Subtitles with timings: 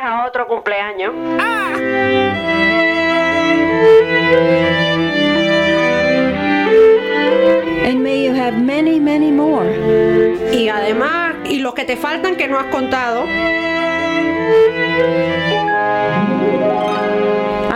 [0.00, 1.12] a otro cumpleaños.
[7.84, 9.66] And may you have many, many more.
[10.52, 13.24] Y además, y los que te faltan que no has contado.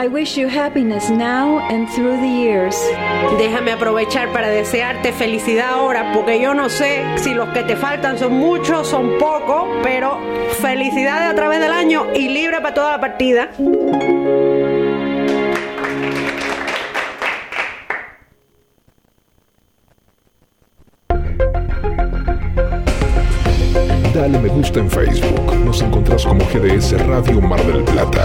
[0.07, 2.77] I wish you happiness now and through the years.
[3.38, 8.16] Déjame aprovechar para desearte felicidad ahora, porque yo no sé si los que te faltan
[8.16, 10.20] son muchos, son pocos, pero
[10.61, 13.50] felicidades a través del año y libre para toda la partida.
[24.14, 25.56] Dale me gusta en Facebook.
[25.64, 28.25] Nos encontrás como GDS Radio Mar del Plata.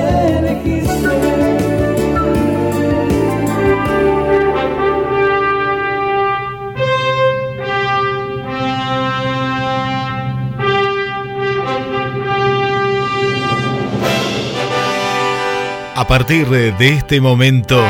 [16.01, 17.81] A partir de este momento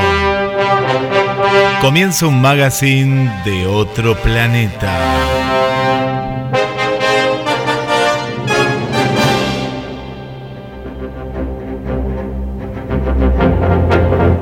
[1.81, 5.40] comienza un magazine de otro planeta.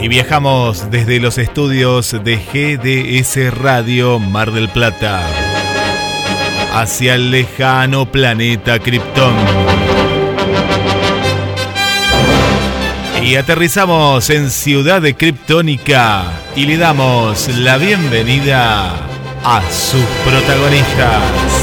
[0.09, 5.21] Viajamos desde los estudios de GDS Radio Mar del Plata
[6.73, 9.35] hacia el lejano planeta Krypton.
[13.23, 16.23] Y aterrizamos en Ciudad de Kryptónica
[16.55, 18.95] y le damos la bienvenida
[19.43, 21.58] a sus protagonistas.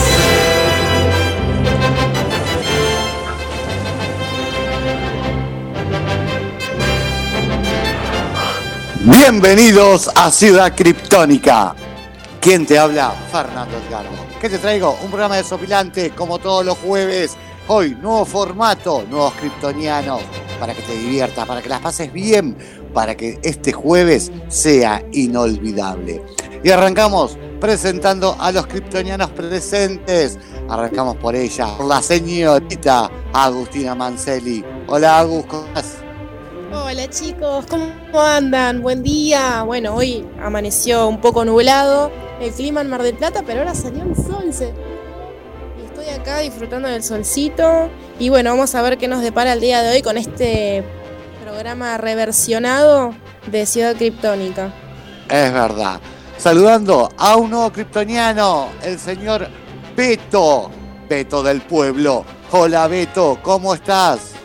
[9.08, 11.76] Bienvenidos a Ciudad Criptónica.
[12.40, 13.12] ¿Quién te habla?
[13.30, 14.10] Fernando Edgardo.
[14.40, 14.98] ¿Qué te traigo?
[15.00, 17.36] Un programa desopilante como todos los jueves.
[17.68, 20.22] Hoy, nuevo formato, nuevos kryptonianos,
[20.58, 22.56] para que te diviertas, para que las pases bien,
[22.92, 26.20] para que este jueves sea inolvidable.
[26.64, 30.36] Y arrancamos presentando a los kryptonianos presentes.
[30.68, 34.64] Arrancamos por ella, por la señorita Agustina Mancelli.
[34.88, 35.95] Hola Agus, ¿cómo estás?
[36.78, 38.82] Hola chicos, ¿cómo andan?
[38.82, 39.62] Buen día.
[39.62, 44.04] Bueno, hoy amaneció un poco nublado el clima en Mar del Plata, pero ahora salió
[44.04, 44.44] el sol.
[44.50, 47.88] estoy acá disfrutando del solcito.
[48.18, 50.84] Y bueno, vamos a ver qué nos depara el día de hoy con este
[51.42, 53.14] programa reversionado
[53.50, 54.70] de Ciudad Criptónica.
[55.30, 55.98] Es verdad.
[56.36, 59.48] Saludando a un nuevo kryptoniano, el señor
[59.96, 60.70] Beto.
[61.08, 62.24] Beto del pueblo.
[62.52, 64.36] Hola Beto, ¿cómo estás?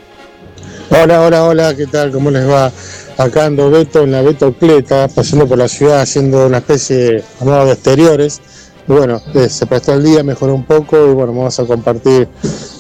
[0.94, 2.12] Hola, hola, hola, ¿qué tal?
[2.12, 2.69] ¿Cómo les va?
[3.18, 7.66] Acá ando Beto en la Betocleta, pasando por la ciudad haciendo una especie de modo
[7.66, 8.41] de exteriores.
[8.88, 12.28] Bueno, eh, se prestó el día, mejoró un poco y bueno, vamos a compartir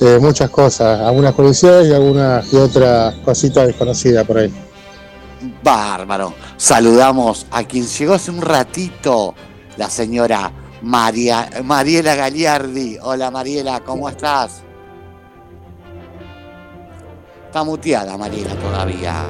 [0.01, 4.53] eh, muchas cosas, algunas curiosidades y algunas y otras cositas desconocidas por ahí.
[5.63, 6.33] Bárbaro.
[6.57, 9.35] Saludamos a quien llegó hace un ratito,
[9.77, 12.97] la señora María, Mariela Gagliardi.
[13.01, 14.63] Hola Mariela, ¿cómo estás?
[17.51, 19.25] Está muteada Mariela todavía.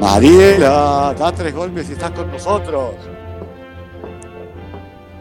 [0.00, 2.94] Mariela, da tres golpes y estás con nosotros.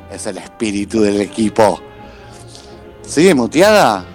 [0.10, 1.82] Es el espíritu del equipo.
[3.02, 4.06] ¿Sigue muteada?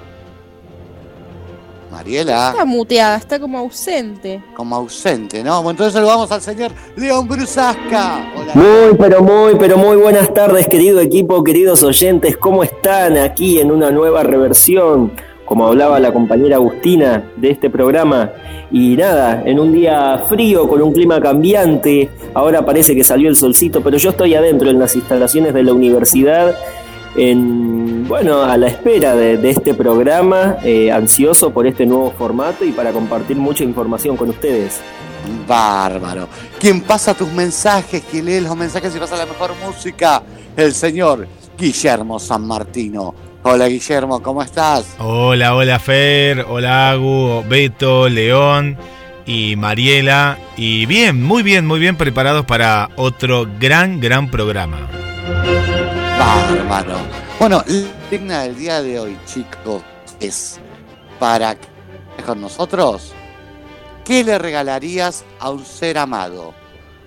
[1.92, 4.42] Mariela, Está muteada, está como ausente.
[4.56, 5.56] como ausente, ¿no?
[5.56, 8.32] Bueno, entonces saludamos al señor León Brusasca.
[8.34, 8.52] Hola.
[8.54, 12.38] Muy, pero muy, pero muy buenas tardes, querido equipo, queridos oyentes.
[12.38, 15.12] ¿Cómo están aquí en una nueva reversión?
[15.44, 18.30] Como hablaba la compañera Agustina de este programa.
[18.70, 22.08] Y nada, en un día frío, con un clima cambiante.
[22.32, 25.72] Ahora parece que salió el solcito, pero yo estoy adentro en las instalaciones de la
[25.72, 26.56] universidad.
[27.16, 32.72] En, bueno, a la espera de, este programa, eh, ansioso por este nuevo formato y
[32.72, 34.80] para compartir mucha información con ustedes.
[35.46, 36.28] Bárbaro.
[36.58, 38.02] ¿Quién pasa tus mensajes?
[38.10, 40.22] ¿Quién lee los mensajes y pasa la mejor música?
[40.56, 41.26] El señor
[41.56, 43.14] Guillermo San Martino.
[43.46, 44.96] Hola Guillermo, ¿cómo estás?
[44.98, 48.78] Hola, hola Fer, hola Agu, Beto, León
[49.26, 50.38] y Mariela.
[50.56, 54.88] Y bien, muy bien, muy bien preparados para otro gran, gran programa.
[56.18, 56.96] Bárbaro.
[57.38, 59.82] Bueno, la digna del día de hoy, chicos,
[60.20, 60.58] es
[61.18, 61.68] para que
[62.24, 63.12] con nosotros,
[64.06, 66.54] ¿qué le regalarías a un ser amado?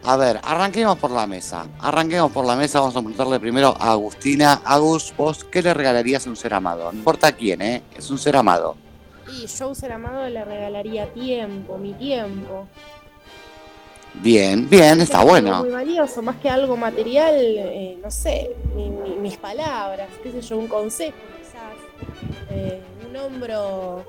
[0.09, 1.67] A ver, arranquemos por la mesa.
[1.81, 2.79] Arranquemos por la mesa.
[2.79, 4.61] Vamos a preguntarle primero a Agustina.
[4.63, 6.89] Agus, vos, ¿qué le regalarías a un ser amado?
[6.93, 7.83] No importa quién, ¿eh?
[7.93, 8.77] Es un ser amado.
[9.29, 12.67] Y yo a un ser amado le regalaría tiempo, mi tiempo.
[14.13, 15.59] Bien, bien, está Es bueno.
[15.59, 20.41] Muy valioso, más que algo material, eh, no sé, mi- mi- mis palabras, qué sé
[20.41, 21.75] yo, un consejo quizás,
[22.49, 24.05] eh, un hombro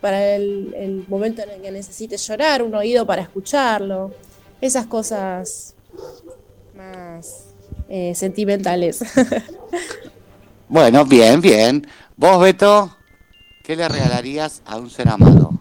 [0.00, 4.12] para el, el momento en el que necesites llorar, un oído para escucharlo,
[4.60, 5.74] esas cosas
[6.76, 7.44] más
[7.88, 9.00] eh, sentimentales.
[10.68, 11.86] Bueno, bien, bien.
[12.16, 12.90] Vos, Beto,
[13.62, 15.52] ¿qué le regalarías a un ser amado?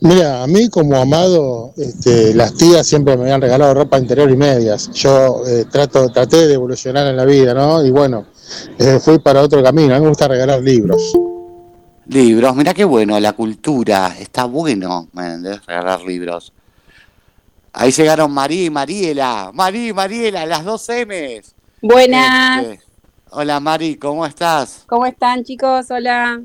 [0.00, 4.36] Mira, a mí como amado, este, las tías siempre me habían regalado ropa interior y
[4.36, 4.90] medias.
[4.92, 7.84] Yo eh, trato, traté de evolucionar en la vida, ¿no?
[7.84, 8.26] Y bueno,
[8.78, 9.94] eh, fui para otro camino.
[9.94, 11.12] A mí me gusta regalar libros.
[12.06, 15.64] Libros, mirá qué bueno, la cultura, está bueno, ¿me entendés?
[15.66, 16.52] Regalar libros.
[17.72, 21.54] Ahí llegaron Marí y Mariela, Marí y Mariela, las dos M's.
[21.80, 22.80] Buenas, Este,
[23.30, 24.84] hola Mari, ¿cómo estás?
[24.86, 25.86] ¿cómo están chicos?
[25.90, 26.40] Hola,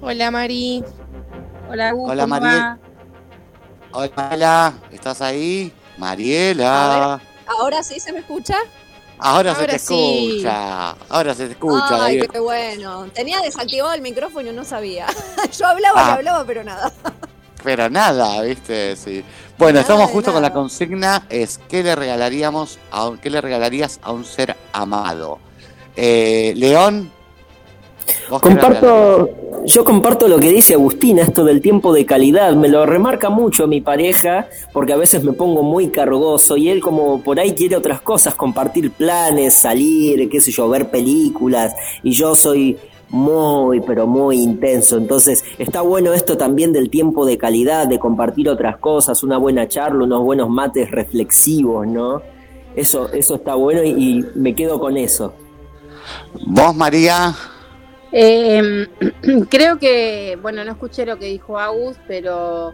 [0.00, 0.84] Hola Mari.
[1.70, 2.60] hola, Gus, Hola, ¿cómo Mariel.
[2.62, 2.78] va?
[3.92, 5.72] Hola Mariela, ¿estás ahí?
[5.98, 7.20] Mariela.
[7.46, 8.56] ¿Ahora sí se me escucha?
[9.24, 10.30] Ahora, se te sí.
[10.38, 12.04] escucha, ahora se te escucha.
[12.04, 13.06] Ay, qué bueno.
[13.14, 15.06] Tenía desactivado el micrófono y no sabía.
[15.58, 16.14] Yo hablaba y Ah.
[16.14, 16.92] hablaba, pero nada.
[17.62, 18.96] Pero nada, ¿viste?
[18.96, 19.24] Sí.
[19.62, 23.40] Bueno, Nada estamos justo con la consigna, es ¿qué le regalaríamos a un, qué le
[23.40, 25.38] regalarías a un ser amado?
[25.94, 27.12] Eh, León.
[28.28, 29.30] Comparto,
[29.64, 33.68] yo comparto lo que dice Agustina, esto del tiempo de calidad, me lo remarca mucho
[33.68, 37.76] mi pareja, porque a veces me pongo muy cargoso y él como por ahí quiere
[37.76, 41.72] otras cosas, compartir planes, salir, qué sé yo, ver películas,
[42.02, 42.76] y yo soy
[43.12, 48.48] muy, pero muy intenso, entonces está bueno esto también del tiempo de calidad, de compartir
[48.48, 52.22] otras cosas, una buena charla, unos buenos mates reflexivos, ¿no?
[52.74, 55.34] Eso, eso está bueno y, y me quedo con eso.
[56.46, 57.34] ¿Vos, María?
[58.10, 58.86] Eh,
[59.50, 62.72] creo que, bueno, no escuché lo que dijo Agus, pero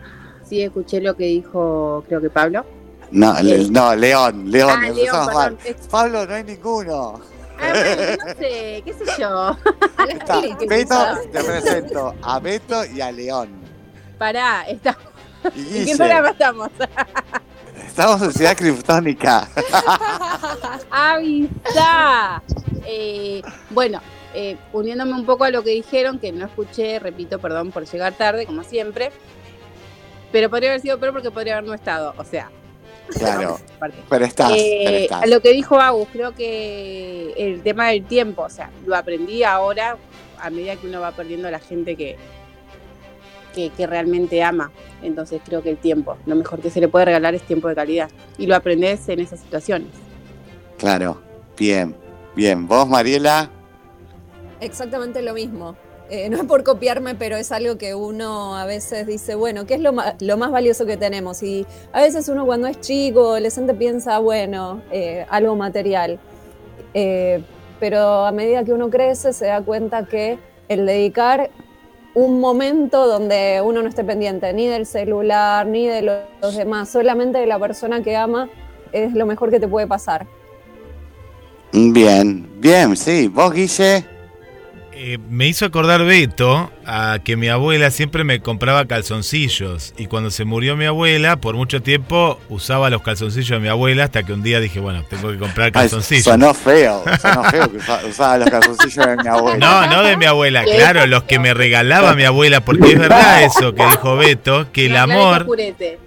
[0.49, 2.65] sí escuché lo que dijo, creo que Pablo.
[3.11, 5.59] No, le- no León, León, Ah, empezamos León.
[5.91, 7.21] Pablo, no hay ninguno.
[7.61, 9.57] Ah, bueno, no sé, qué sé yo.
[10.09, 13.51] Está Sí, ¿qué Beto, te presento a Beto y a León.
[14.19, 14.97] Pará, está,
[15.55, 16.71] Y ¿en qué programa estamos?
[17.87, 19.49] estamos en Ciudad Criptónica.
[20.91, 22.43] ¡Avisa!
[22.85, 24.01] Eh, bueno,
[24.35, 28.13] eh, uniéndome un poco a lo que dijeron, que no escuché, repito, perdón por llegar
[28.15, 29.11] tarde, como siempre,
[30.33, 32.51] pero podría haber sido peor porque podría haber no estado, o sea.
[33.17, 33.59] Claro,
[34.09, 35.23] pero estás, Eh, pero estás.
[35.23, 39.43] a lo que dijo Agus, creo que el tema del tiempo, o sea, lo aprendí
[39.45, 39.97] ahora
[40.41, 42.17] a medida que uno va perdiendo a la gente que,
[43.55, 44.71] que, que realmente ama.
[45.03, 47.75] Entonces creo que el tiempo, lo mejor que se le puede regalar es tiempo de
[47.75, 48.11] calidad.
[48.37, 49.89] Y lo aprendes en esas situaciones.
[50.77, 51.21] Claro,
[51.57, 51.97] bien,
[52.37, 52.69] bien.
[52.69, 53.51] ¿Vos, Mariela?
[54.61, 55.77] Exactamente lo mismo.
[56.11, 59.75] Eh, no es por copiarme, pero es algo que uno a veces dice, bueno, ¿qué
[59.75, 61.43] es lo, lo más valioso que tenemos?
[61.43, 66.19] Y a veces uno cuando es chico, adolescente, piensa, bueno, eh, algo material.
[66.95, 67.43] Eh,
[67.79, 70.39] pero a medida que uno crece se da cuenta que
[70.69, 71.51] el dedicar
[72.15, 76.89] un momento donde uno no esté pendiente ni del celular, ni de lo- los demás,
[76.89, 78.49] solamente de la persona que ama,
[78.93, 80.27] es lo mejor que te puede pasar.
[81.73, 83.29] Bien, bien, sí.
[83.29, 84.05] ¿Vos, Guille?
[85.01, 90.33] Eh, me hizo acordar Beto a que mi abuela siempre me compraba calzoncillos y cuando
[90.33, 94.33] se murió mi abuela, por mucho tiempo usaba los calzoncillos de mi abuela hasta que
[94.33, 96.27] un día dije, bueno, tengo que comprar calzoncillos.
[96.27, 99.59] Ay, sonó feo, sonó feo que usa- usaba los calzoncillos de mi abuela.
[99.59, 103.43] No, no de mi abuela, claro, los que me regalaba mi abuela, porque es verdad
[103.45, 105.47] eso que dijo Beto, que el amor,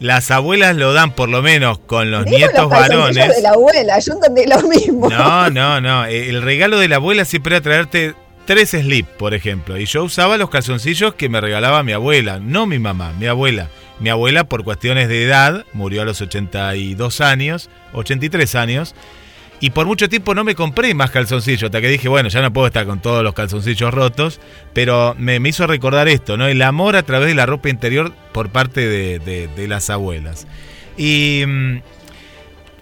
[0.01, 3.15] las abuelas lo dan por lo menos con los Dijo nietos los varones.
[3.35, 5.09] de la abuela, yo entendí lo mismo.
[5.09, 6.05] No, no, no.
[6.07, 8.15] eh, El regalo de la abuela siempre era traerte
[8.53, 9.77] tres slip, por ejemplo.
[9.77, 13.69] Y yo usaba los calzoncillos que me regalaba mi abuela, no mi mamá, mi abuela.
[13.99, 18.95] Mi abuela, por cuestiones de edad, murió a los 82 años, 83 años.
[19.59, 22.51] Y por mucho tiempo no me compré más calzoncillos, hasta que dije, bueno, ya no
[22.51, 24.39] puedo estar con todos los calzoncillos rotos,
[24.73, 26.47] pero me, me hizo recordar esto, ¿no?
[26.47, 30.47] El amor a través de la ropa interior por parte de, de- las abuelas.
[30.97, 31.77] Y mm,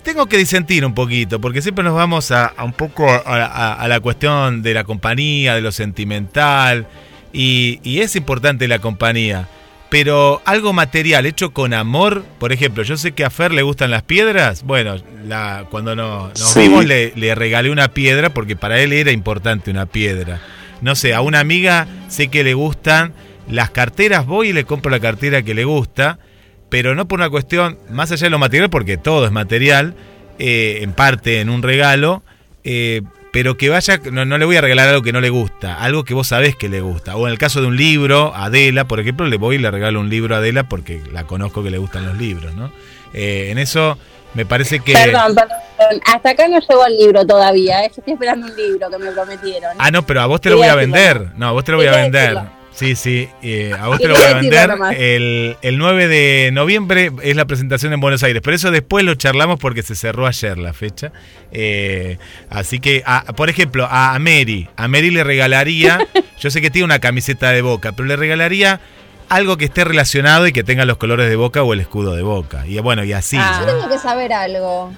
[0.04, 3.74] tengo que disentir un poquito, porque siempre nos vamos a, a un poco a, a-
[3.74, 6.88] a la cuestión de la compañía, de lo sentimental,
[7.34, 9.48] y, y es importante la compañía.
[9.90, 13.90] Pero algo material, hecho con amor, por ejemplo, yo sé que a Fer le gustan
[13.90, 14.62] las piedras.
[14.64, 16.60] Bueno, la, cuando no- nos Sí.
[16.62, 20.42] vimos le, le regalé una piedra porque para él era importante una piedra.
[20.82, 23.14] No sé, a una amiga sé que le gustan
[23.50, 26.20] las carteras, voy y le compro la cartera que le gusta,
[26.70, 29.96] pero no por una cuestión, más allá de lo material, porque todo es material,
[30.38, 32.24] eh, en parte en un regalo,
[32.64, 35.76] eh, pero que vaya, no, no le voy a regalar algo que no le gusta,
[35.82, 37.16] algo que vos sabés que le gusta.
[37.16, 40.00] O en el caso de un libro, Adela, por ejemplo, le voy y le regalo
[40.00, 42.72] un libro a Adela porque la conozco que le gustan los libros, ¿no?
[43.14, 43.98] Eh, en eso
[44.34, 44.94] me parece que...
[44.94, 45.58] Perdón, perdón.
[46.06, 47.84] Hasta acá no llegó el libro todavía.
[47.84, 47.90] ¿eh?
[47.90, 49.72] Yo estoy esperando un libro que me prometieron.
[49.78, 51.32] Ah, no, pero a vos te lo voy a vender.
[51.36, 52.59] No, a vos te lo voy a vender.
[52.74, 54.70] Sí, sí, eh, a vos te lo voy a vender.
[54.98, 59.16] El, el 9 de noviembre es la presentación en Buenos Aires, pero eso después lo
[59.16, 61.12] charlamos porque se cerró ayer la fecha.
[61.52, 62.18] Eh,
[62.50, 66.08] así que, a- por ejemplo, a Mary, a Mary le regalaría,
[66.40, 68.80] yo sé que tiene una camiseta de boca, pero le regalaría
[69.28, 72.22] algo que esté relacionado y que tenga los colores de boca o el escudo de
[72.24, 72.66] boca.
[72.66, 73.36] Y bueno, y así.
[73.38, 73.66] Yo ¿no?
[73.66, 74.94] tengo que saber algo.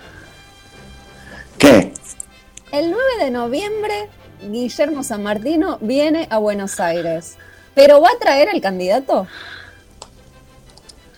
[1.57, 1.91] ¿Qué?
[2.71, 3.93] El 9 de noviembre,
[4.43, 7.37] Guillermo San Martino viene a Buenos Aires.
[7.73, 9.27] ¿Pero va a traer al candidato?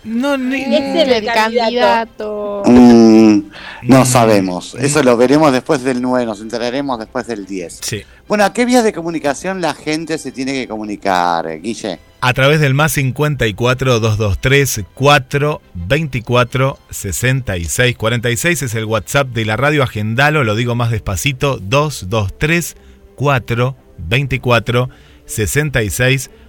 [0.03, 0.61] No, ni...
[0.61, 2.63] Es el candidato.
[2.65, 3.43] Mm,
[3.83, 4.75] no sabemos.
[4.75, 7.79] Eso lo veremos después del 9, nos enteraremos después del 10.
[7.81, 8.03] Sí.
[8.27, 11.99] Bueno, ¿a qué vías de comunicación la gente se tiene que comunicar, Guille?
[12.19, 19.83] A través del más 54 223 424 66 46 es el WhatsApp de la radio
[19.83, 22.75] Agendalo, lo digo más despacito, 223
[23.15, 26.42] 424 66 46.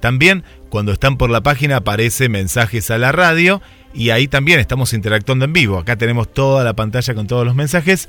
[0.00, 3.60] También cuando están por la página aparece mensajes a la radio
[3.92, 5.78] y ahí también estamos interactuando en vivo.
[5.78, 8.08] Acá tenemos toda la pantalla con todos los mensajes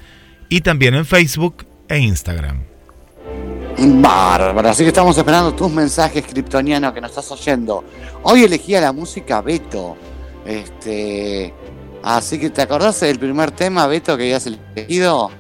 [0.49, 2.63] y también en Facebook e Instagram.
[3.77, 7.83] Bárbaro, así que estamos esperando tus mensajes kryptonianos que nos estás oyendo.
[8.23, 9.97] Hoy elegía la música Beto.
[10.45, 11.53] Este,
[12.03, 15.31] así que ¿te acordás del primer tema, Beto, que habías elegido?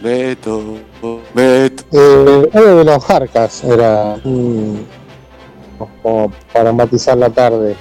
[0.00, 0.78] Beto,
[1.34, 1.84] Beto.
[1.92, 4.74] Eh, algo de los Jarcas era mm,
[6.02, 7.76] como para matizar la tarde.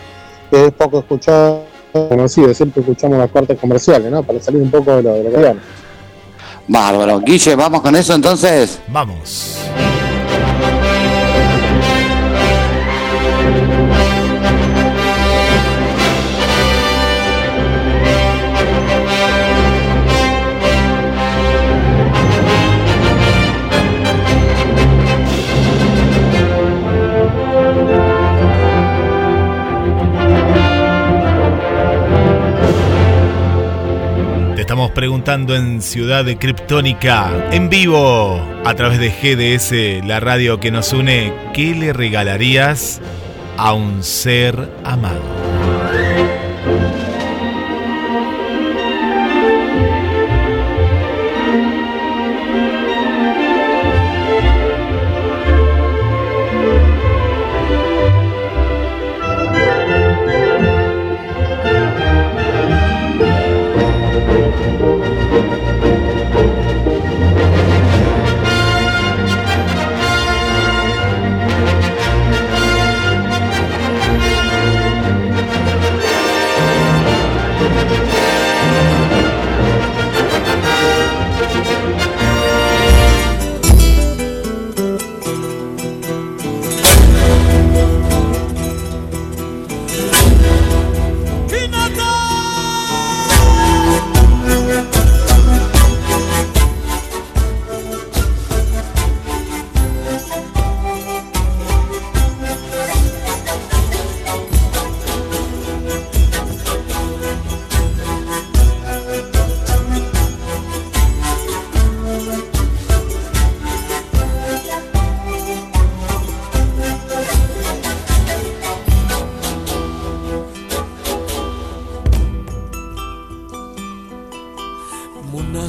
[0.50, 4.24] Que es poco escuchado, conocido, siempre escuchamos las partes comerciales, ¿no?
[4.24, 5.62] Para salir un poco de lo, de lo que hablan.
[6.68, 7.20] Bárbaro.
[7.22, 8.80] Guille, ¿vamos con eso entonces?
[8.88, 9.58] Vamos.
[35.00, 40.91] Preguntando en Ciudad de Kryptónica, en vivo, a través de GDS, la radio que nos
[40.91, 43.00] une, ¿qué le regalarías
[43.56, 45.49] a un ser amado?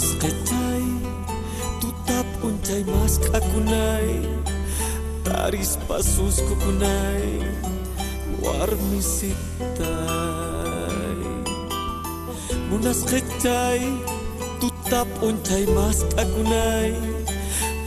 [0.00, 0.88] mas kecai
[1.76, 4.24] Tutap uncai mas kakunai.
[5.28, 7.44] Taris pasus kukunai
[8.40, 9.60] Warmisitai
[12.72, 13.84] Munas kecai
[14.56, 16.96] Tutap uncai mas kakunai.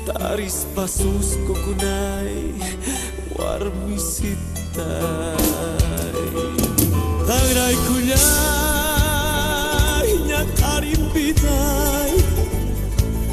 [0.06, 2.54] Taris pasus kukunai
[3.34, 4.54] Warmisitai
[7.26, 8.63] tangrai kuliah
[11.14, 12.24] Sou dai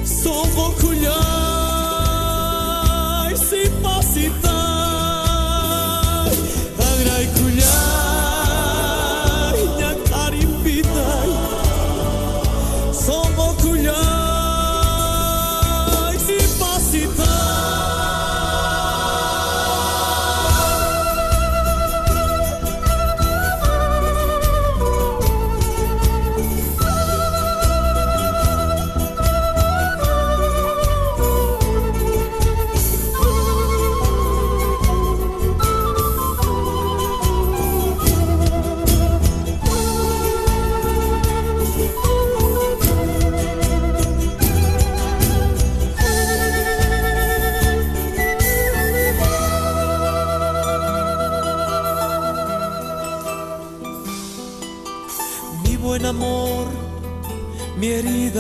[0.05, 1.17] Sono vocugliai
[3.37, 3.71] si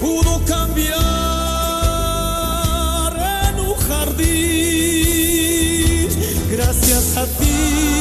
[0.00, 0.96] pudo cambiar
[3.48, 4.28] en un jardín.
[6.50, 7.99] Gracias a ti,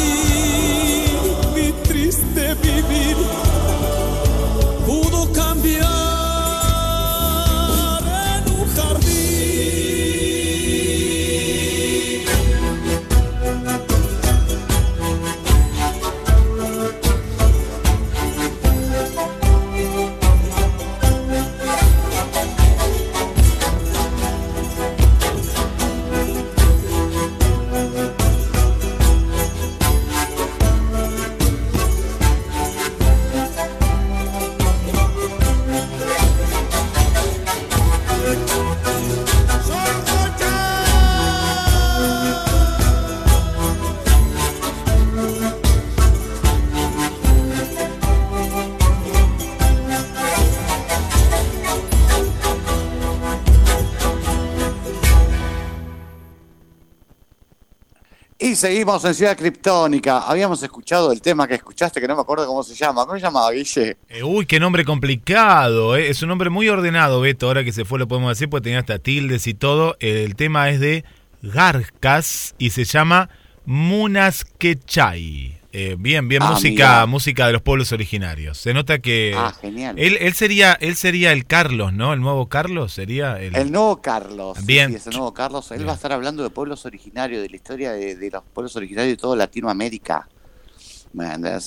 [58.60, 60.20] seguimos en Ciudad Criptónica.
[60.20, 63.06] Habíamos escuchado el tema que escuchaste, que no me acuerdo cómo se llama.
[63.06, 63.98] ¿Cómo se llamaba, Guille?
[64.10, 65.96] Eh, uy, qué nombre complicado.
[65.96, 66.10] eh.
[66.10, 67.48] Es un nombre muy ordenado, Beto.
[67.48, 69.96] Ahora que se fue lo podemos decir, porque tenía hasta tildes y todo.
[70.00, 71.06] El tema es de
[71.42, 73.30] Garcas y se llama
[73.66, 75.59] Munasquechay.
[75.72, 78.58] Eh, bien, bien, Ah, música, música de los pueblos originarios.
[78.58, 80.00] Se nota que Ah, genial.
[80.00, 82.12] él, él sería, él sería el Carlos, ¿no?
[82.14, 83.56] El nuevo Carlos sería el.
[83.56, 84.66] El nuevo Carlos.
[84.66, 84.90] Bien.
[84.90, 85.70] sí, es el nuevo Carlos.
[85.70, 85.88] Él Bien.
[85.90, 89.16] va a estar hablando de pueblos originarios, de la historia de, de los pueblos originarios
[89.16, 90.28] de toda Latinoamérica.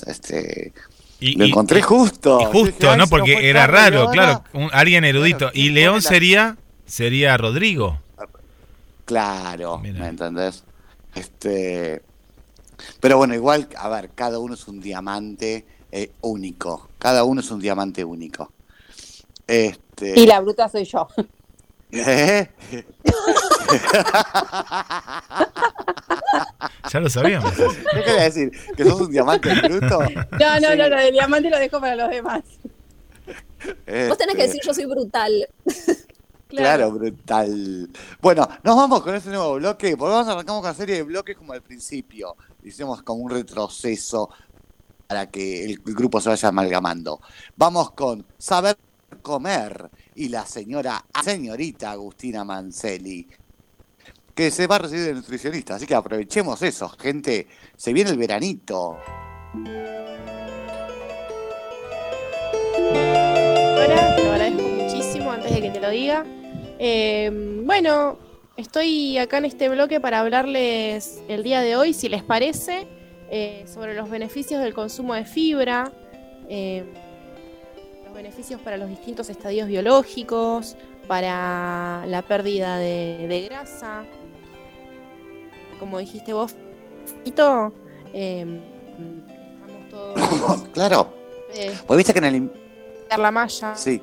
[0.07, 0.73] Este,
[1.21, 2.41] Y- lo encontré y- justo.
[2.41, 3.07] y justo, ¿no?
[3.07, 5.39] Porque era raro, claro, un- alguien erudito.
[5.39, 8.01] Claro, y ¿quién León la- sería, sería Rodrigo.
[9.05, 10.65] Claro, ¿me entendés?
[11.15, 12.03] Este,
[13.01, 16.89] pero bueno, igual, a ver, cada uno es un diamante eh, único.
[16.99, 18.53] Cada uno es un diamante único.
[19.47, 21.07] Este, Y la bruta soy yo.
[21.91, 22.49] ¿Eh?
[26.93, 27.53] Ya lo sabíamos.
[27.53, 28.51] ¿Qué quería decir?
[28.77, 30.01] ¿Que sos un diamante bruto?
[30.41, 32.43] No, no, no, lo del diamante lo dejo para los demás.
[34.09, 35.49] Vos tenés que Este, decir yo soy brutal.
[36.57, 37.89] Claro, brutal.
[38.21, 39.97] Bueno, nos vamos con este nuevo bloque.
[39.97, 42.37] Porque vamos arrancamos con una serie de bloques como al principio.
[42.63, 44.31] Hicimos como un retroceso
[45.07, 47.21] para que el grupo se vaya amalgamando.
[47.57, 48.79] Vamos con Saber
[49.21, 53.29] Comer y la señora, señorita Agustina Mancelli,
[54.35, 55.75] que se va a recibir de nutricionista.
[55.75, 57.47] Así que aprovechemos eso, gente.
[57.77, 58.97] Se viene el veranito.
[63.75, 66.25] Ahora te lo agradezco muchísimo antes de que te lo diga.
[66.85, 67.31] Eh,
[67.65, 68.19] bueno,
[68.57, 72.89] estoy acá en este bloque para hablarles el día de hoy, si les parece,
[73.31, 75.93] eh, sobre los beneficios del consumo de fibra,
[76.49, 76.83] eh,
[78.05, 84.03] los beneficios para los distintos estadios biológicos, para la pérdida de, de grasa.
[85.79, 86.57] como dijiste vos,
[87.23, 87.73] Fito,
[88.13, 88.61] eh,
[89.61, 91.15] estamos todos Claro.
[91.87, 92.51] Pues viste que en el.
[93.17, 93.77] la malla.
[93.77, 94.03] Sí.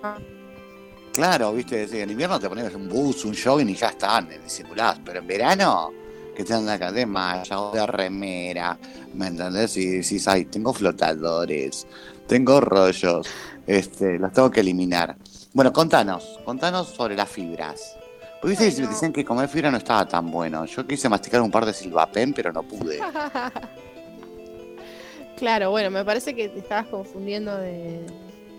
[1.14, 5.00] Claro, viste, en invierno te pones un bus, un jogging y ya están, disimulás.
[5.04, 5.92] Pero en verano,
[6.36, 8.78] que te andan acá de malla o de remera,
[9.14, 9.76] ¿me entendés?
[9.78, 11.88] Y decís, ay, tengo flotadores,
[12.28, 13.28] tengo rollos,
[13.68, 15.18] este, los tengo que eliminar.
[15.54, 17.98] Bueno, contanos, contanos sobre las fibras.
[18.40, 20.64] Porque viste, decían que comer fibra no estaba tan bueno.
[20.66, 23.00] Yo quise masticar un par de silvapen, pero no pude.
[25.38, 28.06] claro, bueno, me parece que te estabas confundiendo de,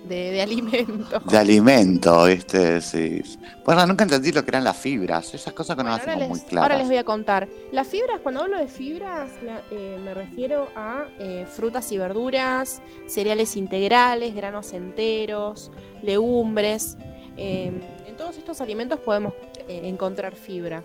[0.05, 1.25] de, de alimentos.
[1.27, 3.23] De alimento, viste, sí.
[3.65, 5.33] Bueno, nunca entendí lo que eran las fibras.
[5.35, 6.71] Esas cosas que no las hacemos muy claras.
[6.71, 7.49] ahora les voy a contar.
[7.73, 12.81] Las fibras, cuando hablo de fibras, la- eh, me refiero a eh, frutas y verduras,
[13.07, 15.71] cereales integrales, granos enteros,
[16.03, 16.97] legumbres.
[17.37, 17.71] Eh,
[18.07, 19.35] en todos estos alimentos podemos
[19.69, 20.83] encontrar fibra.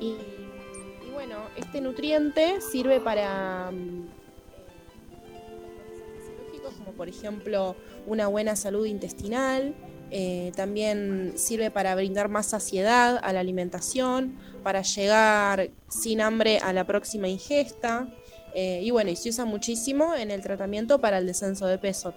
[0.00, 0.06] Y,
[1.06, 4.06] y bueno, este nutriente sirve para mm,
[6.78, 7.74] como por ejemplo
[8.06, 9.74] una buena salud intestinal,
[10.10, 16.72] eh, también sirve para brindar más saciedad a la alimentación, para llegar sin hambre a
[16.72, 18.08] la próxima ingesta.
[18.52, 22.12] eh, y bueno, y se usa muchísimo en el tratamiento para el descenso de peso.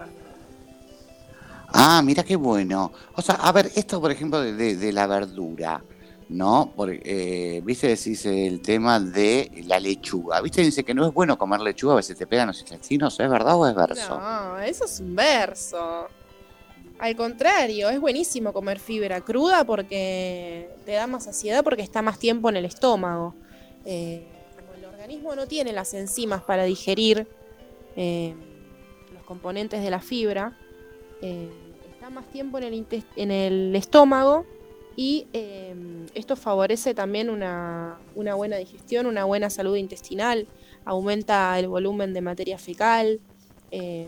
[1.68, 2.92] Ah, mira qué bueno.
[3.16, 5.84] O sea, a ver, esto por ejemplo de la verdura,
[6.30, 6.74] ¿no?
[6.76, 10.42] Porque, eh, viste, decís el tema de la lechuga.
[10.42, 13.30] Viste, dice que no es bueno comer lechuga, a veces te pegan los intestinos, ¿es
[13.30, 14.20] verdad o es verso?
[14.20, 16.08] No, eso es un verso.
[17.00, 22.20] Al contrario, es buenísimo comer fibra cruda porque te da más saciedad porque está más
[22.20, 23.36] tiempo en el estómago.
[23.86, 24.26] Eh,
[24.78, 27.28] el organismo no tiene las enzimas para digerir
[27.96, 28.34] eh,
[29.14, 30.58] los componentes de la fibra,
[31.22, 31.50] eh,
[31.92, 34.46] está más tiempo en el, en el estómago
[34.96, 35.76] y eh,
[36.14, 40.48] esto favorece también una, una buena digestión, una buena salud intestinal,
[40.86, 43.20] aumenta el volumen de materia fecal.
[43.72, 44.08] eh,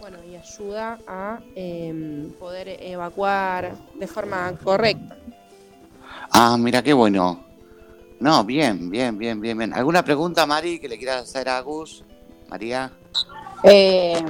[0.00, 5.18] bueno, y ayuda a eh, poder evacuar de forma correcta.
[6.32, 7.44] Ah, mira qué bueno.
[8.18, 9.74] No, bien, bien, bien, bien, bien.
[9.74, 12.02] ¿Alguna pregunta, Mari, que le quieras hacer a Gus?
[12.48, 12.90] María.
[13.62, 14.22] Eh,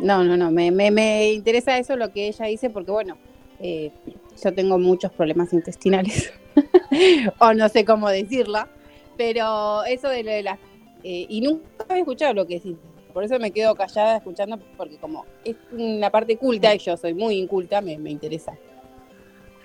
[0.00, 3.16] no, no, no, me, me, me interesa eso lo que ella dice porque, bueno,
[3.60, 3.92] eh,
[4.42, 6.32] yo tengo muchos problemas intestinales,
[7.38, 8.68] o no sé cómo decirla,
[9.16, 10.58] pero eso de lo de las...
[11.04, 12.76] eh, y nunca había escuchado lo que decís,
[13.12, 17.14] por eso me quedo callada escuchando, porque como es una parte culta y yo soy
[17.14, 18.52] muy inculta, me, me interesa.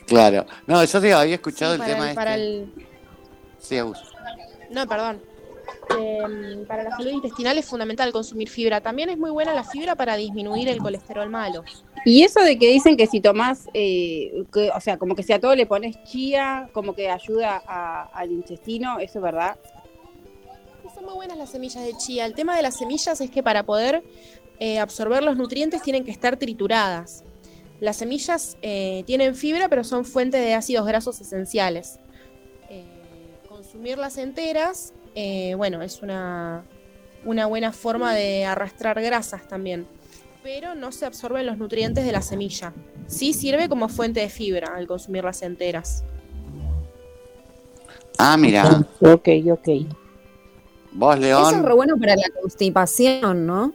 [0.05, 0.45] Claro.
[0.65, 2.47] No, yo te había escuchado Sí, el para tema el- para este.
[2.47, 2.87] el-
[3.59, 3.99] Sí, Gus.
[4.69, 5.21] No, perdón.
[5.99, 8.79] Eh, para la salud intestinal es fundamental consumir fibra.
[8.81, 11.63] También es muy buena la fibra para disminuir el colesterol malo.
[12.08, 14.32] Y eso de que dicen que si tomás, eh,
[14.74, 18.32] o sea, como que si a todo le pones chía, como que ayuda a- al
[18.32, 19.58] intestino, ¿eso es verdad?
[20.96, 22.26] Son muy buenas las semillas de chía.
[22.26, 24.04] El tema de las semillas es que para poder
[24.60, 27.26] eh, absorber los nutrientes tienen que estar trituradas.
[27.82, 32.00] Las semillas eh, tienen fibra, pero son fuente de ácidos grasos esenciales.
[32.70, 32.86] Eh,
[33.50, 36.63] consumirlas enteras, eh, bueno, es una,
[37.26, 39.86] una buena forma de arrastrar grasas también.
[40.43, 42.73] Pero no se absorben los nutrientes de la semilla.
[43.08, 46.04] Sí sirve como fuente de fibra al consumirlas enteras.
[48.17, 48.86] Ah, mira.
[49.02, 49.67] Ok, ok.
[50.93, 51.63] Vos, Eso es León.
[51.65, 53.73] re bueno para la constipación, ¿no?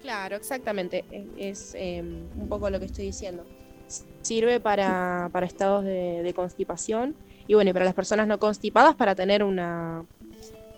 [0.00, 1.04] Claro, exactamente.
[1.36, 3.44] Es eh, un poco lo que estoy diciendo.
[4.22, 7.14] Sirve para, para estados de, de constipación
[7.46, 10.04] y bueno, y para las personas no constipadas para tener una,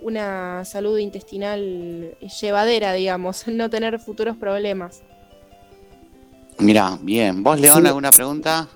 [0.04, 5.02] una salud intestinal llevadera, digamos, no tener futuros problemas.
[6.58, 7.42] Mira, bien.
[7.42, 7.88] ¿Vos, León, Sí.
[7.88, 8.68] alguna pregunta?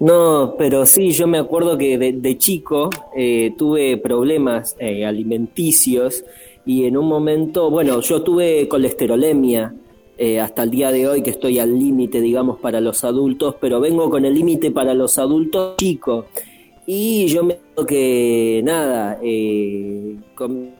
[0.00, 6.24] No, pero sí, yo me acuerdo que de, de chico eh, tuve problemas eh, alimenticios
[6.64, 9.74] y en un momento, bueno, yo tuve colesterolemia
[10.16, 13.80] eh, hasta el día de hoy que estoy al límite, digamos, para los adultos, pero
[13.80, 16.26] vengo con el límite para los adultos chicos.
[16.90, 20.70] Y yo me acuerdo que, nada, eh, com-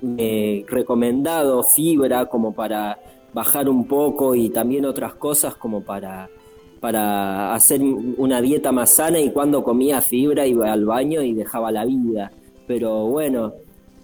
[0.00, 2.96] me recomendado fibra como para
[3.34, 6.30] bajar un poco y también otras cosas como para
[6.78, 11.72] para hacer una dieta más sana y cuando comía fibra iba al baño y dejaba
[11.72, 12.30] la vida.
[12.68, 13.54] Pero bueno,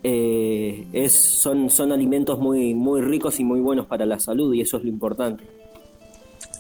[0.03, 4.63] eh, es, son, son alimentos muy, muy ricos y muy buenos para la salud y
[4.63, 5.45] eso es lo importante.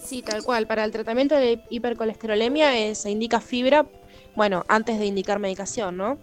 [0.05, 0.69] Sí, tal cual.
[0.69, 3.85] Para el tratamiento de hipercolesterolemia eh, se indica fibra,
[4.35, 6.19] bueno, antes de indicar medicación, ¿no?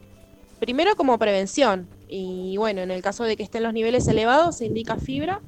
[0.59, 1.87] Primero como prevención.
[2.07, 5.41] Y bueno, en el caso de que estén los niveles elevados, se indica fibra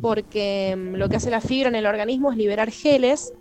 [0.00, 3.32] porque mm, lo que hace la fibra en el organismo es liberar geles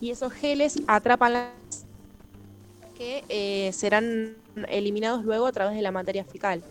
[0.00, 1.48] y esos geles atrapan las
[2.96, 4.36] que eh, serán
[4.68, 6.62] eliminados luego a través de la materia fecal.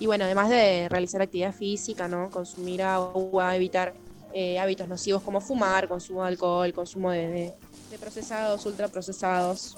[0.00, 2.30] Y bueno, además de realizar actividad física, ¿no?
[2.30, 3.94] Consumir agua, evitar
[4.34, 7.52] eh, hábitos nocivos como fumar, consumo de alcohol, consumo de,
[8.00, 9.76] procesados, ultraprocesados.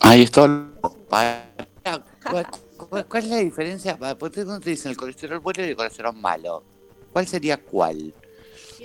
[0.00, 0.42] Ahí está.
[1.08, 2.46] ¿Cuál,
[2.88, 3.96] cuál- cuál es la diferencia?
[4.16, 6.62] ¿Por qué no te dicen el colesterol bueno y el colesterol malo?
[7.12, 8.14] ¿Cuál sería cuál?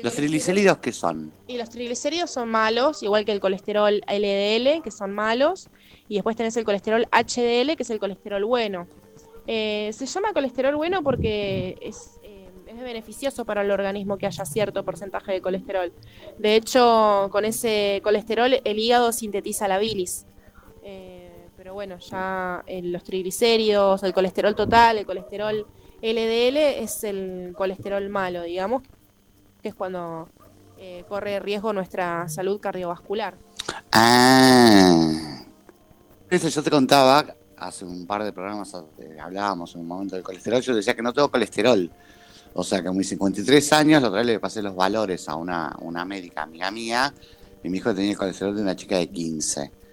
[0.02, 1.32] ¿Los triglicéridos qué son?
[1.48, 5.70] Y los triglicéridos son malos, igual que el colesterol LDL, que son malos.
[6.08, 8.88] Y después tenés el colesterol HDL, que es el colesterol bueno.
[9.48, 14.44] Eh, se llama colesterol bueno porque es, eh, es beneficioso para el organismo que haya
[14.46, 15.94] cierto porcentaje de colesterol.
[16.40, 20.26] De hecho, con ese colesterol el hígado sintetiza la bilis.
[21.66, 25.66] Pero bueno, ya eh, los triglicéridos, el colesterol total, el colesterol
[26.00, 28.84] LDL es el colesterol malo, digamos,
[29.64, 30.30] que es cuando
[30.78, 33.34] eh, corre riesgo nuestra salud cardiovascular.
[33.92, 35.42] Ah.
[36.30, 38.72] Eso yo te contaba hace un par de programas,
[39.20, 40.62] hablábamos en un momento del colesterol.
[40.62, 41.90] Yo decía que no tengo colesterol.
[42.54, 45.36] O sea que a mis 53 años, la otra vez le pasé los valores a
[45.36, 47.12] una, una médica amiga mía
[47.64, 49.85] y dijo que tenía el colesterol de una chica de 15.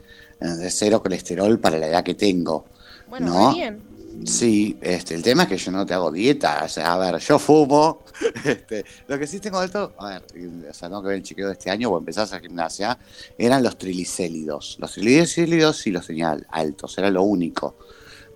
[0.42, 2.66] De cero colesterol para la edad que tengo.
[3.09, 3.50] Bueno, ¿No?
[3.50, 3.92] muy bien.
[4.24, 6.62] Sí, este, el tema es que yo no te hago dieta.
[6.64, 8.05] O sea, a ver, yo fumo.
[8.44, 10.22] Este, lo que sí tengo alto, a ver,
[10.70, 12.96] o sea, tengo que ver el chequeo de este año o empezar a hacer gimnasia,
[13.37, 14.76] eran los triglicéridos.
[14.78, 17.76] Los triglicéridos sí los tenía altos, era lo único.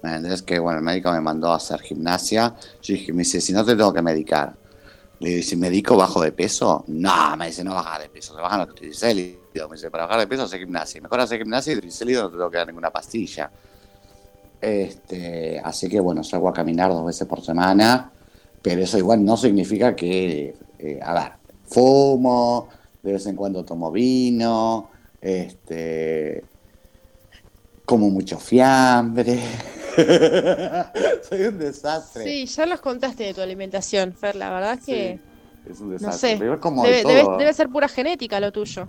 [0.02, 2.54] Entonces que, bueno, el médico me mandó a hacer gimnasia.
[2.82, 4.54] Yo dije, me dice, si no te tengo que medicar.
[5.20, 8.40] Le digo, si medico bajo de peso, no, me dice, no bajar de peso, se
[8.40, 9.45] bajan los triglicéridos.
[9.68, 11.00] Me dice, para bajar de peso hace gimnasia.
[11.00, 13.50] Mejor hacer gimnasia y triglicéridos no te tengo que dar ninguna pastilla.
[14.60, 18.10] Este, así que bueno, salgo a caminar dos veces por semana,
[18.62, 21.32] pero eso igual no significa que, eh, a ver,
[21.66, 22.68] fumo,
[23.02, 24.90] de vez en cuando tomo vino,
[25.20, 26.42] este,
[27.84, 29.40] como mucho fiambre.
[31.28, 32.24] Soy un desastre.
[32.24, 34.36] Sí, ya nos contaste de tu alimentación, Fer.
[34.36, 35.18] La verdad es que,
[35.70, 36.30] Es un no desastre.
[36.30, 37.36] sé, de debe, debe- todo.
[37.38, 38.88] debe ser pura genética lo tuyo.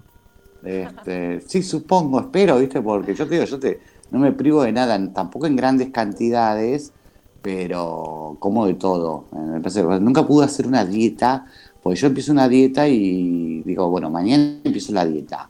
[0.64, 2.82] Este, sí, supongo, espero, ¿viste?
[2.82, 6.94] Porque yo te digo, yo te, no me privo de nada, tampoco en grandes cantidades,
[7.42, 9.30] pero como de todo.
[9.34, 11.46] Eh, me parece- nunca pude hacer una dieta,
[11.82, 15.50] porque yo empiezo una dieta y digo, bueno, mañana empiezo la dieta.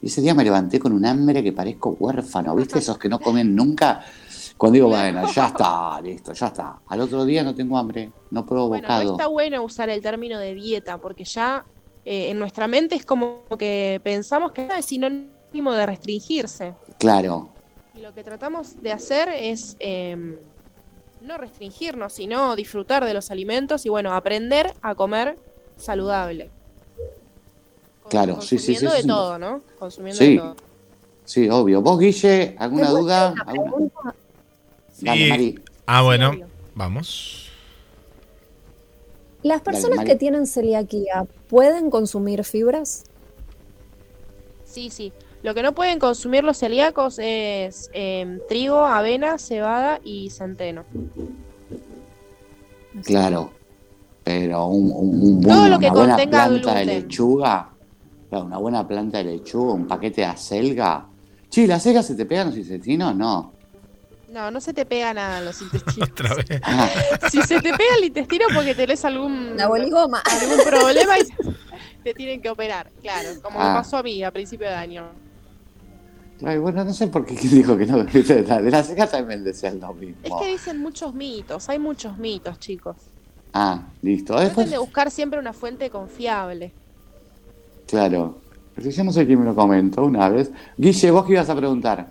[0.00, 2.78] Y ese día me levanté con un hambre que parezco huérfano, ¿viste?
[2.78, 4.00] Esos que no comen nunca.
[4.56, 6.80] Cuando digo, bueno, ya está, listo, ya está.
[6.86, 10.38] Al otro día no tengo hambre, no pruebo Bueno, no está bueno usar el término
[10.38, 11.64] de dieta, porque ya
[12.10, 16.72] eh, en nuestra mente es como que pensamos que es sinónimo de restringirse.
[16.98, 17.50] Claro,
[17.94, 20.38] Y lo que tratamos de hacer es eh,
[21.20, 25.36] no restringirnos, sino disfrutar de los alimentos y bueno, aprender a comer
[25.76, 26.50] saludable.
[28.08, 28.86] claro, sí, sí, sí.
[28.86, 29.08] Consumiendo de sí.
[29.08, 29.60] todo, ¿no?
[29.78, 30.30] Consumiendo Sí.
[30.32, 30.56] de todo.
[31.26, 31.82] Sí, obvio.
[31.82, 33.26] ¿Vos, Guille, alguna ¿Te puedo duda?
[33.28, 34.14] hacer una ¿Alguna- pregunta?
[35.02, 35.30] Dale, Sí.
[35.30, 35.58] Mari.
[35.86, 36.32] Ah, bueno,
[36.74, 37.47] vamos.
[39.42, 43.04] Las personas que tienen celiaquía pueden consumir fibras.
[44.64, 45.12] Sí, sí.
[45.42, 50.84] Lo que no pueden consumir los celíacos es eh, trigo, avena, cebada y centeno.
[53.04, 53.52] Claro.
[54.24, 57.70] Pero un, un- un Todo buen- lo que una buena planta de lechuga,
[58.28, 61.06] claro, una buena planta de lechuga, un paquete de acelga.
[61.48, 63.14] Che, ¿las acelgas se te pegan los intestinos?
[63.16, 63.52] No.
[64.30, 66.08] No, no se te pega nada en los intestinos.
[66.12, 66.46] Otra vez.
[66.62, 66.88] Ah,
[67.30, 70.20] si se te pega el intestino porque tenés algún, La boligoma.
[70.20, 71.22] algún problema y
[72.04, 72.90] te tienen que operar.
[73.00, 73.68] Claro, como Ah.
[73.68, 75.06] me pasó a mí a principio de año.
[76.44, 78.04] ay, bueno, no sé por qué quién dijo que no.
[78.04, 80.40] De las acelgas también decían lo Es mismo.
[80.40, 82.96] que dicen muchos mitos, hay muchos mitos, chicos.
[83.54, 84.34] Ah, listo.
[84.34, 86.72] Traten Después, de buscar siempre una fuente confiable.
[87.86, 88.38] claro.
[88.74, 90.52] Pero yo no sé quién me lo comentó una vez.
[90.76, 92.06] Guille, ¿vos qué ibas a preguntar?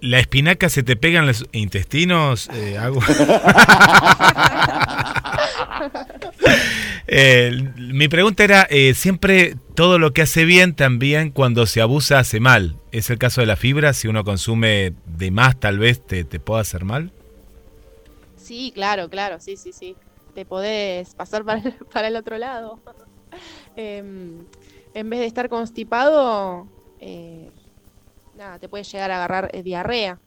[0.00, 2.48] ¿La espinaca se te pega en los intestinos?
[2.52, 3.00] Eh, hago-
[7.10, 12.18] Eh, mi pregunta era, eh, siempre todo lo que hace bien también cuando se abusa
[12.18, 12.76] hace mal.
[12.92, 13.94] ¿Es el caso de la fibra?
[13.94, 17.12] Si uno consume de más tal vez te, te pueda hacer mal.
[18.36, 19.96] Sí, claro, claro, sí, sí, sí.
[20.34, 22.78] Te podés pasar para el, para el otro lado.
[23.76, 24.40] Em,
[24.92, 26.66] en vez de estar constipado,
[27.00, 27.48] eh,
[28.38, 30.18] nada, te puede llegar a agarrar eh, diarrea.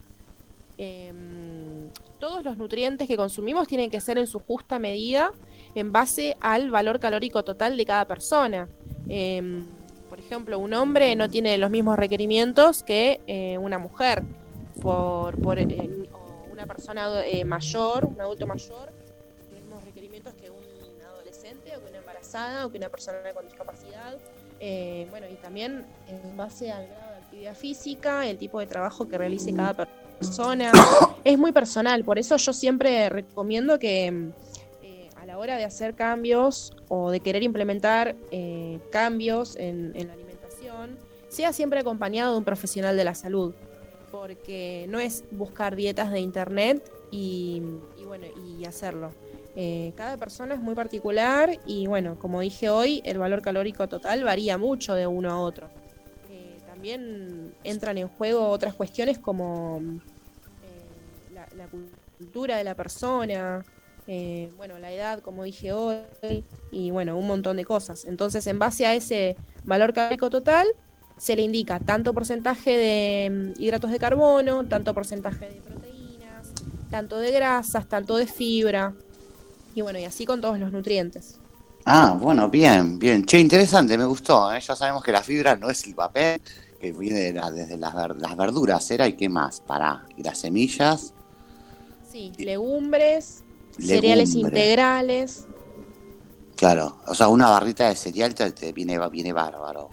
[0.77, 5.31] Em, todos los nutrientes que consumimos tienen que ser en su justa medida
[5.73, 8.67] en base al valor calórico total de cada persona.
[9.07, 9.65] Em,
[10.09, 14.23] por ejemplo, un hombre no tiene los mismos requerimientos que eh, una mujer.
[14.81, 16.07] Por, eh,
[16.51, 17.07] una persona
[17.45, 18.91] mayor, un adulto mayor,
[19.39, 20.63] los mismos requerimientos que un
[21.07, 24.17] adolescente o que una embarazada o que una persona con discapacidad.
[25.09, 26.87] Bueno, y también en base al
[27.31, 29.87] actividad física, el tipo de trabajo que realice cada
[30.19, 30.69] persona.
[31.23, 34.07] es muy personal, por eso yo siempre recomiendo que
[34.83, 40.07] eh, a la hora de hacer cambios o de querer implementar eh, cambios en, en
[40.07, 40.97] la alimentación,
[41.29, 43.53] sea siempre acompañado de un profesional de la salud,
[44.11, 47.61] porque no es buscar dietas de internet y,
[47.97, 49.11] y bueno, y hacerlo.
[49.55, 54.25] Eh, cada persona es muy particular y bueno, como dije hoy, el valor calórico total
[54.25, 55.69] varía mucho de uno a otro.
[56.81, 59.81] También entran en juego otras cuestiones como
[60.63, 63.63] eh, la, la cultura de la persona,
[64.07, 65.99] eh, bueno, la edad, como dije hoy,
[66.71, 68.05] y bueno, un montón de cosas.
[68.05, 70.65] Entonces, en base a ese valor calórico total,
[71.17, 76.51] se le indica tanto porcentaje de mm, hidratos de carbono, tanto porcentaje de proteínas,
[76.89, 78.91] tanto de grasas, tanto de fibra.
[79.75, 81.37] Y bueno, y así con todos los nutrientes.
[81.85, 83.23] Ah, bueno, bien, bien.
[83.23, 84.51] Che, interesante, me gustó.
[84.51, 84.59] ¿eh?
[84.59, 86.41] Ya sabemos que la fibra no es el papel,
[86.81, 89.07] que viene de la- desde las, ver- las verduras, ¿era?
[89.07, 89.61] ¿Y qué más?
[89.61, 91.13] Para, las semillas.
[92.11, 93.43] Sí, legumbres,
[93.79, 94.59] cereales Legumbre.
[94.59, 95.45] integrales.
[96.55, 99.89] Claro, o sea, una barrita de cereal te, viene, viene bárbaro,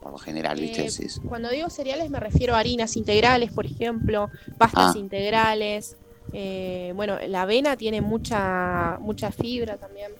[0.00, 0.82] por lo general, ¿viste?
[0.82, 1.20] Eh, Decís.
[1.28, 4.28] cuando digo cereales me refiero a harinas integrales, por ejemplo,
[4.58, 4.98] pastas Ah.
[4.98, 5.96] integrales.
[6.34, 10.12] eh, bueno, la avena tiene mucha mucha fibra también.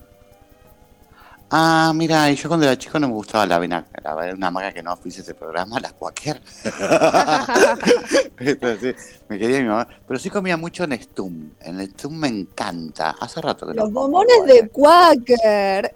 [1.55, 4.73] Ah, mira, y yo cuando era chico no me gustaba la avena, la una marca
[4.73, 6.41] que no hice este programa, la Quaker.
[8.39, 9.87] Entonces, me quería mi mamá.
[10.09, 11.51] Pero sí comía mucho Nestum.
[11.61, 13.17] El Nestum me encanta.
[13.21, 15.93] Hace rato que no Los bombones de Quaker.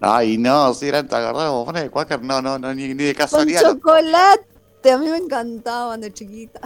[0.00, 3.14] Ay, no, si eran tan agarrados bombones de Quaker, no, no, no, ni, ni de
[3.14, 3.60] Con casualidad.
[3.62, 3.74] no.
[3.74, 4.90] chocolate.
[4.90, 6.60] A mí me encantaban de chiquita.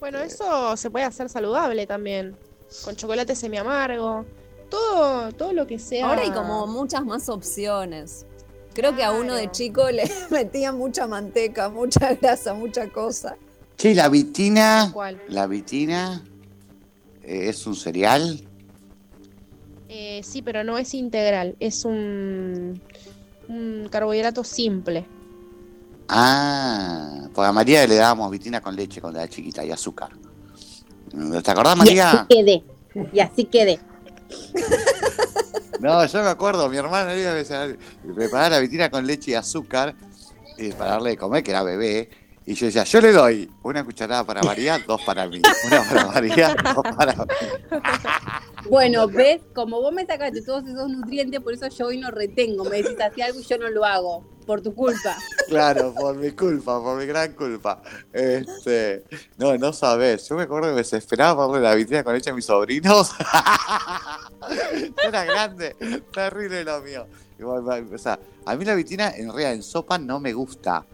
[0.00, 2.34] Bueno, eso se puede hacer saludable también,
[2.82, 4.24] con chocolate semi amargo,
[4.72, 6.08] todo todo lo que sea.
[6.08, 8.26] Ahora hay como muchas más opciones.
[8.74, 13.36] Creo que a uno de chico le metían mucha manteca, mucha grasa, mucha cosa.
[13.82, 15.20] ¿y la vitina, ¿Cuál?
[15.28, 16.22] la vitina
[17.22, 18.40] eh, es un cereal.
[19.88, 22.80] Eh, sí, pero no es integral, es un,
[23.48, 25.04] un carbohidrato simple.
[26.08, 30.10] Ah, pues a María le dábamos vitina con leche cuando era chiquita y azúcar.
[31.42, 31.94] ¿Te acordás, María?
[31.94, 32.64] Y así quedé.
[33.12, 33.80] Y así quedé.
[35.80, 39.96] No, yo me acuerdo, mi hermana iba a preparar la vitina con leche y azúcar
[40.56, 42.08] y para darle de comer, que era bebé.
[42.44, 45.40] Y yo decía, yo le doy una cucharada para María, dos para mí.
[45.66, 47.24] Una para María, dos para mí.
[48.70, 52.64] Bueno, ves, como vos me sacaste todos esos nutrientes, por eso yo hoy no retengo.
[52.64, 54.24] Me decís así algo y yo no lo hago.
[54.46, 55.16] Por tu culpa.
[55.48, 57.82] Claro, por mi culpa, por mi gran culpa.
[58.10, 59.04] Este,
[59.36, 60.26] no, no sabes.
[60.26, 63.10] Yo me acuerdo que me desesperaba darle la vitina con leche a mis sobrinos.
[65.06, 65.76] Era grande,
[66.12, 67.06] terrible lo mío.
[67.44, 70.84] O sea, a mí la vitina en realidad en sopa no me gusta,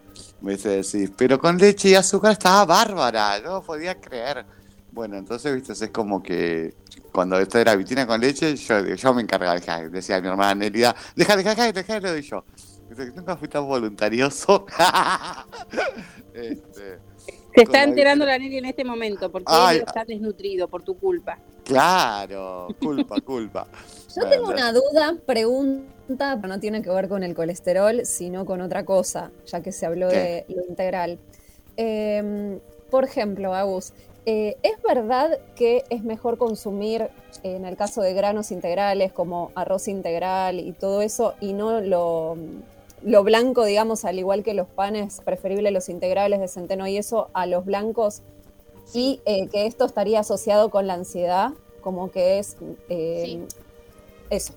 [0.41, 4.45] me dice decir, pero con leche y azúcar estaba bárbara, no podía creer.
[4.91, 6.73] Bueno, entonces, viste, es como que
[7.11, 10.95] cuando esto era vitina con leche, yo, yo me encargaba, decía- decía mi hermana Nelida,
[11.15, 12.43] deja, deja, deja, deja, lo doy yo.
[12.89, 14.65] Dice, Nunca fui tan voluntarioso.
[16.31, 16.99] Este,
[17.53, 20.97] Se está enterando la Nelly en este momento porque Ay, él está desnutrido por tu
[20.97, 21.37] culpa.
[21.65, 23.67] Claro, culpa, culpa.
[24.15, 28.61] Yo tengo una duda, pregunta, pero no tiene que ver con el colesterol, sino con
[28.61, 31.19] otra cosa, ya que se habló de lo integral.
[31.75, 33.93] Eh, por ejemplo, Agus,
[34.25, 37.09] eh, ¿es verdad que es mejor consumir,
[37.43, 42.37] en el caso de granos integrales, como arroz integral y todo eso, y no lo,
[43.03, 47.29] lo blanco, digamos, al igual que los panes, preferible los integrales de centeno y eso,
[47.33, 48.21] a los blancos?
[48.93, 52.57] Y eh, que esto estaría asociado con la ansiedad, como que es
[52.89, 53.45] eh,
[54.29, 54.53] eso.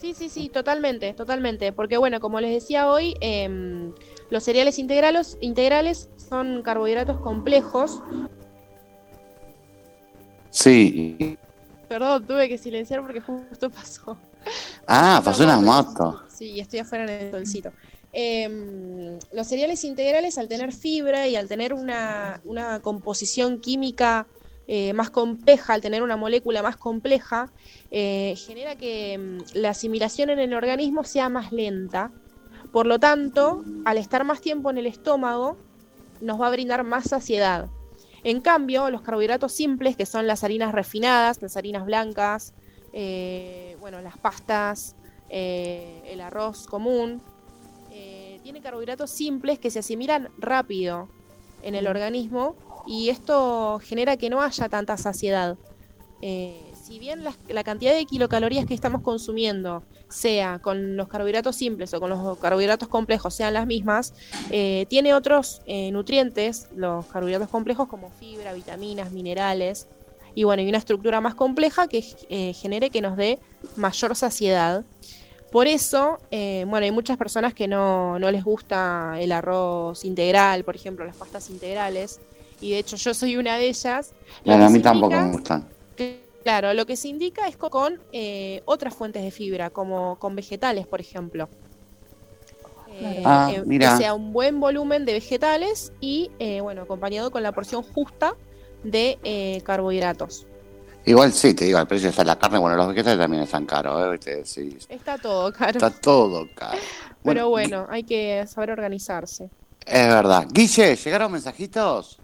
[0.00, 1.72] Sí, sí, sí, totalmente, totalmente.
[1.72, 3.92] Porque bueno, como les decía hoy, em,
[4.30, 8.00] los cereales integrales, integrales son carbohidratos complejos.
[10.50, 11.38] Sí.
[11.88, 14.16] Perdón, tuve que silenciar porque justo pasó.
[14.86, 16.22] Ah, pasó una moto.
[16.28, 17.72] Sí, estoy afuera en el solcito.
[18.12, 24.26] Em, los cereales integrales, al tener fibra y al tener una, una composición química
[24.68, 27.50] eh, más compleja, al tener una molécula más compleja,
[27.90, 32.12] eh, genera que em, la asimilación en el organismo sea más lenta.
[32.70, 35.56] Por lo tanto, al estar más tiempo en el estómago,
[36.20, 37.68] nos va a brindar más saciedad.
[38.24, 42.54] En cambio, los carbohidratos simples, que son las harinas refinadas, las harinas blancas,
[42.92, 44.94] eh, bueno, las pastas,
[45.28, 47.20] eh, el arroz común,
[47.90, 51.08] eh, tiene carbohidratos simples que se asimilan rápido
[51.62, 52.54] en el organismo
[52.86, 55.58] y esto genera que no haya tanta saciedad.
[56.22, 61.56] Eh, si bien la, la cantidad de kilocalorías que estamos consumiendo, sea con los carbohidratos
[61.56, 64.14] simples o con los carbohidratos complejos, sean las mismas,
[64.50, 69.88] eh, tiene otros eh, nutrientes, los carbohidratos complejos, como fibra, vitaminas, minerales,
[70.34, 73.38] y bueno, y una estructura más compleja que eh, genere que nos dé
[73.76, 74.84] mayor saciedad.
[75.50, 80.64] Por eso, eh, bueno, hay muchas personas que no, no les gusta el arroz integral,
[80.64, 82.20] por ejemplo, las pastas integrales,
[82.60, 84.12] y de hecho yo soy una de ellas.
[84.44, 85.68] Claro, a mí tampoco indica- me gustan.
[86.42, 90.34] Claro, lo que se indica es co- con eh, otras fuentes de fibra, como con
[90.34, 91.48] vegetales, por ejemplo.
[93.00, 93.90] Eh, Ah, eh, mira.
[93.90, 98.34] Que sea un buen volumen de vegetales y, eh, bueno, acompañado con la porción justa
[98.82, 100.46] de eh, carbohidratos.
[101.04, 104.06] Igual sí, te digo, el precio está la carne, bueno, los vegetales también están caros,
[104.06, 104.10] ¿eh?
[104.12, 105.72] Viste, sí, Está todo caro.
[105.72, 106.78] está todo caro.
[107.24, 109.50] Pero bueno, hay que saber organizarse.
[109.84, 110.46] Es verdad.
[110.52, 112.18] Guille, ¿llegaron mensajitos?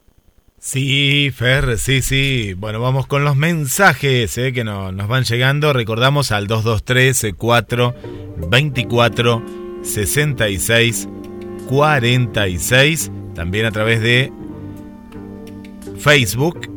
[0.60, 2.54] Sí, Fer, sí, sí.
[2.56, 5.72] Bueno, vamos con los mensajes eh, que no- nos van llegando.
[5.72, 7.94] Recordamos al 223 4
[8.48, 9.42] 24
[9.82, 11.08] 66
[11.68, 13.10] 46.
[13.34, 14.32] También a través de
[16.00, 16.70] Facebook.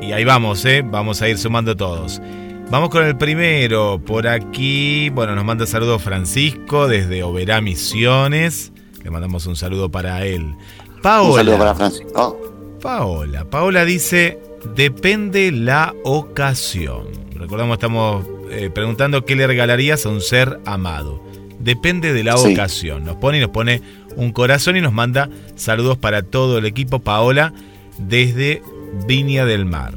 [0.00, 0.82] Y ahí vamos, ¿eh?
[0.84, 2.20] Vamos a ir sumando todos.
[2.70, 4.00] Vamos con el primero.
[4.04, 8.72] Por aquí, bueno, nos manda saludo Francisco desde Oberá Misiones.
[9.02, 10.54] Le mandamos un saludo para él.
[11.02, 11.30] Paola.
[11.30, 12.78] Un saludo para Francisco.
[12.82, 13.44] Paola.
[13.48, 14.38] Paola dice,
[14.76, 17.04] depende la ocasión.
[17.34, 21.22] Recordamos, estamos eh, preguntando qué le regalarías a un ser amado.
[21.58, 22.52] Depende de la Sí.
[22.52, 23.04] ocasión.
[23.04, 23.82] Nos pone y nos pone
[24.16, 27.52] un corazón y nos manda saludos para todo el equipo Paola
[27.98, 28.62] desde
[29.06, 29.94] Viña del Mar.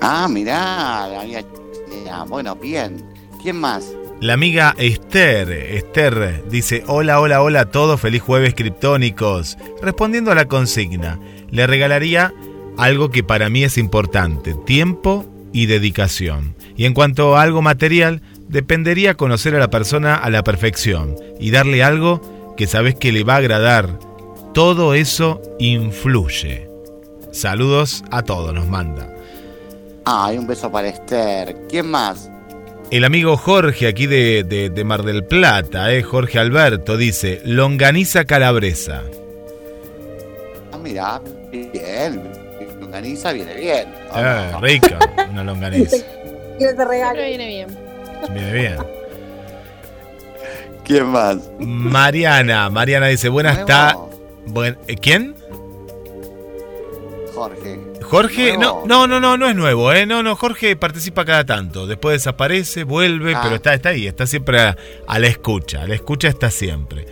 [0.00, 2.24] Ah, mirá, la amiga chilena.
[2.24, 3.04] Bueno, bien.
[3.42, 3.92] ¿Quién más?
[4.20, 9.58] La amiga Esther, Esther dice, hola, hola, hola a todos, feliz jueves criptónicos.
[9.82, 11.18] Respondiendo a la consigna,
[11.50, 12.32] le regalaría
[12.78, 16.54] algo que para mí es importante, tiempo y dedicación.
[16.76, 21.50] Y en cuanto a algo material, dependería conocer a la persona a la perfección y
[21.50, 23.98] darle algo que sabes que le va a agradar.
[24.54, 26.75] Todo eso influye.
[27.36, 29.06] Saludos a todos, nos manda.
[30.06, 31.54] Ah, hay un beso para Esther.
[31.68, 32.30] ¿Quién más?
[32.90, 38.24] El amigo Jorge, aquí de, de- de Mar del Plata, eh, Jorge Alberto, dice, longaniza
[38.24, 39.02] calabresa.
[40.72, 41.20] Ah, mirá,
[41.52, 42.22] bien.
[42.80, 43.88] Longaniza viene bien.
[44.14, 44.98] Eh, rica,
[45.30, 45.96] una longaniza.
[46.58, 47.26] Que te regale.
[47.28, 47.66] viene bien.
[48.32, 48.76] Viene bien.
[50.84, 51.36] ¿Quién más?
[51.58, 53.96] Mariana, Mariana dice, buenas tardes.
[54.46, 55.34] Buen, ¿eh, ¿Quién?
[57.36, 57.80] Jorge.
[58.02, 60.06] Jorge, no, no, no, no, no es nuevo, ¿eh?
[60.06, 61.86] No, no, Jorge participa cada tanto.
[61.86, 63.40] Después desaparece, vuelve, Ah.
[63.42, 64.76] pero está, está ahí, está siempre a,
[65.06, 65.82] a la escucha.
[65.82, 67.06] A la escucha está siempre.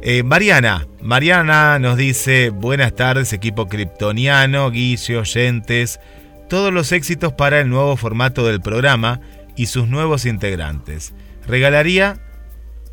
[0.00, 6.00] Eh, Mariana, Mariana nos dice, buenas tardes, equipo kryptoniano, Guille, oyentes,
[6.48, 9.20] todos los éxitos para el nuevo formato del programa
[9.56, 11.12] y sus nuevos integrantes.
[11.46, 12.20] Regalaría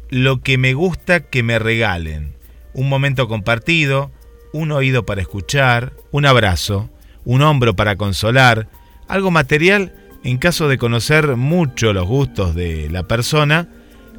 [0.10, 2.36] lo que me gusta que me regalen.
[2.74, 4.12] Un momento compartido,
[4.56, 6.90] un oído para escuchar, un abrazo,
[7.26, 8.70] un hombro para consolar,
[9.10, 9.94] algo material
[10.24, 13.68] en caso de conocer mucho los gustos de la persona,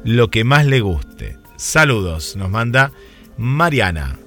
[0.03, 1.39] lo que más le guste.
[1.55, 2.91] Saludos, nos manda
[3.35, 4.19] Mariana.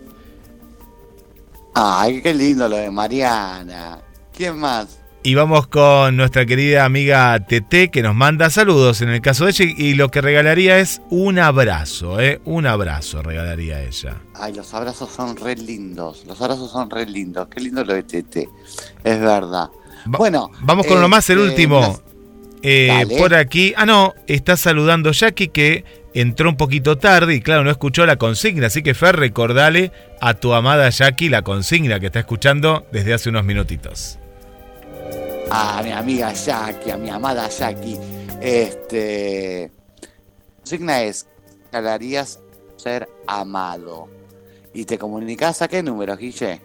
[1.75, 4.01] Ay, qué lindo lo de Mariana.
[4.37, 5.00] ¿Quién más?
[5.23, 9.51] Y vamos con nuestra querida amiga Tete que nos manda saludos en el caso de
[9.51, 12.41] ella y lo que regalaría es un abrazo, ¿eh?
[12.47, 14.17] Un abrazo regalaría ella.
[14.33, 16.25] Ay, los abrazos son re lindos.
[16.27, 17.49] Los abrazos son re lindos.
[17.49, 18.49] Qué lindo lo de Tete.
[19.05, 19.69] Es verdad.
[20.07, 20.51] bueno.
[20.63, 22.01] Vamos con lo más, el este, último.
[22.63, 23.75] Eh, por aquí.
[23.77, 28.17] Ah, no, está saludando Jackie que entró un poquito tarde y claro, no escuchó la
[28.17, 28.69] consigna.
[28.69, 29.93] Así que Fer, recordale
[30.23, 34.19] a tu amada Jackie la consigna que está escuchando desde hace unos minutitos.
[35.51, 37.99] A mi amiga Jackie, a mi amada Jackie.
[38.41, 39.71] Este.
[40.03, 40.09] La
[40.59, 41.27] consigna es:
[41.73, 42.41] regalarías
[42.77, 44.09] ser amado.
[44.73, 46.61] ¿Y te comunicas a qué número, Guille?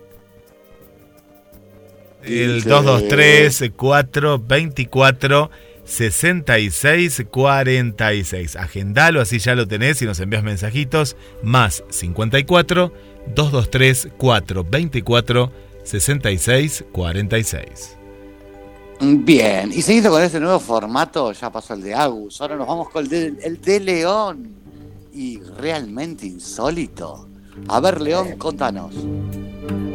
[2.23, 5.49] El Dice- 223 424
[5.83, 8.55] 66 46.
[8.55, 11.15] Agendalo, así ya lo tenés y nos envías mensajitos.
[11.43, 12.93] Más 54
[13.33, 15.51] 223 424
[15.83, 17.97] 66 46.
[19.01, 22.89] Bien, y seguido con este nuevo formato, ya pasó el de Agus, ahora nos vamos
[22.89, 24.55] con el de, el de León.
[25.13, 27.27] Y realmente insólito.
[27.69, 28.93] A ver, León, contanos.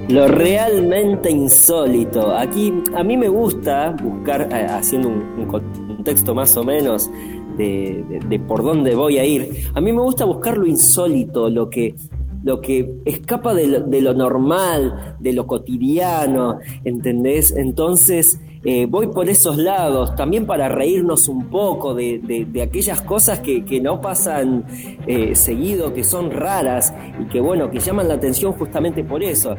[0.09, 2.35] Lo realmente insólito.
[2.35, 7.11] Aquí a mí me gusta buscar, eh, haciendo un, un contexto más o menos
[7.59, 11.69] de, de- por dónde voy a ir, a mí me gusta buscar lo insólito, lo
[11.69, 11.95] que,
[12.43, 17.51] lo que escapa de lo normal, de lo cotidiano, ¿entendés?
[17.55, 23.01] Entonces, eh, voy por esos lados, también para reírnos un poco de, de- de aquellas
[23.03, 24.65] cosas que, que no pasan
[25.07, 29.57] eh, seguido, que son raras y que bueno, que llaman la atención justamente por eso.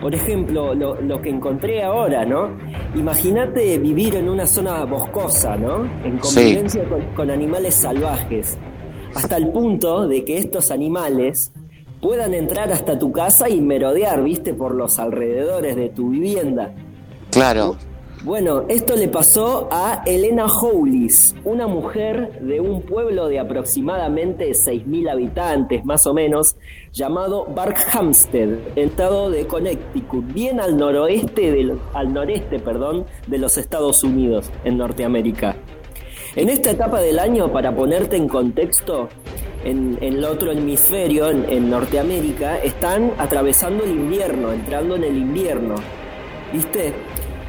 [0.00, 2.50] Por ejemplo, lo, lo que encontré ahora, ¿no?
[2.94, 5.84] Imagínate vivir en una zona boscosa, ¿no?
[6.04, 6.34] En Sí.
[6.40, 8.58] convivencia con, con animales salvajes,
[9.14, 11.52] hasta el punto de que estos animales
[12.02, 16.74] puedan entrar hasta tu casa y merodear, viste, por los alrededores de tu vivienda.
[17.30, 17.76] Claro.
[18.26, 25.08] Bueno, esto le pasó a Elena Howlis, una mujer de un pueblo de aproximadamente 6.000
[25.08, 26.56] habitantes, más o menos,
[26.92, 34.02] llamado Barkhamsted, estado de Connecticut, bien al noroeste, del- al noreste, perdón, de los Estados
[34.02, 35.54] Unidos, en Norteamérica.
[36.34, 39.08] En esta etapa del año, para ponerte en contexto,
[39.64, 45.16] en, en el otro hemisferio, en, en Norteamérica, están atravesando el invierno, entrando en el
[45.16, 45.76] invierno.
[46.52, 46.92] ¿Viste?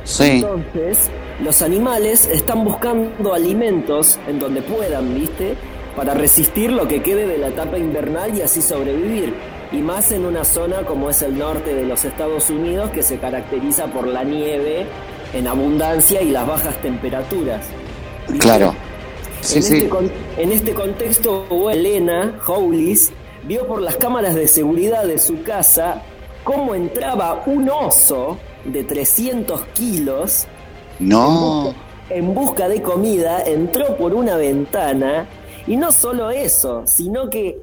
[0.07, 0.23] Sí.
[0.41, 1.09] Entonces,
[1.43, 5.55] los animales están buscando alimentos en donde puedan, ¿viste?
[5.97, 9.33] Para resistir lo que quede de la etapa invernal y así sobrevivir.
[9.73, 13.17] Y más en una zona como es el norte de los Estados Unidos, que se
[13.17, 14.85] caracteriza por la nieve
[15.33, 17.65] en abundancia y las bajas temperaturas.
[18.29, 18.39] ¿viste?
[18.45, 18.73] Claro.
[19.41, 19.73] Sí, en, sí.
[19.77, 23.11] Este con- en este contexto, Elena Howlis
[23.43, 26.01] vio por las cámaras de seguridad de su casa
[26.45, 28.37] cómo entraba un oso
[28.67, 30.47] de 300 kilos
[30.99, 31.73] No.
[32.09, 35.27] en busca de comida, entró por una ventana
[35.65, 37.57] y no solo eso, sino que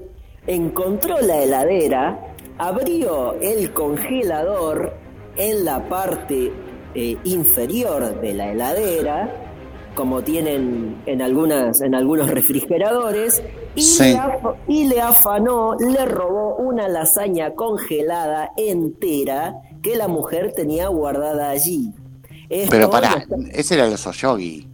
[0.47, 4.95] encontró la heladera, abrió el congelador
[5.37, 6.53] en la parte
[6.95, 9.29] eh, inferior de la heladera,
[9.97, 13.43] como tienen en, algunas, en algunos refrigeradores,
[13.75, 14.05] y, Sí.
[14.13, 19.55] le af- y le afanó, le robó una lasaña congelada entera
[19.85, 21.93] que la mujer tenía guardada allí.
[22.49, 24.67] Esto Pero pará, está- ese era el oso yogi.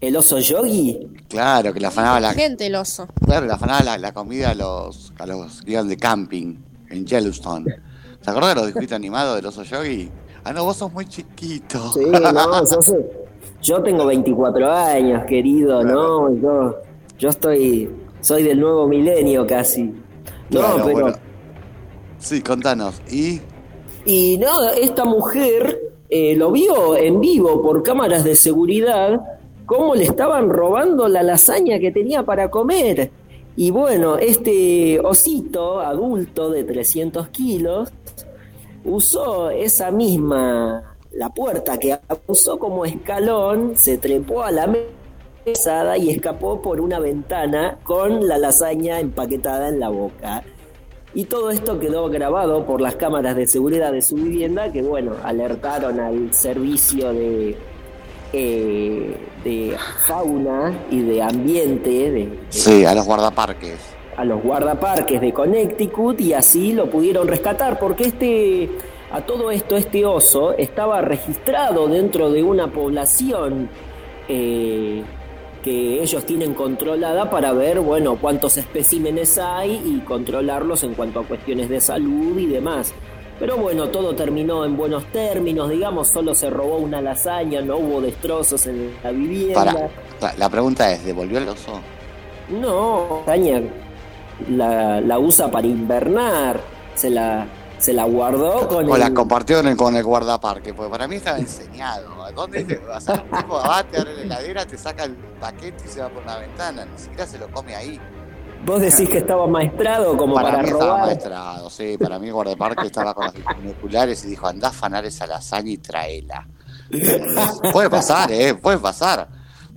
[0.00, 1.08] ¿El oso yogi?
[1.28, 3.08] Claro, que le afanaba la, Gente el oso.
[3.24, 6.56] claro, le afanaba la, la comida a los, a los que iban de camping
[6.90, 7.64] en Yellowstone.
[8.20, 10.10] ¿Se acuerdan de los dibujitos animados del oso yogi?
[10.44, 11.92] Ah, no, vos sos muy chiquito.
[11.92, 13.10] Sí, no, yo, sé-
[13.62, 16.34] yo tengo 24 años, querido, ¿no?
[16.36, 16.76] Yo,
[17.18, 19.84] yo estoy, soy del nuevo milenio casi.
[19.84, 20.92] No, Claro, pero...
[21.00, 21.16] bueno.
[22.24, 23.02] Sí, contanos.
[23.10, 23.38] ¿Y?
[24.06, 29.20] Y no, esta mujer eh, lo vio en vivo por cámaras de seguridad,
[29.66, 33.10] cómo le estaban robando la lasaña que tenía para comer.
[33.56, 37.90] Y bueno, este osito adulto de 300 kilos
[38.86, 44.74] usó esa misma, la puerta que usó como escalón, se trepó a la
[45.44, 50.42] mesada y escapó por una ventana con la lasaña empaquetada en la boca.
[51.14, 55.12] Y todo esto quedó grabado por las cámaras de seguridad de su vivienda que, bueno,
[55.22, 57.56] alertaron al servicio de,
[58.32, 63.78] eh, de fauna y de ambiente, de, de- Sí, a los guardaparques.
[64.16, 68.70] a los guardaparques de Connecticut y así lo pudieron rescatar porque este
[69.12, 73.68] a todo esto este oso estaba registrado dentro de una población
[74.28, 75.02] eh,
[75.64, 81.24] que ellos tienen controlada para ver bueno cuántos especímenes hay y controlarlos en cuanto a
[81.24, 82.92] cuestiones de salud y demás
[83.40, 88.00] pero bueno todo terminó en buenos términos digamos solo se robó una lasaña no hubo
[88.00, 89.90] destrozos en la vivienda
[90.20, 91.80] Para, la, pregunta es, ¿devolvió el oso?
[92.50, 93.62] no, Caña
[94.48, 96.60] la, la usa para invernar.
[96.94, 97.46] Se la,
[97.84, 101.16] se la guardó con O la compartió en el- con el guardaparque, porque para mí
[101.16, 102.24] estaba enseñado.
[102.24, 105.14] ¿A ¿Dónde te vas a un tipo va, te abre la heladera, te saca el
[105.16, 106.86] paquete y se va por una ventana?
[106.86, 108.00] Ni siquiera se lo come ahí.
[108.64, 111.06] Vos decís que estaba maestrado como para, para, mí estaba robar.
[111.08, 111.98] maestrado, sí.
[111.98, 115.70] Para mí el guardaparque estaba con los binoculares y dijo, andá a afanar esa lasaña
[115.70, 116.48] y traela.
[117.72, 118.54] puede pasar, ¿eh?
[118.54, 119.28] Puede pasar.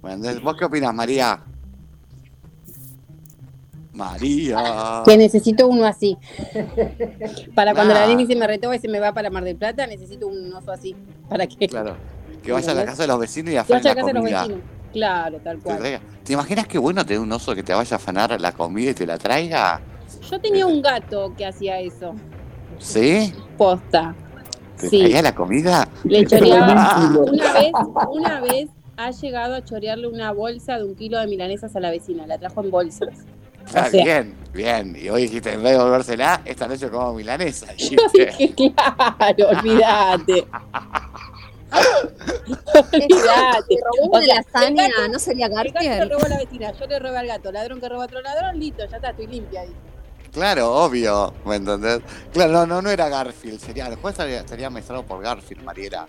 [0.01, 1.37] Bueno, ¿Vos qué opinas, María?
[3.97, 5.01] María.
[5.03, 6.17] Que necesito uno así.
[7.55, 9.87] Para cuando la Nini se me retoba y se me va para Mar del Plata,
[9.87, 10.95] necesito un oso así.
[11.27, 11.67] ¿Para qué?
[11.67, 11.95] Claro.
[12.43, 14.13] Que vaya a la casa de los vecinos y afane vaya a la casa de
[14.13, 14.59] los vecinos.
[14.93, 15.99] Claro, tal cual.
[16.23, 18.93] ¿Te imaginas qué bueno tener un oso que te vaya a afanar la comida y
[18.93, 19.81] te la traiga?
[20.29, 22.13] Yo tenía un gato que hacía eso.
[22.79, 23.33] ¿Sí?
[23.57, 24.15] Posta.
[24.79, 24.99] ¿Te Sí.
[24.99, 25.87] traía la comida?
[26.03, 27.17] Le choreaba.
[27.19, 27.71] Una vez,
[28.09, 31.89] una vez ha llegado a chorearle una bolsa de un kilo de milanesas a la
[31.91, 32.25] vecina.
[32.27, 33.09] La trajo en bolsas.
[33.73, 34.95] Ah, O sea- bien, bien.
[34.99, 37.67] Y hoy dijiste, en vez de volvérsela, esta noche como milanesa.
[37.77, 40.47] Claro, olvídate.
[42.73, 43.77] olvídate.
[43.83, 45.99] Robó una lasaña, el gato- ¿no sería El gato Garfield?
[45.99, 48.59] le robó la vecina, yo le robé al gato, ladrón que roba a otro ladrón,
[48.59, 49.73] listo, ya está, estoy limpia ahí.
[50.31, 51.99] Claro, obvio, ¿me entendés?
[52.31, 56.05] Claro, no, no, no era Garfield, sería, el juez estaría, estaría maestrado por Garfield, Mariela.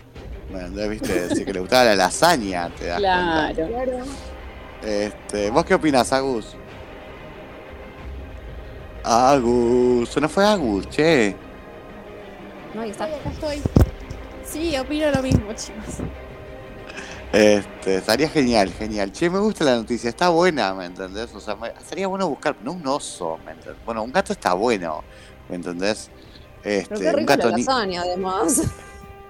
[0.51, 0.89] ¿Me entendés?
[0.89, 1.29] ¿Viste?
[1.35, 3.67] Si que le gustaba la lasaña, te das Claro.
[3.67, 4.03] cuenta.
[4.83, 6.55] Este, ¿Vos qué opinas, Agus?
[9.03, 11.35] Agus, no fue Agus, che.
[12.73, 13.05] No, ahí está.
[13.05, 13.61] Acá estoy.
[14.43, 15.95] Sí, opino lo mismo, chicos.
[17.31, 19.11] Este, estaría genial, genial.
[19.11, 21.33] Che, me gusta la noticia, está buena, ¿me entendés?
[21.35, 23.83] O sea, me- sería bueno buscar, no un oso, ¿me entendés?
[23.85, 25.03] Bueno, un gato está bueno,
[25.47, 26.09] ¿me entendés?
[26.63, 28.61] Este, Pero qué un rico la gato ni- lasaña, además.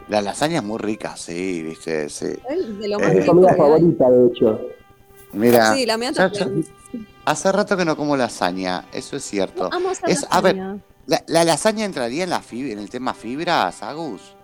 [0.07, 2.27] La lasaña es muy rica, sí, viste, sí.
[2.49, 4.61] Es de lo Eh, más Mi rico comida favorita, de hecho.
[5.33, 6.65] Mira, Sí, la mía ya- también.
[7.31, 9.69] Hace rato que no como lasaña, eso es cierto.
[9.71, 10.81] Amo esa Es, a ver, lasaña.
[11.07, 14.35] la, la lasaña entraría en la fib- en el tema fibras, Agus.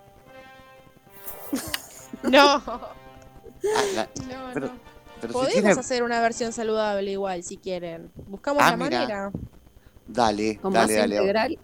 [2.23, 4.73] No, Ah, la- no, pero, no.
[5.21, 8.11] pero si Podemos tiene, hacer una versión saludable igual, si quieren.
[8.27, 8.99] Buscamos Ah, la mira.
[8.99, 9.31] manera.
[10.07, 11.15] dale, Con dale, más dale.
[11.15, 11.59] integral.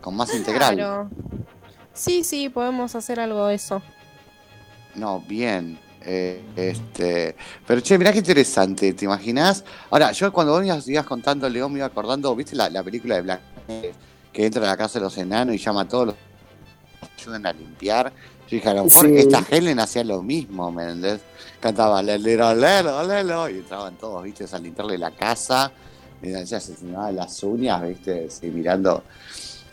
[0.00, 0.74] Con más integral.
[0.76, 1.10] Claro.
[1.92, 3.82] Sí, sí, podemos hacer algo de eso.
[4.94, 5.78] No, bien.
[6.02, 7.36] Eh, este,
[7.66, 9.64] pero che, mirá qué interesante, ¿te imaginas?
[9.90, 12.82] Ahora, yo cuando vos me ibas, ibas contando, León, me iba acordando, ¿viste la, la
[12.82, 13.40] película de Black
[14.32, 17.46] que entra a la casa de los enanos y llama a todos los que ayudan
[17.46, 18.12] a limpiar?
[18.48, 19.14] Yo dije, a lo mejor Sí.
[19.16, 21.20] esta Helen hacía lo mismo, ¿me entendés?
[21.60, 24.46] Cantaba lelo, lelo, lelo, y entraban todos, ¿viste?
[24.50, 25.70] A limpiarle la casa,
[26.22, 26.74] y ella se
[27.12, 28.30] las uñas, ¿viste?
[28.30, 29.04] Sí, mirando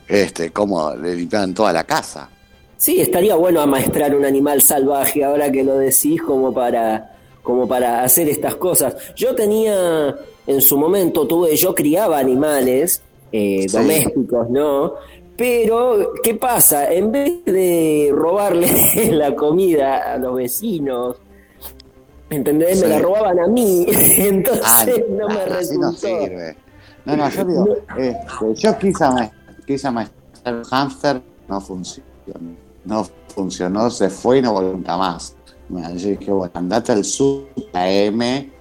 [0.08, 2.30] este, cómo le limpiaban toda la casa.
[2.78, 8.04] Sí, estaría bueno amaestrar un animal salvaje ahora que lo decís como para, como para
[8.04, 8.96] hacer estas cosas.
[9.16, 10.16] Yo tenía,
[10.46, 13.02] en su momento tuve, yo criaba animales
[13.32, 13.76] eh, Sí.
[13.78, 14.94] domésticos, ¿no?
[15.36, 16.92] Pero, ¿qué pasa?
[16.94, 18.68] En vez de robarle
[19.12, 21.18] la comida a los vecinos,
[22.30, 22.80] ¿entendés?
[22.80, 22.90] Me Sí.
[22.90, 23.86] la robaban a mí,
[24.18, 25.92] entonces Ah, no me no resultó.
[25.94, 26.56] sirve.
[27.06, 27.68] No, no, yo digo,
[27.98, 29.32] este, yo quise, ama-
[29.66, 32.08] quise amaestrar un hámster, no funcionó.
[32.88, 35.36] No funcionó, se fue y no volvió nunca más.
[35.70, 38.52] Yo dije, bueno, andate al sur, M,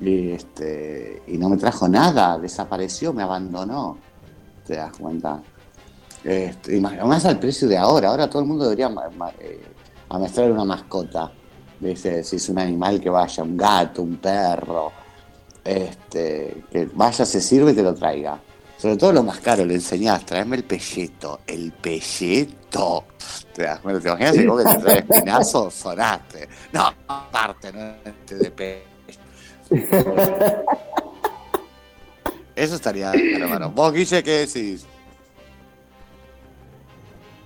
[0.00, 3.98] y, este, y no me trajo nada, desapareció, me abandonó.
[4.64, 5.42] ¿Te das cuenta?
[6.22, 8.88] Este, imag- además al precio de ahora, ahora todo el mundo debería
[9.40, 9.64] eh,
[10.08, 11.32] amaestrar una mascota.
[11.80, 14.92] Dice, si es un animal que vaya, un gato, un perro,
[15.64, 18.40] este, que vaya, se sirve y te lo traiga.
[18.78, 22.65] Sobre todo lo más caro, le enseñás, traeme el pelleto, el pelleto.
[23.54, 26.48] Te das cuenta, te imaginas si vos que te traes espinazo, sonaste.
[26.72, 28.84] No, aparte, no este de.
[32.54, 33.70] Eso estaría hermano.
[33.70, 34.86] Vos, Guille, ¿qué decís?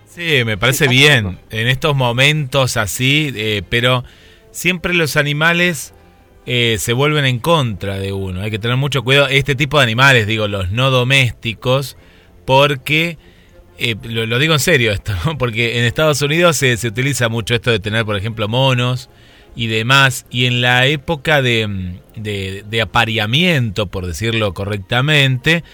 [0.08, 4.04] Sí, me parece bien en estos momentos así, eh, pero
[4.50, 5.94] siempre los animales
[6.46, 8.40] eh, se vuelven en contra de uno.
[8.40, 9.28] Hay que tener mucho cuidado.
[9.28, 11.96] Este tipo de animales, digo, los no domésticos,
[12.44, 13.18] porque,
[13.80, 15.36] eh, lo, digo en serio esto, ¿no?
[15.38, 19.10] porque en Estados Unidos se, se utiliza mucho esto de tener, por ejemplo, monos
[19.56, 25.64] y demás, y en la época de, de, de apareamiento, por decirlo correctamente,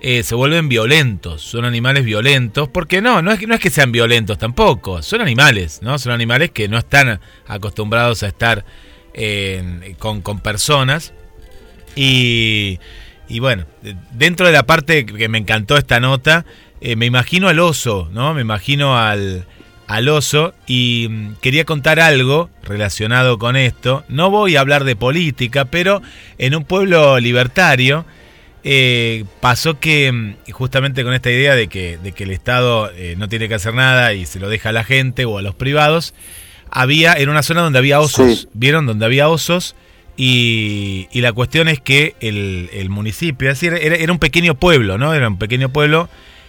[0.00, 3.70] eh, se vuelven violentos, son animales violentos, porque no, no es, que- no es que
[3.70, 5.98] sean violentos tampoco, son animales, ¿no?
[5.98, 8.64] Son animales que no están acostumbrados a estar
[9.98, 11.12] con, con personas.
[11.94, 12.78] Y,
[13.28, 16.44] y bueno, de- dentro de la parte que me encantó esta nota,
[16.86, 18.32] eh, me imagino al oso, ¿no?
[18.32, 19.44] Me imagino al,
[19.88, 24.04] al oso y mm, quería contar algo relacionado con esto.
[24.08, 26.00] No voy a hablar de política, pero
[26.38, 28.06] en un pueblo libertario
[28.62, 33.16] eh, pasó que mm, justamente con esta idea de que, de que el Estado eh,
[33.18, 35.56] no tiene que hacer nada y se lo deja a la gente o a los
[35.56, 36.14] privados,
[36.70, 38.48] había en una zona donde había osos, Sí.
[38.52, 38.86] ¿vieron?
[38.86, 39.74] Donde había osos
[40.16, 44.54] y, y la cuestión es que el, el municipio, es decir, era, era un pequeño
[44.54, 45.14] pueblo, ¿no?
[45.14, 46.08] Era un pequeño pueblo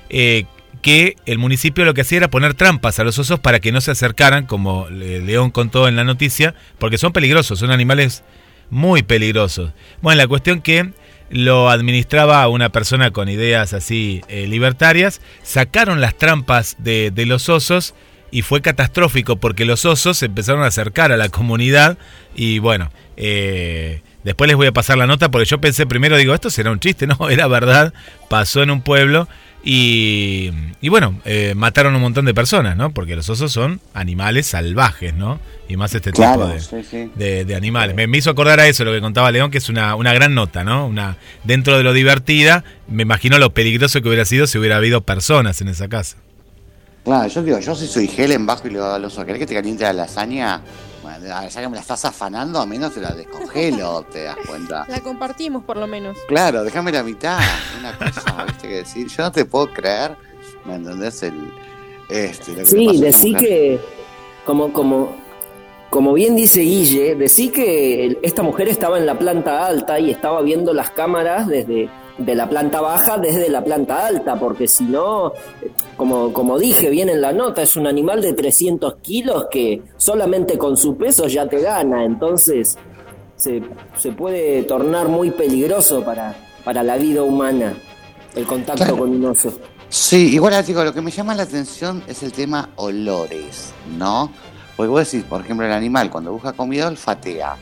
[0.10, 0.46] eh,
[0.82, 3.82] que el municipio lo que hacía era poner trampas a los osos para que no
[3.82, 8.24] se acercaran, como León contó en la noticia, porque son peligrosos, son animales
[8.70, 9.72] muy peligrosos.
[10.02, 10.92] Bueno, la cuestión que
[11.30, 17.50] lo administraba una persona con ideas así eh, libertarias, sacaron las trampas de, de los
[17.50, 17.94] osos
[18.32, 21.98] y fue catastrófico porque los osos se empezaron a acercar a la comunidad
[22.36, 26.34] y bueno, eh, después les voy a pasar la nota porque yo pensé primero, digo,
[26.34, 27.94] esto será un chiste, no, era verdad,
[28.30, 29.28] pasó en un pueblo
[29.70, 30.50] y,
[30.80, 32.92] y bueno, eh, mataron un montón de personas, ¿no?
[32.92, 35.42] Porque los osos son animales salvajes, ¿no?
[35.68, 37.12] Y más este Claro, tipo de, sí, sí.
[37.16, 37.94] de, de animales.
[37.94, 40.34] Me, me hizo acordar a eso lo que contaba León, que es una, una gran
[40.34, 40.88] nota, ¿no?
[40.88, 45.02] Una, dentro de lo divertida, me imagino lo peligroso que hubiera sido si hubiera habido
[45.02, 46.16] personas en esa casa.
[47.04, 49.46] Claro, yo digo, yo si soy Helen bajo y le digo al oso, ¿querés que
[49.48, 50.62] te caliente la lasaña?
[51.20, 54.86] Bueno, ya que me la estás afanando, a menos te la descongelo, te das cuenta.
[54.88, 56.18] La compartimos por lo menos.
[56.28, 57.40] Claro, déjame la mitad.
[57.80, 59.08] Una cosa, viste que decir.
[59.08, 60.16] Yo no te puedo creer.
[60.66, 61.24] ¿Me entendés?
[61.24, 61.52] El,
[62.10, 63.80] este, lo que Sí, decí que,
[64.46, 65.16] como, como,
[65.90, 70.42] como bien dice Guille, decí que esta mujer estaba en la planta alta y estaba
[70.42, 75.34] viendo las cámaras desde de la planta baja desde la planta alta, porque si no,
[75.96, 80.58] como, como dije bien en la nota, es un animal de 300 kilos que solamente
[80.58, 82.78] con su peso ya te gana, entonces
[83.36, 83.62] se,
[83.98, 87.76] se puede tornar muy peligroso para, para la vida humana
[88.36, 88.98] el contacto Claro.
[88.98, 89.52] con un oso.
[89.90, 94.32] Sí, igual digo, lo que me llama la atención es el tema olores, ¿no?
[94.76, 97.56] Porque vos decís, por ejemplo, el animal cuando busca comida olfatea,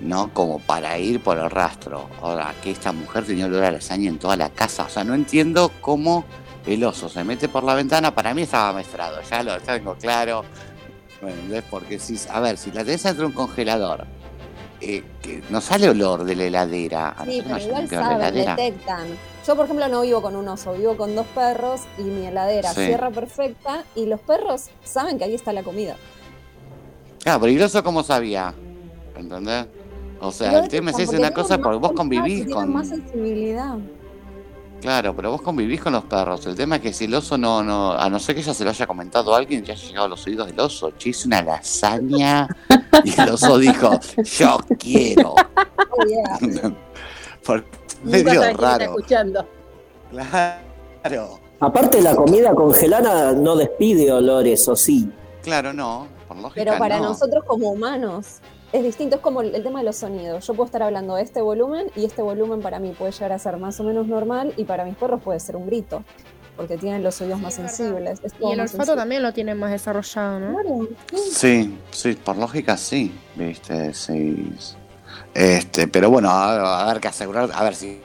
[0.00, 0.32] ¿no?
[0.32, 2.08] Como para ir por el rastro.
[2.20, 4.84] Ahora, que esta mujer tenía olor a lasaña en toda la casa.
[4.84, 6.24] O sea, no entiendo cómo
[6.66, 8.14] el oso se mete por la ventana.
[8.14, 10.44] Para mí estaba maestrado, ya lo tengo claro.
[11.22, 11.64] ¿Me entendés?
[11.70, 14.06] Porque si, a ver, si la tenés dentro de un congelador,
[14.80, 17.08] eh, que no sale olor de la heladera.
[17.10, 19.06] A Sí, pero igual saben, detectan.
[19.46, 22.72] Yo, por ejemplo, no vivo con un oso, vivo con dos perros y mi heladera
[22.74, 22.86] Sí.
[22.86, 25.96] cierra perfecta y los perros saben que ahí está la comida.
[27.22, 28.54] Claro, peligroso como sabía.
[29.16, 29.66] ¿Entendés?
[30.24, 32.72] O sea, el tema es porque una cosa, porque vos convivís con.
[32.72, 33.76] más sensibilidad.
[34.80, 36.44] Claro, pero vos convivís con los perros.
[36.46, 38.64] El tema es que si el oso no, no, a no ser que ya se
[38.64, 40.90] lo haya comentado a alguien, ya haya llegado a los oídos del oso.
[40.90, 42.46] Che, hice una lasaña.
[43.02, 45.34] y el oso dijo, yo quiero.
[45.96, 47.62] Oh, yeah.
[48.02, 48.84] Medio está raro.
[48.84, 49.46] escuchando.
[50.10, 51.38] Claro.
[51.60, 55.08] Aparte la comida congelada no despide olores, o sí.
[55.42, 56.08] Claro, no.
[56.26, 57.10] Por lógica, Pero para no.
[57.10, 58.40] nosotros como humanos
[58.74, 60.44] es distinto, es como el, el tema de los sonidos.
[60.46, 63.38] Yo puedo estar hablando de este volumen y este volumen para mí puede llegar a
[63.38, 66.02] ser más o menos normal y para mis perros puede ser un grito,
[66.56, 68.20] porque tienen los oídos más sensibles.
[68.40, 68.96] Y el olfato sensible.
[68.96, 70.58] también lo tienen más desarrollado, ¿no?
[70.58, 70.88] Claro.
[71.30, 74.52] Sí, sí, por lógica sí, viste, sí.
[75.32, 78.00] Este, pero bueno, a, a ver que asegurar, a ver si,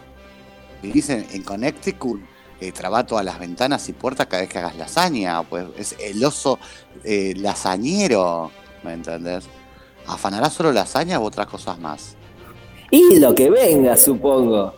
[0.83, 2.21] si dicen en Connecticut,
[2.61, 6.23] eh, traba todas las ventanas y puertas cada vez que hagas lasaña, pues es el
[6.23, 6.59] oso
[7.03, 8.51] eh, lasañero,
[8.83, 9.47] ¿me entendés?
[10.13, 12.15] ¿Afanará solo lasaña u otras cosas más?
[12.91, 14.73] Y lo que venga, supongo.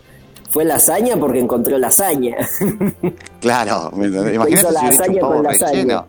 [0.50, 2.36] Fue lasaña porque encontró lasaña.
[3.40, 3.92] Claro.
[3.96, 5.72] Imagínate Hizo si hubiera hecho un lasaña pavo con lasaña.
[5.72, 6.06] relleno.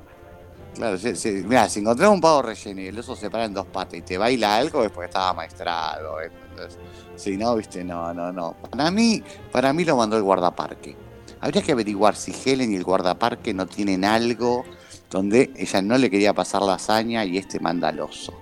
[0.75, 3.55] Claro, si, si, mira, si encontrás un pavo relleno y el oso se para en
[3.55, 6.79] dos patas y te baila algo es porque estaba maestrado, ¿entendés?
[7.15, 8.57] Si no, viste, no, no, no.
[8.71, 10.97] Para mí, para mí lo mandó el guardaparque.
[11.41, 14.65] Habría que averiguar si Helen y el guardaparque no tienen algo
[15.11, 18.33] donde ella no le quería pasar lasaña y este manda al oso.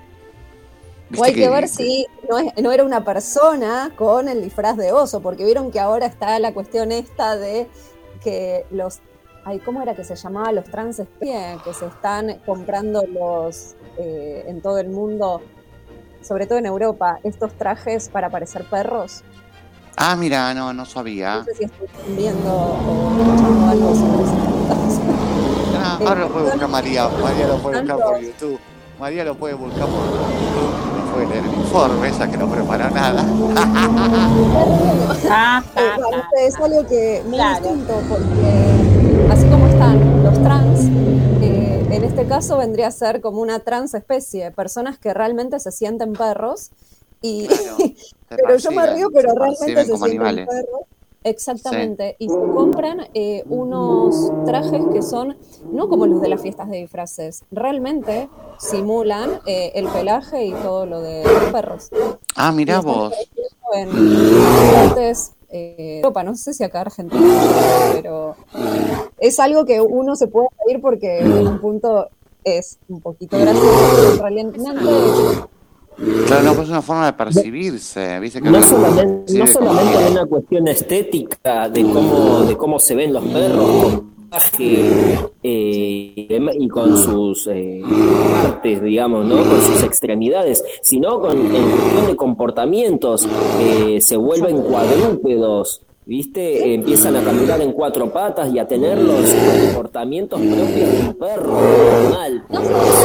[1.19, 4.93] O hay que ver si no, es- no era una persona con el disfraz de
[4.93, 7.69] oso, porque vieron que ahora está la cuestión esta de
[8.23, 9.01] que los...
[9.45, 10.53] Ay, ¿Cómo era que se llamaba?
[10.53, 15.41] Los trans espía, que se están comprando los eh, en todo el mundo,
[16.23, 19.25] sobre todo en Europa, estos trajes para parecer perros.
[19.97, 21.37] Ah, mira, no, no sabía.
[21.37, 21.81] No sé si están
[22.17, 24.31] viendo o escuchando algo sobre.
[25.79, 27.09] Ah, ahora lo puede buscar María.
[27.09, 28.59] María lo puede buscar por YouTube.
[28.99, 30.80] María lo puede buscar por YouTube.
[31.13, 33.25] Puede leer el informe, esa que no preparó nada.
[35.29, 37.61] Ah, Eh, bueno, es algo que muy Claro.
[37.69, 40.81] distinto porque así como están los trans,
[41.43, 45.71] eh, en este caso vendría a ser como una trans especie, personas que realmente se
[45.73, 46.71] sienten perros
[47.23, 47.49] y
[48.29, 50.49] pero yo me río, pero realmente se como sienten animales.
[50.49, 50.81] perros.
[51.23, 55.37] Exactamente, y se compran eh, unos trajes que son
[55.71, 60.87] no como los de las fiestas de disfraces, realmente simulan eh, el pelaje y todo
[60.87, 61.91] lo de los perros.
[62.37, 63.15] Ah, están vos.
[63.75, 63.91] en
[64.73, 67.23] partes eh, Europa, no sé si acá Argentina,
[67.93, 68.37] pero
[69.19, 72.09] es algo que uno se puede reír porque en un punto
[72.45, 74.59] es un poquito gracioso, pero realmente
[76.27, 78.19] Claro, no, pues es una forma de percibirse.
[78.21, 78.41] ¿viste?
[78.41, 82.95] Que No la- solamente, no solamente de una cuestión estética de cómo, de cómo se
[82.95, 84.85] ven los perros con traje,
[85.43, 86.29] eh,
[86.59, 87.83] y con sus eh,
[88.43, 89.37] partes, digamos, ¿no?
[89.37, 93.27] Con sus extremidades, sino con en cuestión de comportamientos,
[93.61, 95.83] eh, se vuelven cuadrúpedos.
[96.07, 96.75] ¿Viste?
[96.75, 99.33] Empiezan a caminar en cuatro patas y a tener los
[99.67, 102.45] comportamientos propios de un perro normal.
[102.49, 102.61] no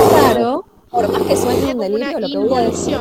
[0.10, 0.66] claro,
[0.96, 2.98] por más que suene un delirio, lo que voy a decir.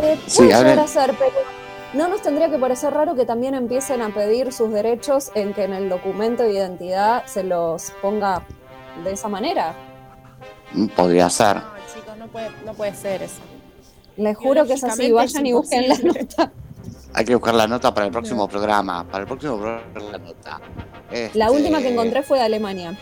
[0.00, 1.32] Eh, Sí, puede llegar a ser, pero
[1.94, 5.64] no nos tendría que parecer raro que también empiecen a pedir sus derechos en que
[5.64, 8.42] en el documento de identidad se los ponga
[9.02, 9.74] de esa manera.
[10.72, 11.56] Mm, Podría ser.
[11.56, 11.62] No,
[11.92, 13.40] chicos, no puede, no puede ser eso.
[14.16, 16.52] Les juro que es así, vayan es y busquen la nota.
[17.12, 19.04] Hay que buscar la nota para el próximo programa.
[19.04, 20.60] Para el próximo programa la nota.
[21.10, 22.96] La Este, última que encontré fue de Alemania.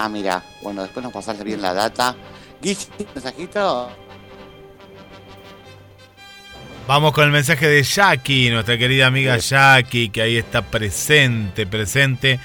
[0.00, 0.44] Ah, mira.
[0.62, 2.14] Bueno, después nos pasás bien la data.
[2.62, 3.90] Guille, mensajito.
[6.86, 12.38] Vamos con el mensaje de Jackie, nuestra querida amiga Jackie, que ahí está presente, presente.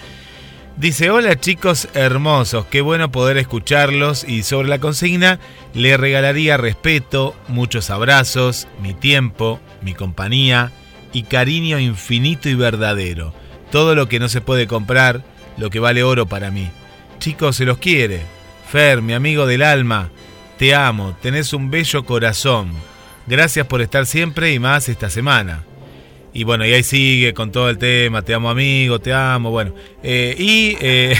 [0.77, 5.39] Dice, hola chicos hermosos, qué bueno poder escucharlos y sobre la consigna
[5.75, 10.71] le regalaría respeto, muchos abrazos, mi tiempo, mi compañía
[11.13, 13.31] y cariño infinito y verdadero.
[13.71, 15.23] Todo lo que no se puede comprar,
[15.57, 16.71] lo que vale oro para mí.
[17.23, 18.19] Chicos, se los quiere.
[18.69, 20.09] Fer, mi amigo del alma,
[20.57, 22.73] te amo, tenés un bello corazón.
[23.27, 25.63] Gracias por estar siempre y más esta semana.
[26.33, 29.73] Y bueno, y ahí sigue con todo el tema, te amo amigo, te amo, bueno.
[30.01, 30.75] Eh, y...
[30.81, 31.15] Eh...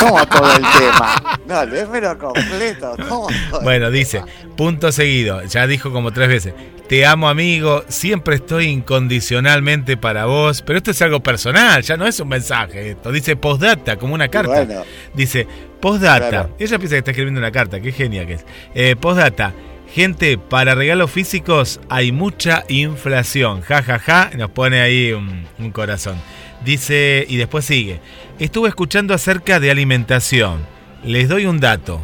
[0.00, 1.38] ¿Cómo todo el tema?
[1.48, 2.94] No, léemelo completo.
[3.08, 4.22] ¿Cómo todo bueno, dice,
[4.56, 6.54] punto seguido, ya dijo como tres veces,
[6.88, 12.06] te amo amigo, siempre estoy incondicionalmente para vos, pero esto es algo personal, ya no
[12.06, 14.64] es un mensaje, esto dice postdata, como una carta.
[14.64, 14.82] Bueno.
[15.14, 15.46] Dice,
[15.80, 16.56] postdata, Claro.
[16.58, 18.44] ella piensa que está escribiendo una carta, qué genia que es.
[18.74, 19.54] Eh, postdata,
[19.92, 26.20] gente, para regalos físicos hay mucha inflación, ja, ja, ja, nos pone ahí un, corazón.
[26.64, 28.00] Dice, y después sigue,
[28.38, 30.66] estuve escuchando acerca de alimentación,
[31.04, 32.00] les doy un dato.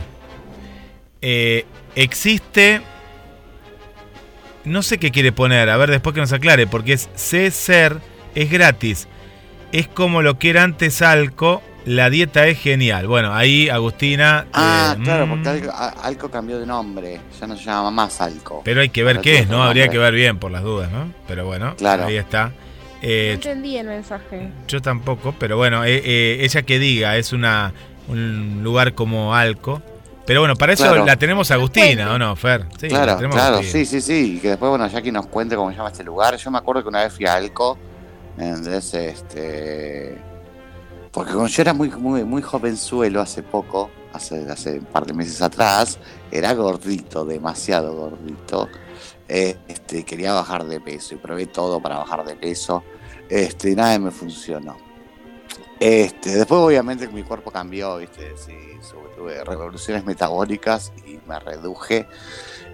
[1.22, 1.64] Eh,
[1.96, 2.82] existe
[4.64, 7.98] no sé qué quiere poner, a ver después que nos aclare, porque es ser,
[8.34, 9.08] es gratis.
[9.72, 13.06] Es como lo que era antes Alco, la dieta es genial.
[13.06, 14.46] Bueno, ahí Agustina.
[14.52, 17.20] Ah, eh, claro, mm, porque Alco, a- Alco cambió de nombre.
[17.40, 18.62] Ya no se llama más Alco.
[18.64, 19.62] Pero hay que ver qué es, ¿no?
[19.62, 19.98] Habría nombre.
[19.98, 21.12] que ver bien por las dudas, ¿no?
[21.28, 22.06] Pero bueno, Claro.
[22.06, 22.46] ahí está.
[22.48, 22.52] No
[23.02, 24.48] Eh, entendí el mensaje.
[24.66, 27.72] yo tampoco, pero bueno, eh, eh, ella que diga, es una
[28.08, 29.82] un lugar como Alco.
[30.26, 31.04] Pero bueno, para eso Claro.
[31.04, 32.64] la tenemos Agustina, ¿o no, Fer?
[32.80, 33.84] Sí, la claro, tenemos a claro, Agustina.
[33.84, 34.36] sí, sí, sí.
[34.36, 36.34] Y que después, bueno, Jackie nos cuente cómo se llama este lugar.
[36.36, 37.76] Yo me acuerdo que una vez fui a Alco,
[38.38, 38.94] ¿entendés?
[38.94, 40.16] Este.
[41.14, 45.40] Porque cuando yo era muy, muy, jovenzuelo hace poco, hace, hace un par de meses
[45.40, 45.96] atrás,
[46.28, 48.68] era gordito, demasiado gordito.
[49.28, 52.82] Eh, este, quería bajar de peso y probé todo para bajar de peso.
[53.28, 54.76] Este, nada me funcionó.
[55.78, 58.52] Este, después obviamente mi cuerpo cambió, viste, sí,
[59.16, 62.08] tuve revoluciones metabólicas y me reduje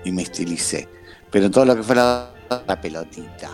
[0.02, 0.88] y me estilicé.
[1.30, 2.32] Pero todo lo que fue la
[2.80, 3.50] pelotita,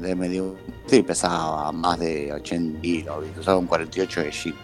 [0.00, 4.56] de medio, sí, pesaba más de 80 kilos, usaba un 48 de jeep.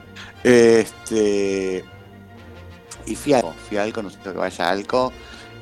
[0.45, 1.85] Este,
[3.07, 5.13] y fui a Alco, fui a Alco, no sé que vaya a Alco,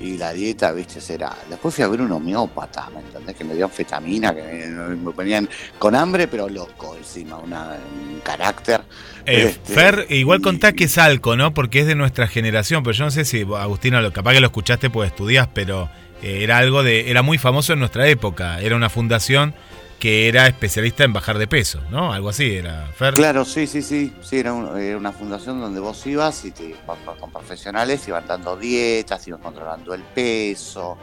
[0.00, 1.36] y la dieta, viste, será.
[1.48, 3.36] Después fui a ver un homeópata, ¿me entendés?
[3.36, 5.48] Que me dio anfetamina, que me, me ponían
[5.78, 7.76] con hambre, pero loco encima, una,
[8.12, 8.80] un carácter.
[9.26, 11.52] Eh, Este, Fer, igual contá que es Alco, ¿no?
[11.52, 14.88] Porque es de nuestra generación, pero yo no sé si, Agustina, capaz que lo escuchaste
[14.88, 15.90] pues estudiás, pero
[16.22, 19.54] era algo de, era muy famoso en nuestra época, era una fundación
[19.98, 22.12] que era especialista en bajar de peso, ¿no?
[22.12, 23.12] Algo así era, Fer.
[23.14, 24.12] Claro, sí, sí, sí.
[24.22, 28.26] Sí, era, un- era una fundación donde vos ibas y te, con, con profesionales iban
[28.26, 30.96] dando dietas, iban controlando el peso,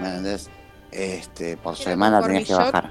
[0.00, 0.48] ¿me entendés?
[0.92, 2.90] Este, por semana tenías que bajar.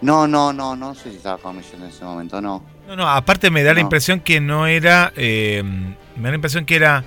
[0.00, 2.62] No, no, no, no sé si estaba con Millón en ese momento, no.
[2.88, 6.64] No, no, aparte me da la impresión que no era, eh, me da la impresión
[6.64, 7.04] que era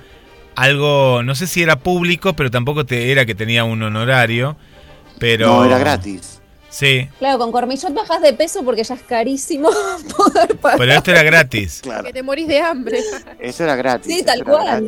[0.54, 4.56] algo, no sé si era público, pero tampoco te, era que tenía un honorario,
[5.18, 5.46] pero...
[5.46, 6.40] No, era gratis.
[6.70, 9.70] Sí, Claro, con Cormillot bajas de peso porque ya es carísimo
[10.16, 10.78] poder pagar.
[10.78, 11.80] pero esto era gratis.
[11.90, 12.04] Claro.
[12.04, 13.00] Que te morís de hambre.
[13.40, 14.14] Eso era gratis.
[14.14, 14.86] Sí, tal cual.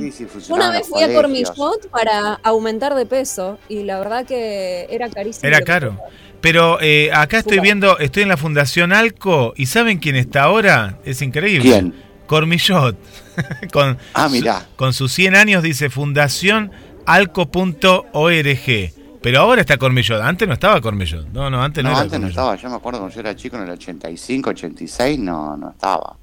[0.48, 1.12] Una vez fui a.
[1.12, 5.48] Cormillot para aumentar de peso y la verdad que era carísimo.
[5.48, 5.98] Era caro.
[6.40, 10.98] Pero eh, acá estoy viendo, estoy en la Fundación Alco y ¿saben quién está ahora?
[11.04, 11.68] Es increíble.
[11.68, 11.94] ¿Quién?
[12.32, 12.96] Cormillot.
[13.72, 14.66] con, Ah, mirá.
[14.76, 16.70] con sus 100 años dice Fundación
[17.04, 18.92] Alco.org.
[19.20, 20.20] Pero ahora está Cormillot.
[20.22, 21.28] Antes no estaba Cormillot.
[21.28, 22.56] No, no, antes no, No, era antes no estaba.
[22.56, 26.16] Yo me acuerdo cuando yo era chico en el 85, 86, no, no estaba.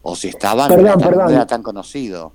[0.00, 1.24] O si estaba, Perdón, no, era tan, perdón.
[1.26, 2.32] no era tan conocido.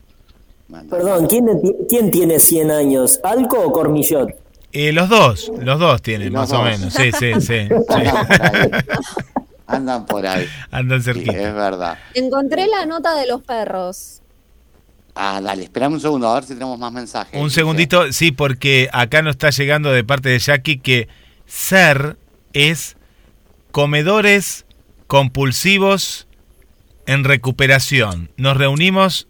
[0.89, 1.45] Perdón, ¿quién,
[1.89, 3.19] ¿quién tiene 100 años?
[3.23, 4.29] ¿Alco o Cormillot?
[4.71, 6.93] Eh, los dos, los dos tienen, los más o menos.
[6.93, 7.67] Sí, sí, sí.
[9.67, 10.45] Andan por ahí.
[10.45, 10.51] sí.
[10.71, 11.31] Andan Sí, cerquita.
[11.33, 11.97] es verdad.
[12.13, 14.21] Encontré la nota de los perros.
[15.15, 17.39] Ah, dale, esperame un segundo a ver si tenemos más mensajes.
[17.41, 21.07] Un segundito, sí, porque acá nos está llegando de parte de Jackie que
[21.47, 22.17] ser
[22.53, 22.97] es
[23.71, 24.65] comedores
[25.07, 26.27] compulsivos
[27.07, 28.29] en recuperación.
[28.37, 29.27] Nos reunimos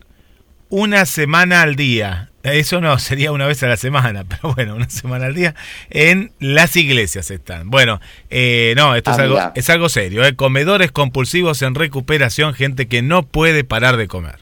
[0.70, 2.32] una semana al día.
[2.54, 5.56] Eso no, sería una vez a la semana, pero bueno, una semana al día.
[5.90, 7.70] En las iglesias están.
[7.70, 10.24] Bueno, eh, no, esto es, algo, es algo serio.
[10.24, 10.36] ¿eh?
[10.36, 14.40] Comedores compulsivos en recuperación, gente que no puede parar de comer.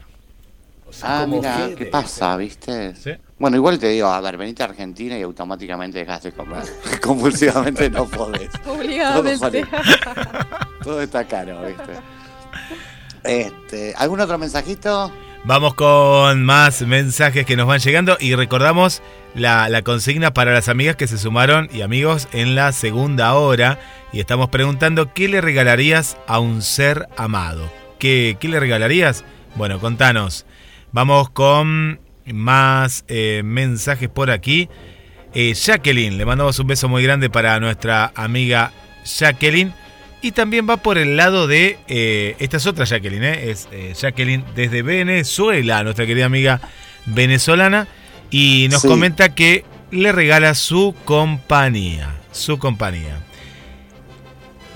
[1.02, 1.70] Ah, mira.
[1.76, 2.94] ¿qué pasa, viste?
[2.94, 3.10] Sí.
[3.38, 6.64] Bueno, igual te digo, a ver, venite a Argentina y automáticamente dejas de comer.
[7.02, 8.50] Compulsivamente no podés.
[8.66, 9.64] Obligadamente.
[9.64, 9.82] Todo,
[10.82, 11.92] Todo está caro, viste.
[13.24, 15.12] Este, ¿Algún otro mensajito?
[15.46, 19.00] Vamos con más mensajes que nos van llegando y recordamos
[19.32, 23.78] la, consigna para las amigas que se sumaron y amigos en la segunda hora
[24.12, 27.70] y estamos preguntando qué le regalarías a un ser amado.
[28.00, 29.24] ¿Qué, qué le regalarías?
[29.54, 30.46] Bueno, contanos.
[30.90, 34.68] Vamos con más eh, mensajes por aquí.
[35.32, 38.72] Eh, Jacqueline, le mandamos un beso muy grande para nuestra amiga
[39.04, 39.72] Jacqueline.
[40.26, 41.78] Y también va por el lado de.
[41.86, 43.50] Eh, esta es otra Jacqueline, ¿eh?
[43.52, 46.60] es eh, Jacqueline desde Venezuela, nuestra querida amiga
[47.04, 47.86] venezolana.
[48.28, 48.88] Y nos Sí.
[48.88, 52.16] comenta que le regala su compañía.
[52.32, 53.20] Su compañía.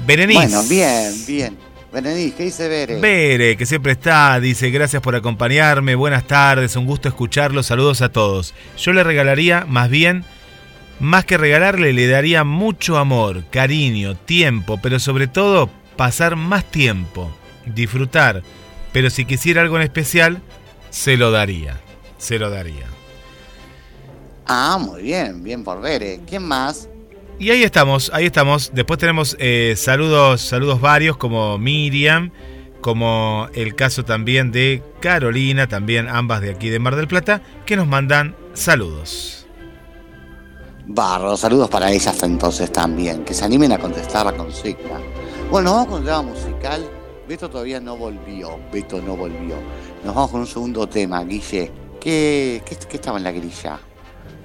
[0.07, 0.39] Berenice.
[0.39, 1.59] Bueno, bien, bien.
[1.93, 3.01] Berenice, ¿qué dice Bere?
[3.01, 8.11] Bere, que siempre está, dice gracias por acompañarme, buenas tardes, un gusto escucharlos, saludos a
[8.11, 8.55] todos.
[8.79, 10.25] Yo le regalaría, más bien,
[11.01, 17.31] más que regalarle, le daría mucho amor, cariño, tiempo, pero sobre todo pasar más tiempo,
[17.67, 18.43] disfrutar.
[18.93, 20.43] Pero si quisiera algo en especial,
[20.91, 21.81] se lo daría,
[22.19, 22.87] se lo daría.
[24.47, 26.21] Ah, muy bien, bien por Bere.
[26.29, 26.89] ¿Quién más?
[27.39, 28.71] Y ahí estamos, ahí estamos.
[28.75, 32.33] Después tenemos eh, saludos, saludos varios como Miriam,
[32.81, 37.77] como el caso también de Carolina, también ambas de aquí de Mar del Plata, que
[37.77, 39.40] nos mandan saludos.
[40.93, 44.99] Barro, saludos para ellas entonces también, que se animen a contestar la consigna.
[45.49, 46.85] Bueno, vamos con un tema musical.
[47.29, 49.55] Beto todavía no volvió, Beto no volvió.
[50.05, 51.71] Nos vamos con un segundo tema, Guille.
[52.01, 53.79] ¿Qué, qué, qué estaba en la grilla?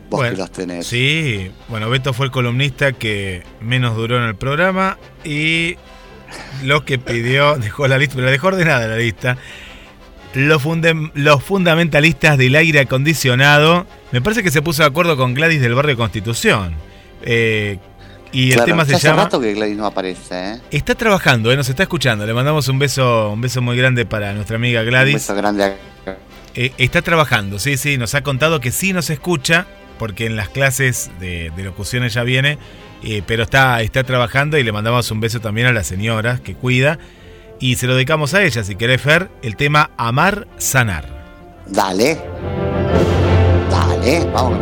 [0.08, 0.86] Vos Bueno, que los tenés.
[0.86, 5.78] Sí, bueno, Beto fue el columnista que menos duró en el programa y
[6.64, 9.36] lo que pidió, dejó la lista, pero la dejó ordenada la lista.
[10.36, 10.62] Los,
[11.14, 15.74] los fundamentalistas del aire acondicionado, me parece que se puso de acuerdo con Gladys del
[15.76, 16.76] barrio Constitución.
[17.24, 17.78] Eh,
[18.32, 19.24] y el Claro, tema se ya hace llama...
[19.24, 20.60] rato que Gladys no aparece, ¿eh?
[20.72, 22.26] Está trabajando, eh, nos está escuchando.
[22.26, 25.14] Le mandamos un beso, un beso muy grande para nuestra amiga Gladys.
[25.14, 25.76] Un beso grande a-
[26.54, 29.68] Eh, está trabajando, sí, sí, nos ha contado que sí nos escucha,
[30.00, 32.58] porque en las clases de, de locución ella viene,
[33.04, 36.56] eh, pero está, está trabajando y le mandamos un beso también a la señora que
[36.56, 36.98] cuida.
[37.60, 41.06] Y se lo dedicamos a ella, si querés, Fer, el tema Amar, Sanar.
[41.68, 42.20] Dale.
[43.70, 44.60] Dale, vamos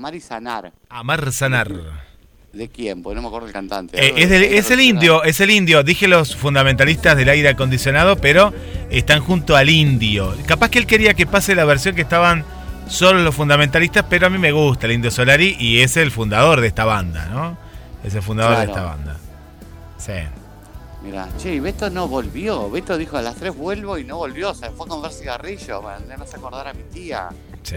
[0.00, 0.72] Amar y sanar.
[0.88, 1.70] Amar sanar.
[2.54, 3.02] ¿De quién?
[3.02, 4.02] Pues no me acuerdo el cantante.
[4.02, 5.82] Eh, es, del- es el indio, es el indio.
[5.82, 8.50] Dije los fundamentalistas del aire acondicionado, pero
[8.88, 10.34] están junto al indio.
[10.46, 12.46] Capaz que él quería que pase la versión que estaban
[12.88, 16.62] solo los fundamentalistas, pero a mí me gusta el indio Solari y es el fundador
[16.62, 17.58] de esta banda, ¿no?
[18.02, 19.16] Es el fundador de esta banda.
[19.98, 20.12] Sí.
[21.02, 22.70] Mira, che, y Beto no volvió.
[22.70, 24.54] Beto dijo a las 3 vuelvo y no volvió.
[24.54, 27.28] Se fue a comprar cigarrillo para no se acordar a mi tía.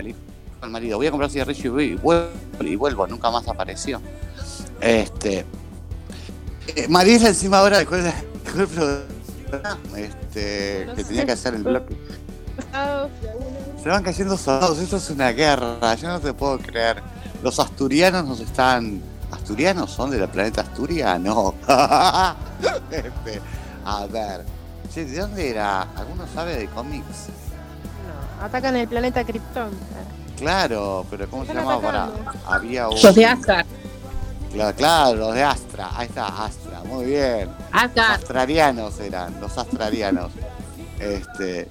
[0.01, 0.17] Dijo
[0.63, 2.29] al marido, voy a comprar cigarrillo y voy- y vuelvo.
[2.61, 4.01] Y vuelvo, nunca más apareció.
[4.79, 5.45] Este.
[6.75, 7.79] eh, Mariela encima ahora
[8.67, 9.03] programa,
[9.97, 11.95] este, que tenía que hacer el bloque.
[13.81, 17.01] Se van cayendo soldados, esto es una guerra, yo no te puedo creer.
[17.41, 19.01] Los asturianos nos están.
[19.31, 21.17] ¿Asturianos son del planeta Asturia?
[21.19, 21.55] No.
[22.91, 23.41] Este,
[23.83, 24.45] a ver.
[24.93, 25.81] Che, ¿de dónde era?
[25.95, 27.27] ¿Alguno sabe de cómics?
[28.41, 29.71] Atacan el planeta Krypton.
[30.37, 31.81] Claro, pero ¿cómo se llamaba?
[31.81, 32.09] Para,
[32.47, 32.95] había un.
[33.01, 33.65] Los de Asgard.
[34.51, 35.89] Claro, claro, los de Astra.
[35.95, 36.81] Ahí está, Astra.
[36.85, 37.49] Muy bien.
[37.71, 38.09] Asgard.
[38.11, 40.31] Los astrarianos eran, los astrarianos.
[40.99, 41.67] Este.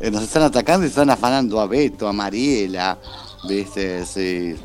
[0.00, 2.98] eh, nos están atacando y están afanando a Beto, a Mariela.
[3.48, 4.04] ¿Viste?
[4.04, 4.56] Sí.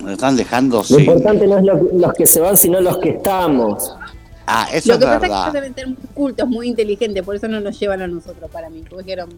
[0.00, 1.00] Nos están dejando Lo sin.
[1.00, 3.92] importante no es lo- los que se van, sino los que estamos.
[4.46, 5.42] Ah, eso Lo es que pasa es que verdad.
[5.42, 8.68] ellos deben ser muy cultos, muy inteligentes, por eso no nos llevan a nosotros para
[8.70, 8.82] mí.
[8.88, 9.30] Porque dijeron,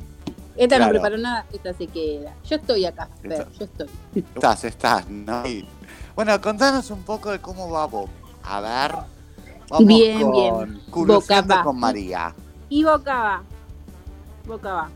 [0.57, 0.85] esta Claro.
[0.87, 2.35] no preparó nada, esta se queda.
[2.49, 3.89] Yo estoy acá, Fer, yo estoy.
[4.15, 5.47] Estás, estás, ¿no?
[5.47, 5.69] Y-
[6.15, 8.09] Bueno, contanos un poco de cómo va Bob.
[8.43, 8.93] A ver.
[9.69, 10.81] Vamos Bien, con bien.
[11.07, 11.63] Boca va.
[11.63, 12.35] con María.
[12.69, 13.43] Y Boca va.
[14.47, 14.91] Boca va.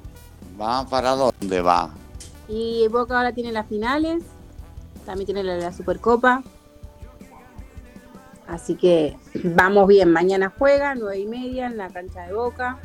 [0.61, 1.91] ¿Va para dónde va?
[2.49, 4.23] Y Boca ahora tiene las finales,
[5.05, 6.43] también tiene la, la Supercopa.
[8.49, 12.79] Así que vamos bien, mañana juega, nueve y media en la cancha de Boca.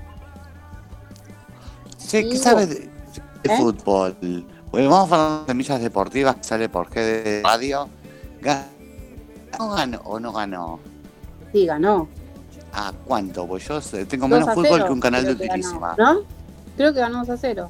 [2.05, 2.89] Sí, ¿qué sabes de, de
[3.53, 3.57] ¿Eh?
[3.57, 4.15] fútbol?
[4.71, 7.89] Bueno, vamos a hablar de semillas deportivas que sale por GD Radio.
[8.41, 8.65] ¿Ganó
[9.59, 10.79] o ganó o no ganó?
[11.51, 12.07] Sí, ganó.
[12.73, 13.47] ¿A cuánto?
[13.47, 15.95] Pues yo sé, tengo 2 menos fútbol 0, que un canal de ganó, utilísima.
[15.97, 16.19] ¿No?
[16.75, 17.69] Creo que ganó 2 a 0.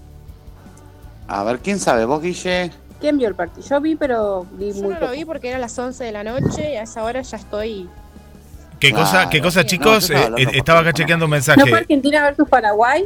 [1.28, 2.06] A ver, ¿quién sabe?
[2.06, 2.72] ¿Vos, Guille?
[3.00, 3.68] ¿Quién vio el partido?
[3.68, 5.06] Yo vi, pero vi Yo muy no poco.
[5.06, 7.88] lo vi porque era las 11 de la noche y a esa hora ya estoy.
[8.80, 10.10] ¿Qué cosa, qué cosa No, chicos?
[10.10, 11.62] estaba Eh, eh, estaba acá chequeando un ¿No mensaje.
[11.70, 13.06] fue Argentina versus Paraguay?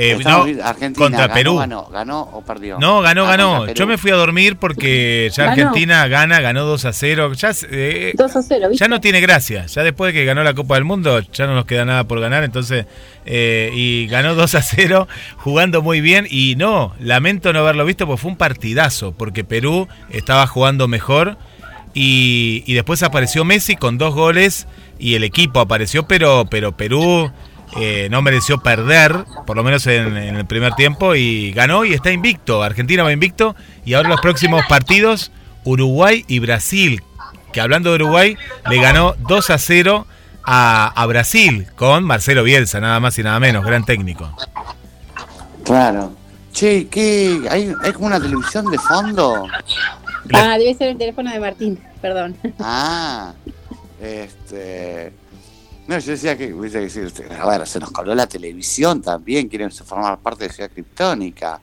[0.00, 1.56] Eh, no, Argentina contra ganó, Perú.
[1.56, 2.78] Ganó, ganó o perdió.
[2.78, 3.66] No, ganó, ganó.
[3.66, 5.52] Yo me fui a dormir porque ya Ganó.
[5.54, 7.32] Argentina gana, ganó 2 a 0.
[7.32, 8.84] Ya, eh, 2 a 0, ¿viste?
[8.84, 9.66] ya no tiene gracia.
[9.66, 12.20] Ya después de que ganó la Copa del Mundo, ya no nos queda nada por
[12.20, 12.44] ganar.
[12.44, 12.86] Entonces,
[13.26, 16.28] eh, y ganó 2 a 0, jugando muy bien.
[16.30, 19.10] Y no, lamento no haberlo visto porque fue un partidazo.
[19.10, 21.38] Porque Perú estaba jugando mejor.
[21.92, 24.68] Y, y después apareció Messi con dos goles.
[25.00, 27.32] Y el equipo apareció, pero, pero Perú
[27.76, 31.14] eh, no mereció perder, por lo menos en, en el primer tiempo.
[31.14, 32.62] Y ganó y está invicto.
[32.62, 33.54] Argentina va invicto.
[33.84, 35.32] Y ahora los próximos partidos,
[35.64, 37.02] Uruguay y Brasil.
[37.52, 38.36] Que hablando de Uruguay,
[38.68, 40.06] le ganó 2 a 0
[40.44, 44.30] a, a Brasil con Marcelo Bielsa, nada más y nada menos, gran técnico.
[45.64, 46.12] Claro.
[46.52, 47.46] Che, ¿qué?
[47.50, 49.46] ¿Hay, ¿Hay como una televisión de fondo?
[50.32, 52.36] Ah, debe ser el teléfono de Martín, perdón.
[52.58, 53.32] Ah,
[54.00, 55.12] este.
[55.88, 59.48] No, yo decía que, viste, que decir, a ver, se nos coló la televisión también,
[59.48, 61.60] quieren formar parte de Ciudad Criptónica,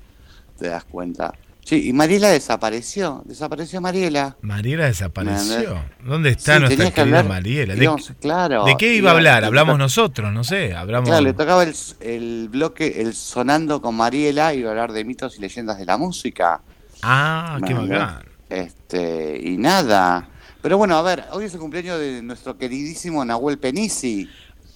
[0.57, 1.33] te das cuenta.
[1.63, 4.35] Sí, y Mariela desapareció, desapareció Mariela.
[4.41, 5.79] Mariela desapareció.
[6.03, 7.73] ¿Dónde está Sí, nuestra querida hablar- Mariela?
[7.75, 7.89] ¿De,
[8.19, 9.43] claro, de qué iba a hablar?
[9.45, 10.75] Hablamos nosotros, no sé.
[10.75, 11.09] Hablamos.
[11.09, 15.37] Claro, le tocaba el, el bloque, el sonando con Mariela, iba a hablar de mitos
[15.37, 16.61] y leyendas de la música.
[17.01, 18.25] Ah, qué bacán.
[18.49, 20.29] Este, y nada.
[20.65, 24.27] Pero bueno, a ver, hoy es el cumpleaños de nuestro queridísimo Nahuel Penisi.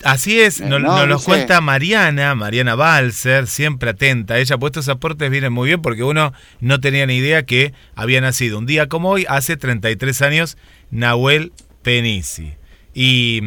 [0.04, 4.38] Así es, Eh, nos, no, nos no lo cuenta Mariana, Mariana Balser, siempre atenta.
[4.38, 7.74] Ella ha puesto esos aportes, vienen muy bien porque uno no tenía ni idea que
[7.96, 10.58] había nacido un día como hoy, hace 33 años,
[10.92, 12.54] Nahuel Penisi.
[12.94, 13.42] Y,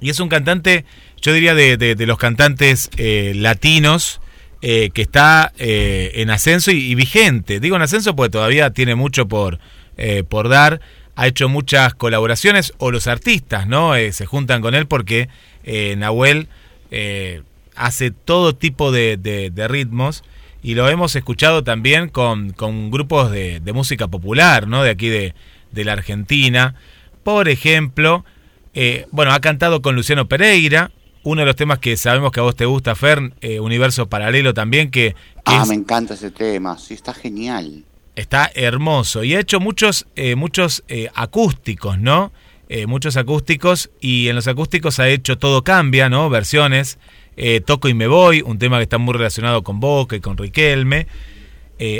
[0.00, 0.86] y es un cantante,
[1.20, 4.22] yo diría de, de- de los cantantes eh, latinos,
[4.62, 7.60] eh, que está eh, en ascenso y, y vigente.
[7.60, 9.58] Digo en ascenso porque todavía tiene mucho por,
[9.98, 10.80] eh, por dar.
[11.14, 13.94] Ha hecho muchas colaboraciones o los artistas, ¿no?
[13.94, 15.28] Eh, se juntan con él porque
[15.64, 16.48] eh, Nahuel
[16.90, 17.42] eh,
[17.76, 20.24] hace todo tipo de, de- de ritmos
[20.62, 24.82] y lo hemos escuchado también con, con grupos de, de música popular, ¿no?
[24.82, 25.34] De aquí de,
[25.72, 26.74] de la Argentina.
[27.24, 28.24] Por ejemplo,
[28.74, 30.90] eh, bueno, ha cantado con Luciano Pereira,
[31.24, 34.54] uno de los temas que sabemos que a vos te gusta, Fern, eh, Universo Paralelo
[34.54, 37.84] también, que, que Ah, es- me encanta ese tema, sí, está genial.
[38.16, 39.24] Está hermoso.
[39.24, 42.32] Y ha hecho muchos, eh, muchos eh, acústicos, ¿no?
[42.68, 46.30] Eh, muchos acústicos y en los acústicos ha hecho Todo Cambia, ¿no?
[46.30, 46.98] Versiones.
[47.36, 50.36] eh, Toco y me voy, un tema que está muy relacionado con Boca y con
[50.36, 51.06] Riquelme.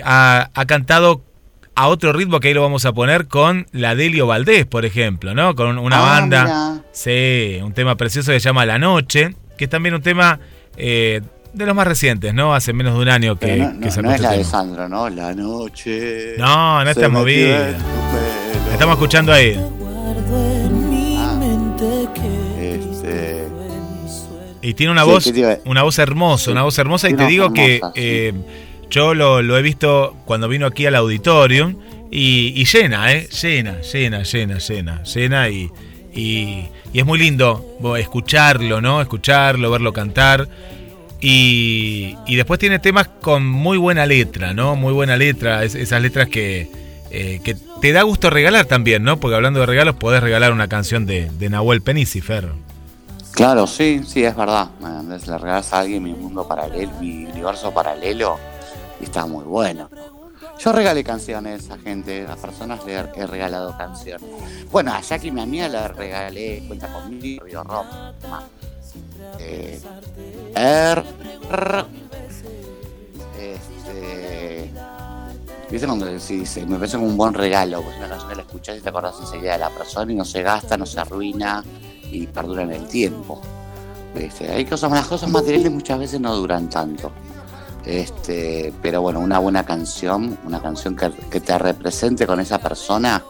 [0.05, 1.25] Ha, ha cantado
[1.75, 5.35] a otro ritmo que ahí lo vamos a poner con la Delio Valdés, por ejemplo,
[5.35, 5.55] ¿no?
[5.57, 6.45] Con una Ah, banda.
[6.45, 6.85] mira.
[6.93, 10.39] Sí, un tema precioso que se llama La Noche, que es también un tema
[11.53, 12.55] de los más recientes, ¿no?
[12.55, 14.33] Hace menos de un año que, Pero no, que no, sacó no es este la
[14.39, 14.45] de.
[14.45, 15.09] Sandro, ¿no?
[15.11, 16.35] La noche.
[16.39, 17.69] No, no está movida.
[18.73, 19.59] estamos escuchando ahí.
[22.61, 23.49] Este,
[24.63, 27.11] Y tiene una Sí, voz, ¿qué te iba a- una voz hermosa, una voz hermosa.
[27.11, 27.91] Y te digo que sí.
[27.97, 28.33] eh,
[28.91, 31.77] yo lo, lo he visto cuando vino aquí al auditorium
[32.11, 33.29] y, y llena, ¿eh?
[33.43, 35.71] Llena, llena, llena, llena, llena y,
[36.15, 37.65] y, y es muy lindo
[37.99, 39.01] escucharlo, ¿no?
[39.01, 40.47] Escucharlo, verlo cantar.
[41.25, 44.75] Y, y después tiene temas con muy buena letra, ¿no?
[44.75, 46.69] Muy buena letra, es- esas letras que,
[47.13, 49.19] eh, que te da gusto regalar también, ¿no?
[49.21, 52.49] Porque hablando de regalos, podés regalar una canción de, de Nahuel Penisi, Fer.
[53.31, 54.71] claro, sí, sí, es verdad.
[54.81, 58.37] Man, Le regalas a alguien mi mundo paralelo, mi universo paralelo,
[59.01, 59.89] y está muy bueno.
[60.59, 64.29] Yo regalé canciones a gente, a personas le he regalado canciones.
[64.73, 68.13] Bueno, a Jackie, mi amiga, le regalé Cuenta conmigo, Río Roma.
[69.41, 69.81] Eh,
[70.55, 71.05] er-
[73.39, 74.71] este,
[75.71, 77.83] ¿Viste cuando dice, me parece como un buen regalo?
[77.83, 80.25] Pues una canción que la escuchás y te acordás enseguida de la persona y no
[80.25, 81.65] se gasta, no se arruina
[82.11, 83.41] y perdura en el tiempo.
[84.15, 84.51] ¿Viste?
[84.53, 87.11] Hay cosas, las cosas materiales muchas veces no duran tanto.
[87.87, 93.23] Este, pero bueno, una buena canción, una canción que, que te represente con esa persona.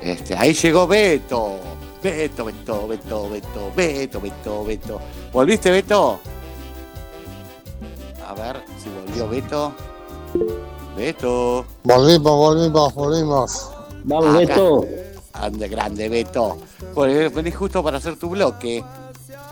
[0.00, 1.58] Este, ahí llegó Beto.
[2.02, 5.00] Beto, Beto, Beto, Beto, Beto, Beto, Beto.
[5.32, 6.20] ¿Volviste, Beto?
[8.26, 9.72] A ver si volvió Beto.
[10.96, 11.64] Beto.
[11.82, 13.70] Volvimos, volvimos, volvimos.
[14.04, 14.38] Vamos, Acá.
[14.38, 14.84] Beto.
[15.32, 16.58] Ande grande, Beto.
[16.94, 18.84] Pues venís justo para hacer tu bloque.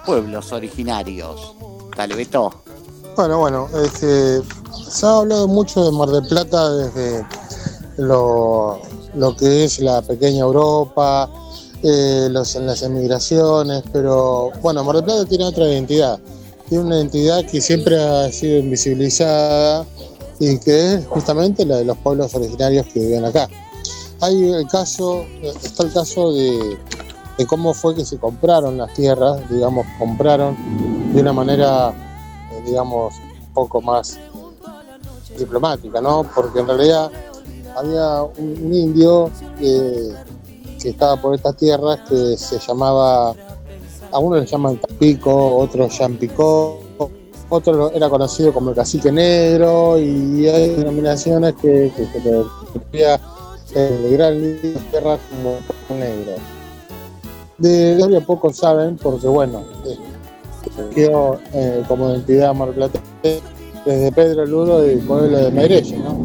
[0.05, 1.55] Pueblos originarios.
[1.97, 2.63] Dale, Beto.
[3.17, 4.43] Bueno, bueno, este,
[4.89, 7.27] se ha hablado mucho de Mar del Plata desde
[7.97, 8.79] lo,
[9.15, 11.31] lo que es la pequeña Europa,
[11.83, 16.19] eh, los, las emigraciones, pero bueno, Mar del Plata tiene otra identidad.
[16.69, 19.87] Tiene una identidad que siempre ha sido invisibilizada
[20.39, 23.49] y que es justamente la de los pueblos originarios que viven acá.
[24.21, 25.25] Hay el caso,
[25.63, 26.79] está el caso de,
[27.47, 30.57] cómo fue que se compraron las tierras, digamos, compraron
[31.15, 31.91] de una manera
[32.53, 34.19] eh, digamos, un poco más
[35.39, 36.25] diplomática, ¿no?
[36.35, 37.11] Porque en realidad
[37.77, 40.13] había un indio que,
[40.87, 43.35] que estaba por estas tierras que se llamaba,
[44.13, 46.79] a uno le llaman Tampico, otro Champicó,
[47.49, 53.21] otro era conocido como el cacique negro y hay denominaciones que, que refería
[53.75, 56.35] el gran indio de tierras como negro.
[57.59, 59.99] De historia pocos saben porque bueno, eh,
[60.73, 63.43] surgió eh, como identidad marplatense
[63.85, 66.17] desde Pedro Ludo y el pueblo de Meirelles, ¿no?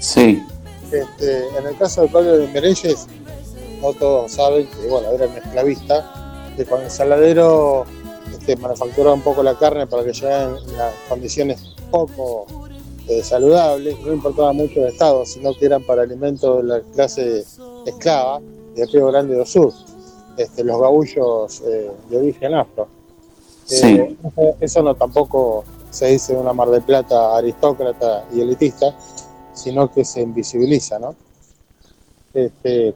[0.00, 0.42] Sí.
[0.90, 3.06] Este, en el caso del pueblo de Meirelles,
[3.80, 7.84] no todos saben que bueno, era un esclavista, que con el saladero
[8.32, 12.46] este, manufacturaba un poco la carne para que llegara en las condiciones poco
[13.08, 17.44] eh, saludables, no importaba mucho el estado, sino que eran para alimento de la clase
[17.86, 18.40] esclava
[18.74, 19.72] de Río Grande do Sur,
[20.36, 22.88] este, los gaullos eh, de origen afro.
[23.64, 23.86] Sí.
[23.86, 24.16] Eh,
[24.60, 28.94] eso- no tampoco se dice de una Mar del Plata aristócrata y elitista,
[29.54, 31.14] sino que se invisibiliza, ¿no?
[32.34, 32.94] Este,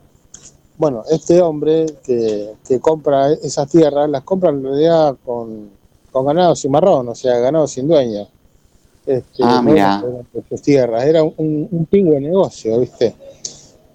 [0.81, 5.69] bueno, este hombre que, que compra esas tierras, las compra en realidad con,
[6.11, 8.27] con ganado cimarrón, o sea, ganado sin dueño.
[9.05, 10.03] Este, Ah,
[10.33, 13.15] por sus tierras, era un, un pingo de negocio, ¿viste?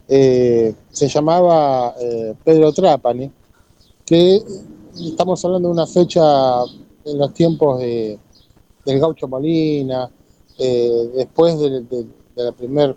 [0.08, 3.32] Eh, se llamaba eh, Pedro Trapani,
[4.06, 4.44] que
[4.96, 6.64] estamos hablando de una fecha
[7.06, 8.20] en los tiempos de,
[8.86, 10.08] del gaucho Molina,
[10.60, 12.06] eh, después del- de
[12.44, 12.96] la primer,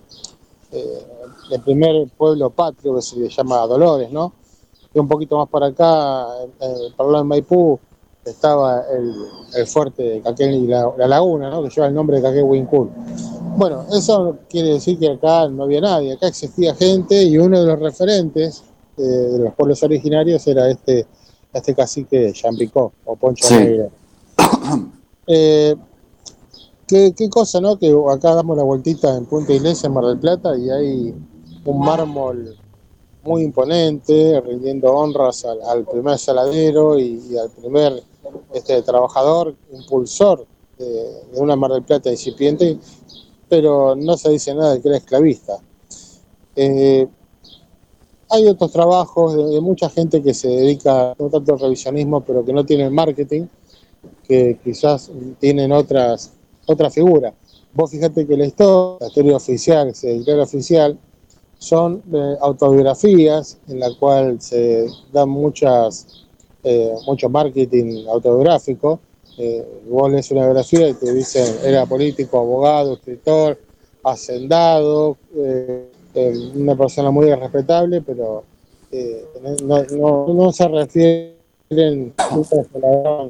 [0.72, 1.06] eh,
[1.50, 4.32] del primer pueblo patrio que se le llama Dolores, ¿no?
[4.94, 6.50] Y un poquito más para acá, en-
[6.96, 7.78] para el lado de Maipú,
[8.24, 9.14] estaba el,
[9.54, 11.62] el fuerte de Caquel y la, la laguna, ¿no?
[11.62, 12.90] Que lleva el nombre de Caquel Huincul.
[13.56, 17.66] Bueno, eso quiere decir que acá no había nadie, acá existía gente y uno de
[17.66, 18.62] los referentes
[18.98, 21.06] eh, de los pueblos originarios era este,
[21.52, 23.54] este cacique Champicó o Poncho Sí.
[23.54, 23.90] Negro.
[25.30, 25.76] Eh,
[26.86, 27.76] qué, qué cosa, ¿no?
[27.78, 31.14] Que acá damos la vueltita en Punta Iglesia, en Mar del Plata, y hay
[31.68, 32.56] un mármol
[33.22, 38.02] muy imponente, rindiendo honras al, primer saladero y, al primer
[38.54, 40.46] este, trabajador, impulsor
[40.78, 42.78] de, una Mar del Plata incipiente,
[43.50, 45.58] pero no se dice nada de que era esclavista.
[46.56, 47.06] Eh,
[48.30, 52.52] hay otros trabajos de, mucha gente que se dedica, no tanto al revisionismo, pero que
[52.54, 53.46] no tiene marketing,
[54.26, 56.32] que quizás tienen otras
[56.66, 57.34] otra figura.
[57.74, 60.98] Vos fíjate que la historia, la historia oficial, la historia oficial,
[61.58, 66.24] son eh, autobiografías en la cual se dan muchas
[66.64, 69.00] eh, mucho marketing autobiográfico.
[69.38, 73.58] Eh, vos lees una biografía y te dicen era político, abogado, escritor,
[74.04, 78.44] hacendado, eh, eh, una persona muy respetable, pero
[78.90, 79.26] eh,
[79.62, 82.36] no, no, no se refieren a
[82.78, 83.28] la-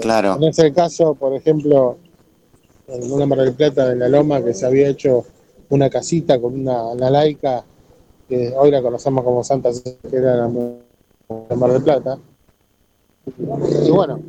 [0.00, 0.36] Claro.
[0.38, 1.96] No es el caso, por ejemplo,
[2.88, 5.24] en una Mar del Plata, en la Loma, que se había hecho
[5.72, 7.64] una casita con una, laica,
[8.28, 12.18] que hoy la conocemos como Santa que era de Mar del Plata.
[13.86, 14.20] Y bueno,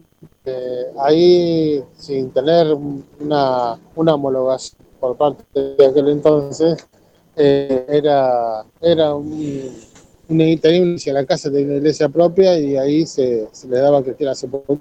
[0.46, 2.74] eh, ahí sin tener
[3.20, 5.44] una, una homologación por parte
[5.78, 6.88] de aquel entonces,
[7.36, 9.70] eh, era, era un,
[10.30, 14.34] una, tenía la casa tenía una iglesia propia y ahí se, se le daba cristiana
[14.34, 14.80] sepultura.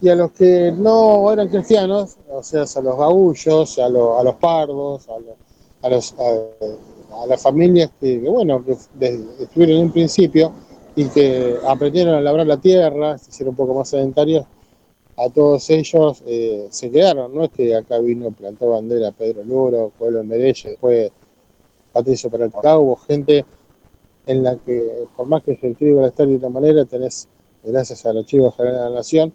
[0.00, 4.22] Y a los que no eran cristianos, o sea, a los gaullos, a, los- a
[4.24, 5.36] los pardos, a, los,
[5.82, 10.52] a, los- a- a las familias que, bueno, que estuvieron en un principio
[10.94, 14.44] y que aprendieron a labrar la tierra, se hicieron un poco más sedentarios,
[15.16, 19.92] a todos ellos eh, se quedaron, no es que acá vino, plantó bandera Pedro Luro,
[19.98, 21.10] Pueblo Medellín, después
[21.92, 23.44] Patricio Peralta, hubo gente
[24.26, 27.28] en la que, por más que se escriba la historia de otra manera, tenés,
[27.64, 29.32] gracias al Archivo General de la Nación,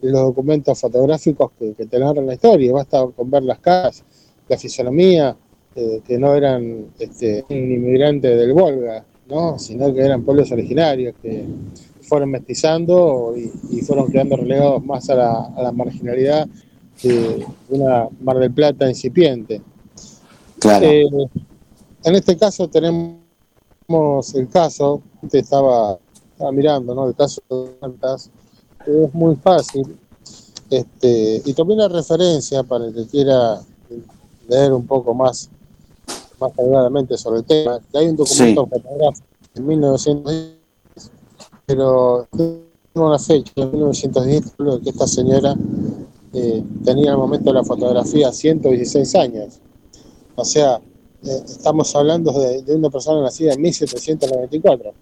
[0.00, 4.04] los documentos fotográficos que, que te narran la historia, basta con ver las caras,
[4.48, 5.36] la fisonomía,
[5.74, 9.58] eh, que no eran este, inmigrantes del Volga, ¿no?
[9.58, 11.44] sino que eran pueblos originarios que
[12.02, 16.48] fueron mestizando y, y fueron quedando relegados más a la, a la marginalidad
[17.02, 19.62] de una Mar del Plata incipiente.
[20.58, 20.86] Claro.
[20.86, 21.08] Eh,
[22.04, 23.20] en este caso tenemos
[24.34, 25.98] el caso, te estaba,
[26.32, 27.08] estaba mirando, ¿no?
[27.08, 28.30] El caso de Cuentas,
[28.84, 29.98] que es muy fácil.
[30.70, 33.60] Este, y tomé una referencia para el que quiera
[34.48, 35.50] leer un poco más,
[36.40, 40.56] más cargadamente sobre el tema, que hay un documento fotográfico en 1910,
[41.66, 42.60] pero tengo
[42.94, 45.54] una fecha, en 1910, creo que esta señora
[46.32, 49.60] eh, tenía al momento de la fotografía 116 años.
[50.36, 50.80] O sea,
[51.22, 54.92] eh, estamos hablando de, de una persona nacida en 1794.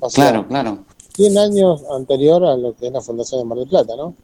[0.00, 0.84] O sea, Claro, claro.
[1.16, 4.14] 100 años anterior a lo que es la Fundación de Mar del Plata, ¿no?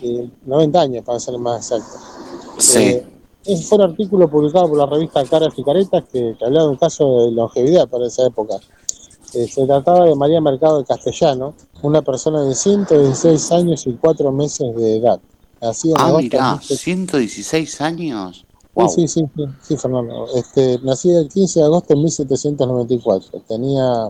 [0.00, 1.98] Y 90 años, para ser más exacto.
[2.58, 2.82] Sí.
[2.82, 3.06] Eh,
[3.56, 6.76] fue un artículo publicado por la revista Caras y Caretas que, que hablaba de un
[6.76, 8.56] caso de longevidad para esa época.
[9.34, 14.32] Eh, se trataba de María Mercado de Castellano, una persona de 116 años y 4
[14.32, 15.20] meses de edad.
[15.60, 15.72] Ah,
[16.18, 16.78] mirá, 1700.
[16.78, 18.36] 116 años.
[18.38, 18.44] Sí,
[18.74, 18.88] Wow.
[18.90, 20.26] sí, sí, sí, sí, Fernando.
[20.36, 23.40] Este, nacida el 15 de agosto de 1794.
[23.48, 24.08] Tenía,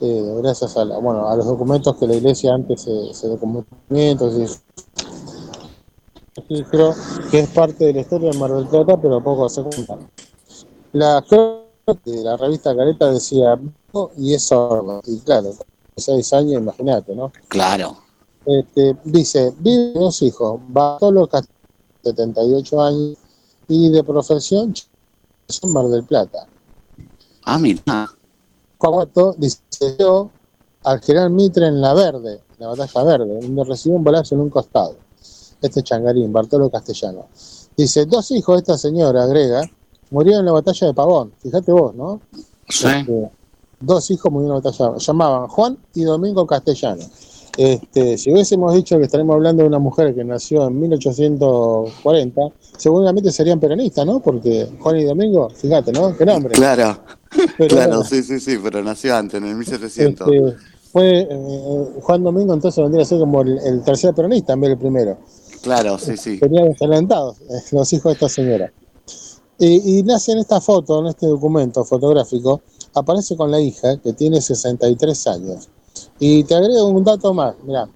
[0.00, 3.68] eh, gracias a, la- bueno, a los documentos que la iglesia antes se, se documentó,
[6.34, 6.94] se registro,
[7.30, 9.98] que es parte de la historia de Mar del Plata, pero poco se cuenta.
[10.92, 11.24] La
[12.04, 13.58] de la revista Careta decía,
[14.16, 15.02] y es sordo.
[15.06, 15.52] Y claro,
[15.96, 17.32] seis años, imagínate, ¿no?
[17.48, 17.96] Claro.
[18.46, 21.52] Este, dice, vive dos hijos, Bartolo Castillo,
[22.02, 23.18] 78 años,
[23.68, 24.74] y de profesión
[25.48, 26.46] son Mar del Plata.
[27.44, 28.08] Ah, mira.
[28.78, 29.60] Cuarto, dice,
[29.98, 30.30] yo
[30.84, 34.40] al general Mitre en la Verde, en la batalla verde, donde recibió un balazo en
[34.40, 34.96] un costado.
[35.62, 37.26] Este changarín, Bartolo Castellano.
[37.76, 39.62] Dice, dos hijos de esta señora agrega,
[40.10, 41.32] murieron en la batalla de Pavón.
[41.42, 42.20] Fíjate vos, ¿no?
[42.68, 42.86] Sí.
[42.86, 43.30] Este,
[43.80, 44.98] dos hijos murieron en la batalla.
[44.98, 47.02] Llamaban Juan y Domingo Castellano.
[47.56, 52.40] Este, si hubiésemos dicho que estaremos hablando de una mujer que nació en 1840,
[52.78, 54.20] seguramente serían peronistas, ¿no?
[54.20, 56.16] Porque Juan y Domingo, fíjate, ¿no?
[56.16, 56.54] Qué nombre.
[56.54, 56.98] Claro.
[57.58, 60.28] Pero claro, sí, sí, sí, pero nació antes, en el 1700.
[60.28, 60.56] Este,
[60.92, 64.70] fue eh, Juan Domingo, entonces vendría a ser como el, el tercer peronista en vez
[64.70, 65.18] del primero.
[65.62, 66.38] Claro, sí, sí.
[66.38, 68.72] Tenían desalentados eh, los hijos de esta señora.
[69.58, 72.60] Y, y nace en esta foto, en este documento fotográfico,
[72.94, 75.68] aparece con la hija que tiene 63 años.
[76.18, 77.88] Y te agrego un dato más, mirá,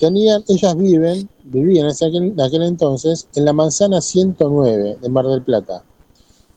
[0.00, 5.26] tenían, ellas viven, vivían en aquel, en aquel entonces en la manzana 109 de Mar
[5.26, 5.82] del Plata.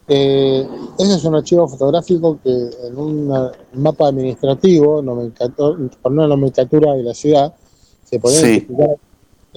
[0.09, 0.67] Eh,
[0.97, 3.27] ese es un archivo fotográfico que en un
[3.73, 5.03] mapa administrativo,
[6.01, 7.53] por una nomenclatura de la ciudad,
[8.05, 8.45] se podía Sí.
[8.47, 8.95] identificar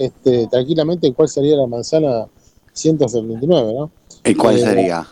[0.05, 2.27] este, tranquilamente cuál sería la manzana
[2.73, 3.91] 179, ¿no?
[4.23, 5.07] ¿Y cuál Eh, sería?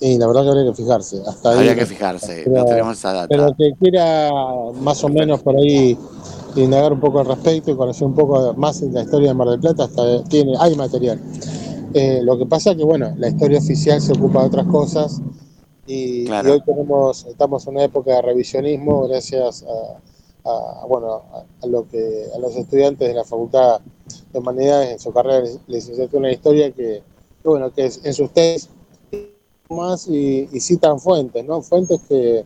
[0.00, 1.22] Y la verdad que habría que fijarse.
[1.26, 3.28] Hasta ahí, Habría que fijarse, no tenemos esa data.
[3.28, 4.30] Pero que quiera
[4.80, 5.96] más o menos por ahí
[6.56, 9.48] indagar un poco al respecto y conocer un poco más de la historia de Mar
[9.48, 11.20] del Plata, hasta tiene, hay material.
[11.94, 15.20] Eh, lo que pasa que, bueno, la historia oficial se ocupa de otras cosas
[15.86, 16.48] y, Claro.
[16.48, 19.64] y hoy tenemos, estamos en una época de revisionismo gracias
[20.44, 21.22] a, a, bueno,
[21.62, 23.80] a, lo que, a los estudiantes de la Facultad
[24.32, 27.02] de Humanidades en su carrera de licenciatura en Historia que,
[27.42, 28.70] que, bueno, que en sus test
[29.68, 31.62] más y, y citan fuentes, ¿no?
[31.62, 32.44] Fuentes que,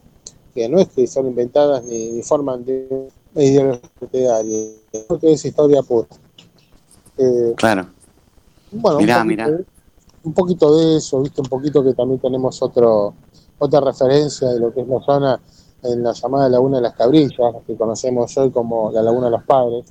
[0.54, 4.58] que no es que son inventadas ni, ni forman de ideología partidaria,
[5.20, 6.08] que es historia pura.
[7.18, 7.88] Eh, Claro.
[8.70, 9.60] bueno, Mirá, un, poquito, mirá.
[10.24, 13.14] un poquito de eso, viste, un poquito que también tenemos otro,
[13.58, 15.40] otra referencia de lo que es la zona
[15.82, 19.44] en la llamada Laguna de las Cabrillas, que conocemos hoy como la Laguna de los
[19.44, 19.84] Padres,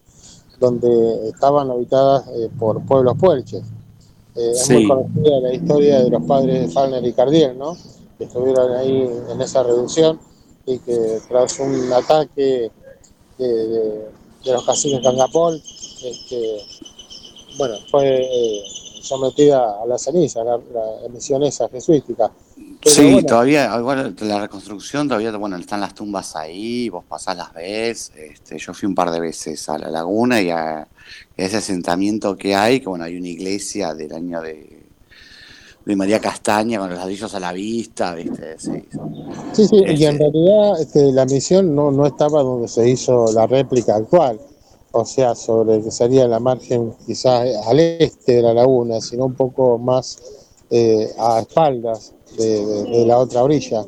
[0.59, 3.63] donde estaban habitadas eh, por pueblos puelches.
[4.35, 4.87] Eh, Es muy Sí.
[4.87, 7.77] conocida la historia de los padres de Falner y Cardiel, ¿no?
[8.17, 10.19] Que estuvieron ahí en esa reducción
[10.65, 12.71] y que tras un ataque
[13.37, 14.05] de, de-
[14.43, 15.55] de los caciques Cangapol,
[16.03, 16.57] este,
[17.57, 18.61] bueno, fue eh,
[19.01, 22.31] sometida a la ceniza, la, la misión esa jesuítica.
[22.55, 27.35] Pero Sí, bueno, todavía, igual la reconstrucción todavía, bueno, están las tumbas ahí, vos pasás
[27.35, 30.87] las ves, este, yo fui un par de veces a la laguna y a,
[31.35, 34.83] ese asentamiento que hay, que bueno, hay una iglesia del año de,
[35.83, 38.85] de María Castaña con los ladrillos a la vista, viste, sí.
[39.51, 43.47] Sí, sí, y en realidad este, la misión no, no estaba donde se hizo la
[43.47, 44.39] réplica actual,
[44.91, 49.33] o sea, sobre que sería la margen quizás al este de la laguna, sino un
[49.33, 50.19] poco más
[50.69, 53.85] eh, a espaldas de, de- de la otra orilla.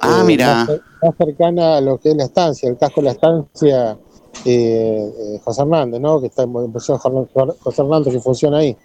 [0.00, 0.54] Ah, Eh, mira.
[0.54, 3.98] Más, cer- más cercana a lo que es la estancia, el casco de la estancia
[4.44, 6.20] eh, eh, José Hernández, ¿no?
[6.20, 6.92] Que está en José
[7.82, 8.76] Hernández que funciona ahí.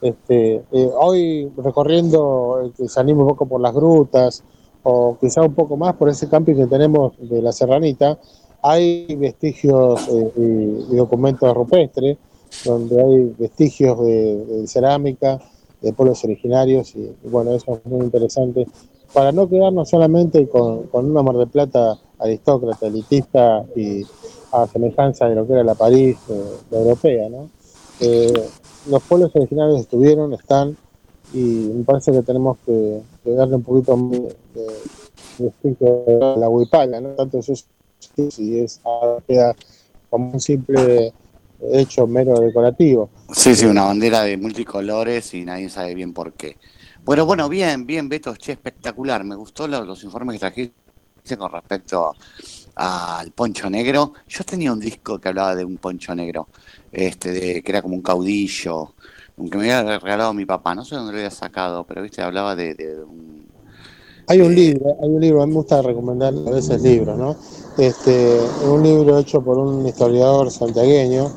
[0.00, 0.62] Este,
[1.00, 4.44] hoy recorriendo, que anima un poco por las grutas
[4.84, 8.18] o quizá un poco más por ese camping que tenemos de la Serranita,
[8.62, 12.16] hay vestigios eh, y, y documentos rupestres,
[12.64, 15.40] donde hay vestigios de, de cerámica,
[15.80, 18.66] de pueblos originarios, y, bueno, eso es muy interesante,
[19.12, 24.04] para no quedarnos solamente con, con una Mar de Plata aristócrata, elitista y
[24.52, 27.48] a semejanza de lo que era la París eh, la europea, ¿no?
[28.00, 28.48] Eh,
[28.88, 30.76] los pueblos originarios estuvieron, están,
[31.32, 33.96] y me parece que tenemos que, darle un poquito
[34.54, 37.54] de, de a la huipala, no tanto eso
[38.30, 39.54] si es ahora queda
[40.10, 41.12] como un simple
[41.60, 43.10] hecho mero decorativo.
[43.34, 46.58] Sí, sí, una bandera de multicolores y nadie sabe bien por qué.
[47.04, 49.22] Bueno, bueno, bien, bien, Beto, che, espectacular.
[49.24, 50.74] Me gustó lo- los informes que trajiste
[51.38, 52.16] con respecto
[52.76, 54.14] al poncho negro.
[54.28, 56.50] Yo tenía un disco que hablaba de un poncho negro,
[56.90, 58.96] este, de, que era como un caudillo,
[59.36, 62.56] aunque me había regalado mi papá, no sé dónde lo había sacado, pero viste, hablaba
[62.56, 63.48] de, de un...
[64.26, 67.34] Hay un libro, hay un libro, a mí me gusta recomendar a veces libros, ¿no?
[67.78, 71.30] Este, un libro hecho por un historiador santiagueño,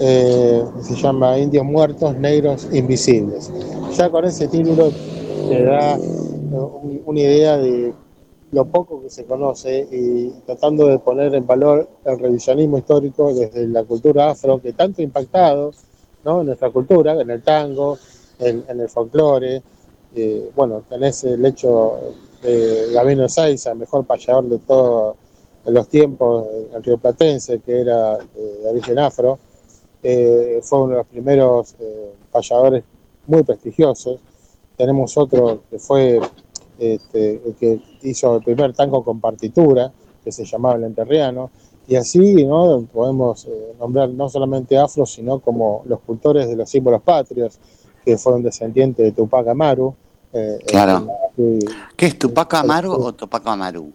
[0.00, 3.50] eh, se llama Indios Muertos, Negros Invisibles.
[3.96, 4.90] Ya con ese título
[5.48, 7.92] te da eh, un- una idea de
[8.52, 13.66] lo poco que se conoce y tratando de poner en valor el revisionismo histórico desde
[13.68, 15.72] la cultura afro, que tanto ha impactado
[16.24, 16.40] ¿no?
[16.40, 17.98] en nuestra cultura, en el tango,
[18.38, 19.62] en, el folclore.
[20.14, 21.92] Eh, bueno, tenés el hecho
[22.42, 25.16] de Gabino Saiza, mejor payador de todos
[25.66, 29.38] los tiempos, el rioplatense, que era de origen afro.
[30.02, 32.84] Eh, fue uno de los primeros eh, payadores
[33.26, 34.20] muy prestigiosos.
[34.76, 36.20] Tenemos otro que fue
[36.78, 39.92] este, el que hizo el primer tango con partitura,
[40.24, 41.50] que se llamaba El Enterriano,
[41.88, 42.86] y así ¿no?
[42.92, 47.58] podemos eh, nombrar no solamente afro, sino como los cultores de los símbolos patrios,
[48.04, 49.94] que fueron descendientes de Tupac Amaru.
[50.32, 51.06] eh, Claro.
[51.38, 51.58] eh,
[51.96, 53.90] ¿Qué es, Tupac Amaru o Tupac Amaru?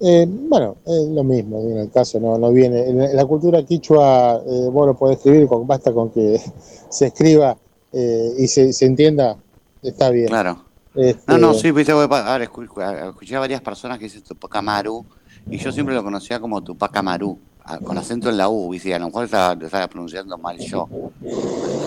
[0.00, 2.88] Eh, bueno, es lo mismo, en el caso no, no viene.
[2.88, 6.40] En, la cultura quichua eh, vos lo podés escribir, con, basta con que
[6.88, 7.56] se escriba
[7.92, 9.36] eh, y se, se entienda,
[9.82, 10.28] está bien.
[10.28, 10.64] Claro.
[10.94, 12.08] Este, No, no, sí, viste, a ver,
[12.50, 15.04] escu- escu- escuché a varias personas que dicen Tupac Amaru
[15.48, 17.38] y yo siempre lo conocía como Tupac Amaru,
[17.84, 20.88] con acento en la U, viste, a lo mejor lo estaba pronunciando mal yo.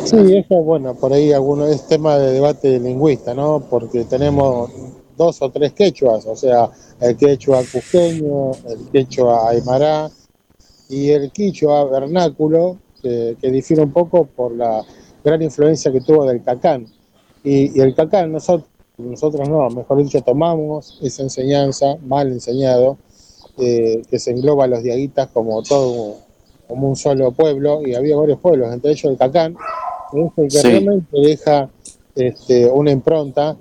[0.06, 3.61] Sí, eso, bueno, por ahí alguno es tema de debate lingüista, ¿no?
[3.69, 4.69] Porque tenemos
[5.18, 6.69] dos o tres quechuas, o sea,
[6.99, 10.10] el quechua cusqueño, el quechua aymara
[10.90, 14.84] y el quichua vernáculo, que, que difiere un poco por la
[15.23, 16.88] gran influencia que tuvo del cacán.
[17.44, 22.98] Y, y el cacán, nosotros, nosotros no, mejor dicho, tomamos esa enseñanza mal enseñado,
[23.57, 26.15] eh, que se engloba a los diaguitas como todo
[26.68, 29.56] como un solo pueblo, y había varios pueblos, entre ellos el cacán,
[30.11, 30.68] que es el que Sí.
[30.69, 31.69] realmente deja
[32.15, 33.57] este, una impronta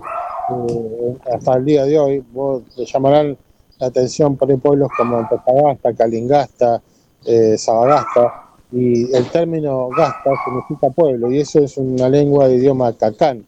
[0.49, 2.23] eh, hasta el día de hoy.
[2.31, 3.37] Vos te llamarán
[3.79, 6.81] la atención por pueblos como Antofagasta, Calingasta,
[7.25, 8.41] eh, Sabagasta,
[8.71, 13.45] y el término gasta significa pueblo, y eso es una lengua de idioma cacán.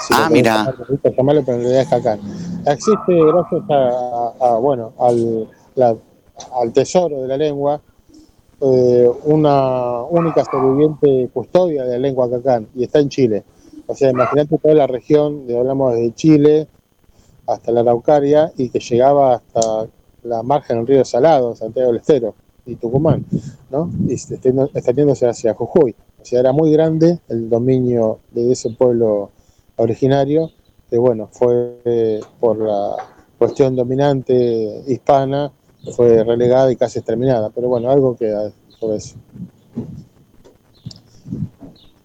[0.00, 0.56] Si Ah, mira.
[0.58, 2.20] llamar, necesitas llamarlo, pero en realidad es cacán.
[2.66, 5.96] Existe gracias a, a- a, bueno, al, la,
[6.60, 7.80] al tesoro de la lengua,
[8.60, 13.42] eh, una única sobreviviente custodia de la lengua cacán y está en Chile.
[13.86, 16.68] O sea, imagínate toda la región, de, hablamos desde Chile
[17.46, 19.88] hasta la Araucaria y que llegaba hasta
[20.22, 22.34] la margen del río Salado, Santiago del Estero
[22.64, 23.24] y Tucumán,
[23.70, 23.90] ¿no?
[24.08, 25.94] Y extendiéndose hacia Jujuy.
[26.20, 29.30] O sea, era muy grande el dominio de ese pueblo
[29.76, 30.50] originario,
[30.88, 32.96] que bueno, fue eh, por la
[33.38, 35.50] cuestión dominante hispana,
[35.96, 37.50] fue relegada y casi exterminada.
[37.50, 39.16] Pero bueno, algo queda sobre eso.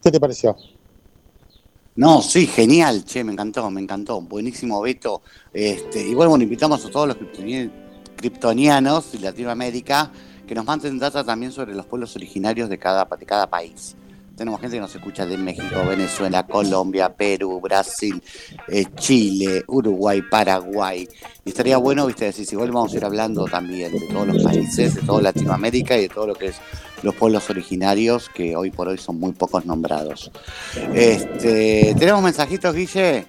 [0.02, 0.56] ¿Qué te pareció?
[1.98, 4.22] No, sí, genial, che, me encantó, me encantó.
[4.22, 5.24] Buenísimo, Beto.
[5.52, 7.72] Este, y bueno, invitamos a todos los criptoni-
[8.16, 10.12] criptonianos de Latinoamérica
[10.46, 13.96] que nos manden data también sobre los pueblos originarios de cada, de cada país.
[14.36, 18.22] Tenemos gente que nos escucha de México, Venezuela, Colombia, Perú, Brasil,
[18.68, 21.08] eh, Chile, Uruguay, Paraguay.
[21.44, 24.94] Y estaría bueno, viste, decir, igual vamos a ir hablando también de todos los países,
[24.94, 26.58] de toda Latinoamérica y de todo lo que es
[27.04, 30.32] los pueblos originarios, que hoy por hoy son muy pocos nombrados.
[30.94, 33.26] Este, ¿Tenemos mensajitos, Guille?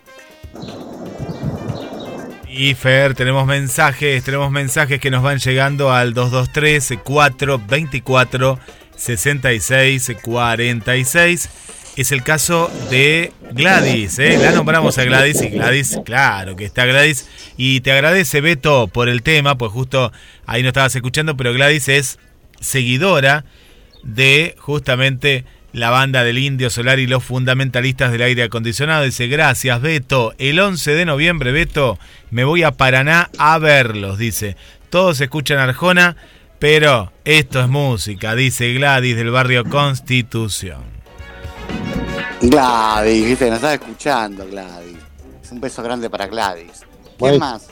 [2.48, 8.58] Y Fer, tenemos mensajes, tenemos mensajes que nos van llegando al 223 424
[8.96, 11.48] 66 46.
[11.96, 14.38] Es el caso de Gladys, ¿eh?
[14.38, 17.28] La nombramos a Gladys y Gladys, claro que está Gladys.
[17.56, 20.12] Y te agradece Beto por el tema, pues justo
[20.46, 22.18] ahí no estabas escuchando, pero Gladys es
[22.60, 23.44] seguidora
[24.02, 29.04] de justamente la banda del Indio Solar y los fundamentalistas del aire acondicionado.
[29.04, 30.34] Dice, gracias Beto.
[30.38, 31.98] El 11 de noviembre, Beto,
[32.30, 34.56] me voy a Paraná a verlos, dice.
[34.90, 36.16] Todos escuchan Arjona,
[36.58, 40.82] pero esto es música, dice Gladys del barrio Constitución.
[42.40, 44.96] Gladys, viste, nos estás escuchando, Gladys.
[45.42, 46.80] Es un beso grande para Gladys.
[46.80, 47.38] ¿Quién Bueno.
[47.38, 47.66] más?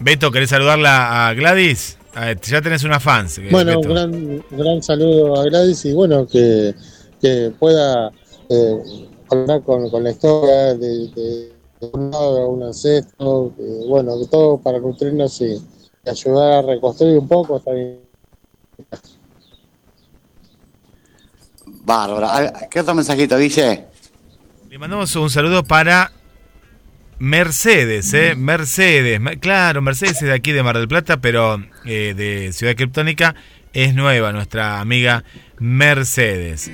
[0.00, 1.96] Beto, ¿querés saludarla a Gladys?
[2.14, 3.38] A- ya tenés una fans.
[3.38, 6.74] eh, Bueno, un gran, gran saludo a Gladys y bueno, que,
[7.20, 8.10] que pueda
[8.48, 14.18] eh, hablar con, con la historia de, de, de un lado, un ancestro, que, bueno,
[14.20, 17.56] que todo para nutrirnos y, y ayudar a reconstruir un poco.
[17.56, 18.00] Está bien.
[21.84, 22.28] Bárbara.
[22.54, 23.86] Ah, ¿Qué otro mensajito, Guille?
[24.68, 26.12] Le mandamos un saludo para
[27.32, 28.34] Mercedes, ¿eh?
[28.36, 29.20] Mercedes.
[29.20, 33.36] Me- Claro, Mercedes es de aquí de Mar del Plata, pero eh, de Ciudad Criptónica.
[33.72, 35.22] Es nueva nuestra amiga
[35.60, 36.68] Mercedes.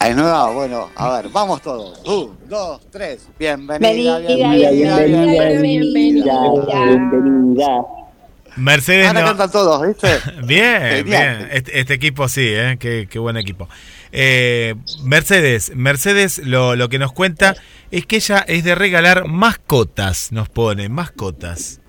[0.00, 0.50] ¿Es nueva?
[0.50, 2.00] Bueno, a ver, vamos todos.
[2.08, 3.28] Un, dos, tres.
[3.38, 6.34] Bienvenida, Bienvenida, bienvenida, bienvenida, bienvenida.
[6.66, 7.68] Bienvenida.
[8.56, 10.08] Mercedes Ahora no- cantan todos, ¿viste?
[10.44, 11.48] Bien, bien.
[11.52, 12.76] Este, este equipo sí, ¿eh?
[12.80, 13.68] Qué, qué buen equipo.
[14.12, 17.56] Eh, Mercedes, Mercedes lo, lo que nos cuenta
[17.90, 21.80] es que ella es de regalar mascotas, nos pone, mascotas.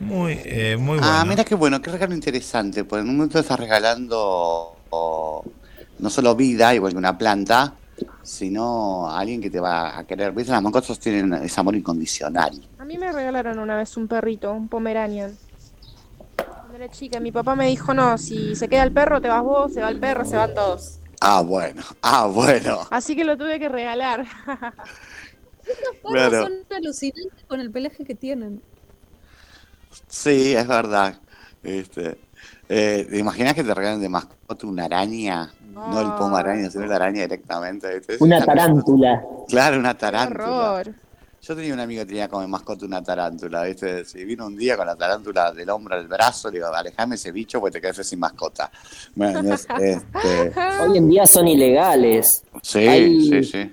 [0.00, 1.06] Muy, eh, muy bueno.
[1.06, 2.84] Ah, mira qué bueno, qué regalo interesante.
[2.84, 4.76] Pues en un momento estás regalando
[5.98, 7.74] no solo vida, igual que una planta,
[8.22, 10.32] sino a alguien que te va a querer.
[10.32, 10.52] ¿Viste?
[10.52, 12.60] Las mascotas tienen ese amor incondicional.
[12.78, 15.36] A mí me regalaron una vez un perrito, un Pomeranian.
[16.36, 19.42] Cuando era chica, mi papá me dijo, no, si se queda el perro, te vas
[19.42, 20.98] vos, se va el perro, se van todos.
[21.28, 22.86] Ah, bueno, ah, bueno.
[22.88, 24.24] Así que lo tuve que regalar.
[26.02, 26.30] Claro.
[26.30, 28.62] perros son alucinantes con el pelaje que tienen.
[30.06, 31.18] Sí, es verdad.
[31.64, 32.16] Este,
[32.68, 35.52] eh, ¿Te imaginas que te regalen de mascota una araña?
[35.72, 38.00] No el pomo araña, sino la araña directamente.
[38.20, 39.24] Una tarántula.
[39.48, 40.72] Claro, una tarántula.
[40.72, 40.94] Horror.
[41.46, 44.04] Yo tenía un amigo que tenía como mascota una tarántula, ¿viste?
[44.04, 47.30] Si vino un día con la tarántula del hombro al brazo, le digo, alejame ese
[47.30, 48.70] bicho porque te quedas sin mascota.
[49.14, 50.52] Bueno, es- este,
[50.82, 52.42] Hoy en día son ilegales.
[52.62, 53.72] sí, Hay- sí, sí.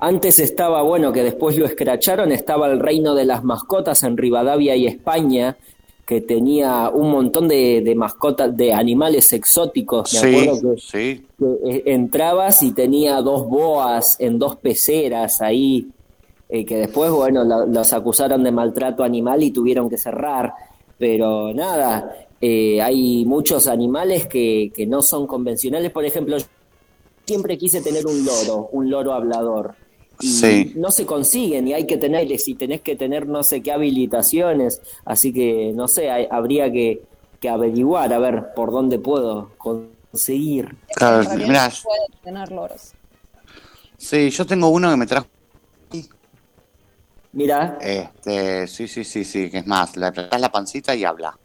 [0.00, 4.74] Antes estaba, bueno, que después lo escracharon, estaba el reino de las mascotas en Rivadavia
[4.74, 5.56] y España,
[6.04, 10.12] que tenía un montón de, de mascotas, de animales exóticos.
[10.12, 11.26] Me Sí, acuerdo que, sí.
[11.38, 15.86] que, eh, entrabas y tenía dos boas en dos peceras ahí,
[16.54, 20.52] eh, que después, bueno, lo- los acusaron de maltrato animal y tuvieron que cerrar.
[20.98, 25.90] Pero nada, eh, hay muchos animales que, que no son convencionales.
[25.90, 26.44] Por ejemplo, yo
[27.24, 29.74] siempre quise tener un loro, un loro hablador.
[30.20, 30.72] Y Sí.
[30.76, 34.82] no se consiguen y hay que tenerles y tenés que tener no sé qué habilitaciones.
[35.06, 37.02] Así que, no sé, hay- habría que,
[37.40, 40.76] que averiguar a ver por dónde puedo conseguir.
[40.94, 41.72] Claro, mirá,
[42.22, 42.92] tener loros.
[43.96, 45.26] sí, yo tengo uno que me trajo.
[47.32, 51.38] Mira, Este, sí, sí, sí, sí, que es más, le apretás la pancita y habla.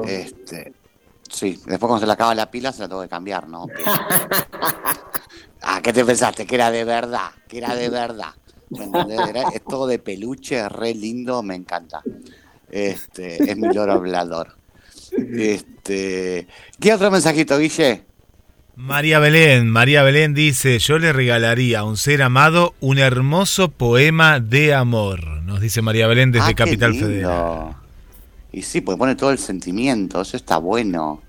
[0.00, 0.74] Este,
[1.30, 3.74] sí, después cuando se le acaba la pila se la tengo que cambiar, ¿no?
[5.60, 6.46] Ah, ¿qué te pensaste?
[6.46, 8.32] Que era de verdad, que era de verdad.
[8.74, 9.24] ¿Me entendés?
[9.28, 12.06] Era- es todo de peluche, es re lindo, me encanta.
[12.68, 14.58] Este, es mi loro hablador.
[15.34, 16.48] Este,
[16.80, 18.11] ¿Qué otro mensajito, Guille?
[18.74, 24.40] María Belén, María Belén dice, yo le regalaría a un ser amado un hermoso poema
[24.40, 27.06] de amor, nos dice María Belén desde Ah, qué Capital lindo.
[27.06, 27.76] Federal.
[28.50, 31.22] Y sí, pues pone todo el sentimiento, eso está bueno.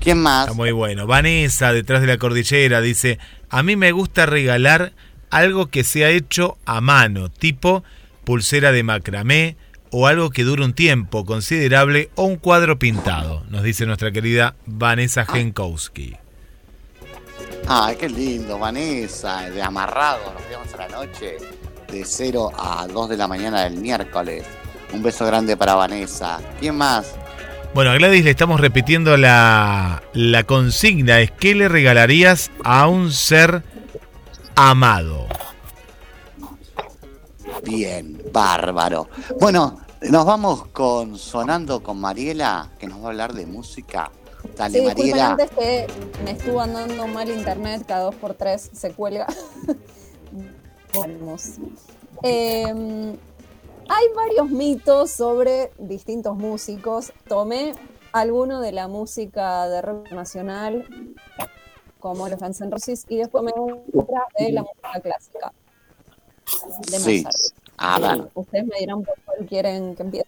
[0.00, 0.44] ¿Quién más?
[0.44, 1.06] Está muy bueno.
[1.06, 4.92] Vanessa, detrás de la cordillera, dice, a mí me gusta regalar
[5.30, 7.84] algo que sea hecho a mano, tipo
[8.24, 9.56] pulsera de macramé
[9.90, 14.56] o algo que dure un tiempo considerable o un cuadro pintado, nos dice nuestra querida
[14.66, 16.16] Vanessa Genkowski.
[17.68, 21.38] Ay, qué lindo, Vanessa, de amarrado, nos vemos a la noche,
[21.90, 24.44] de 0 a 2 de la mañana del miércoles.
[24.92, 26.38] Un beso grande para Vanessa.
[26.60, 27.16] ¿Quién más?
[27.74, 33.10] Bueno, a Gladys le estamos repitiendo la, la consigna, es ¿qué le regalarías a un
[33.10, 33.64] ser
[34.54, 35.26] amado?
[37.64, 39.08] Bien, bárbaro.
[39.40, 44.12] Bueno, nos vamos con Sonando con Mariela, que nos va a hablar de música.
[44.56, 45.30] Dale, Sí, disculpen Mariela.
[45.32, 45.86] antes que
[46.24, 49.26] me estuvo andando mal internet, cada dos por tres se cuelga.
[50.94, 51.54] Vamos.
[52.22, 53.16] Eh,
[53.88, 57.12] hay varios mitos sobre distintos músicos.
[57.28, 57.74] Tomé
[58.12, 60.86] alguno de la música de rock nacional,
[62.00, 65.52] como los Guns N' Roses, y después me otra de la música clásica.
[66.90, 67.22] De Sí.
[67.24, 67.36] Mozart.
[67.78, 68.30] A ver.
[68.34, 70.26] Ustedes me dirán por cuál quieren que empiece.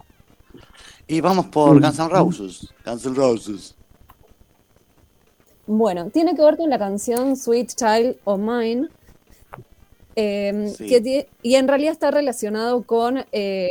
[1.07, 2.69] Y vamos por Guns N' Roses.
[2.85, 3.75] Guns N' Roses.
[5.69, 8.89] Bueno, tiene que ver con la canción Sweet Child of Mine.
[10.17, 10.89] eh, Sí.
[10.89, 13.69] que y en realidad está relacionado con eh,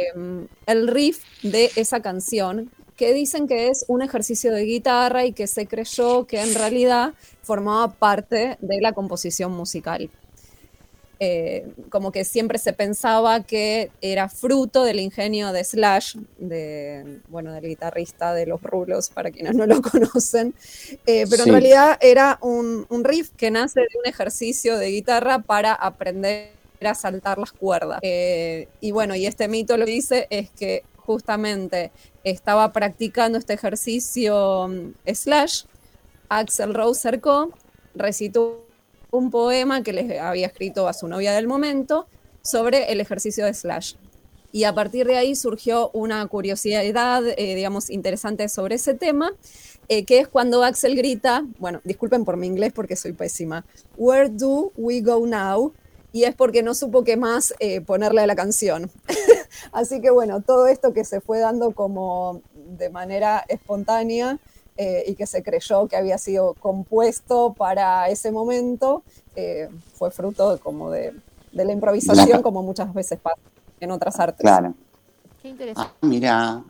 [0.66, 5.48] el riff de esa canción, que dicen que es un ejercicio de guitarra y que
[5.48, 10.10] se creyó que en realidad formaba parte de la composición musical.
[11.20, 17.54] Eh, como que siempre se pensaba que era fruto del ingenio de Slash, de, bueno,
[17.54, 20.54] del guitarrista de los rulos, para quienes no lo conocen,
[21.06, 21.50] Eh, pero Sí.
[21.50, 26.58] en realidad era un, un riff que nace de un ejercicio de guitarra para aprender
[26.82, 28.00] a saltar las cuerdas.
[28.04, 33.54] Eh, y bueno, y este mito lo que dice es que justamente estaba practicando este
[33.54, 35.64] ejercicio mm, Slash,
[36.30, 37.54] Axel Rose cercó,
[37.94, 38.67] recitó
[39.12, 42.08] un poema que les había escrito a su novia del momento
[42.42, 43.94] sobre el ejercicio de Slash.
[44.52, 49.34] Y a partir de ahí surgió una curiosidad, eh, digamos, interesante sobre ese tema,
[49.90, 53.66] eh, que es cuando Axel grita, bueno, disculpen por mi inglés porque soy pésima,
[53.98, 55.74] Where do we go now?
[56.14, 58.90] Y es porque no supo qué más eh, ponerle a la canción.
[59.72, 64.40] Así que bueno, todo esto que se fue dando como de manera espontánea
[64.78, 69.04] eh, y que se creyó que había sido compuesto para ese momento,
[69.36, 71.14] eh, fue fruto de, como de,
[71.52, 73.38] de la improvisación, La- como muchas veces pasa
[73.80, 74.42] en otras artes.
[74.42, 74.74] Claro.
[75.42, 75.92] Qué interesante.
[75.94, 76.64] Ah, mira.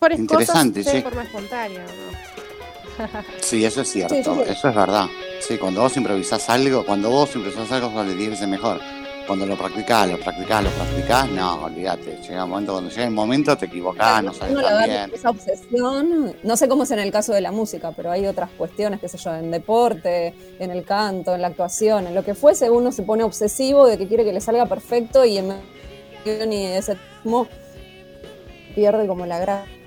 [0.00, 1.02] Mejores Interesante, cosas de sí.
[1.04, 3.38] forma espontánea, ¿no?
[3.40, 4.50] Sí, eso es cierto, Sí, sí, sí.
[4.52, 5.06] eso es verdad.
[5.40, 8.80] Sí, cuando vos improvisás algo, cuando vos improvisás algo sale 10 veces mejor.
[9.28, 12.16] Cuando lo practicás, lo practicás, lo practicás, no, olvídate.
[12.22, 15.10] Llega un momento, cuando llega el momento te equivocás, no agarra bien.
[15.12, 18.48] esa obsesión, no sé cómo es en el caso de la música, pero hay otras
[18.56, 22.34] cuestiones, qué sé yo, en deporte, en el canto, en la actuación, en lo que
[22.34, 25.52] fuese, uno se pone obsesivo de que quiere que le salga perfecto y en
[26.24, 27.46] ese ritmo
[28.74, 29.78] pierde como la gracia.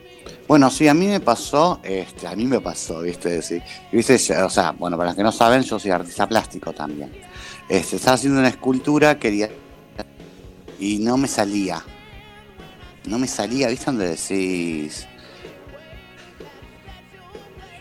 [0.47, 3.59] Bueno, sí, a mí me pasó, este, a mí me pasó, viste, sí.
[3.91, 7.30] Viste, o sea, bueno, para los que no saben, yo soy artista plástico también.
[7.71, 9.49] Este, estaba haciendo una escultura, quería
[10.77, 11.81] y no me salía.
[13.05, 15.07] No me salía, ¿viste donde decís?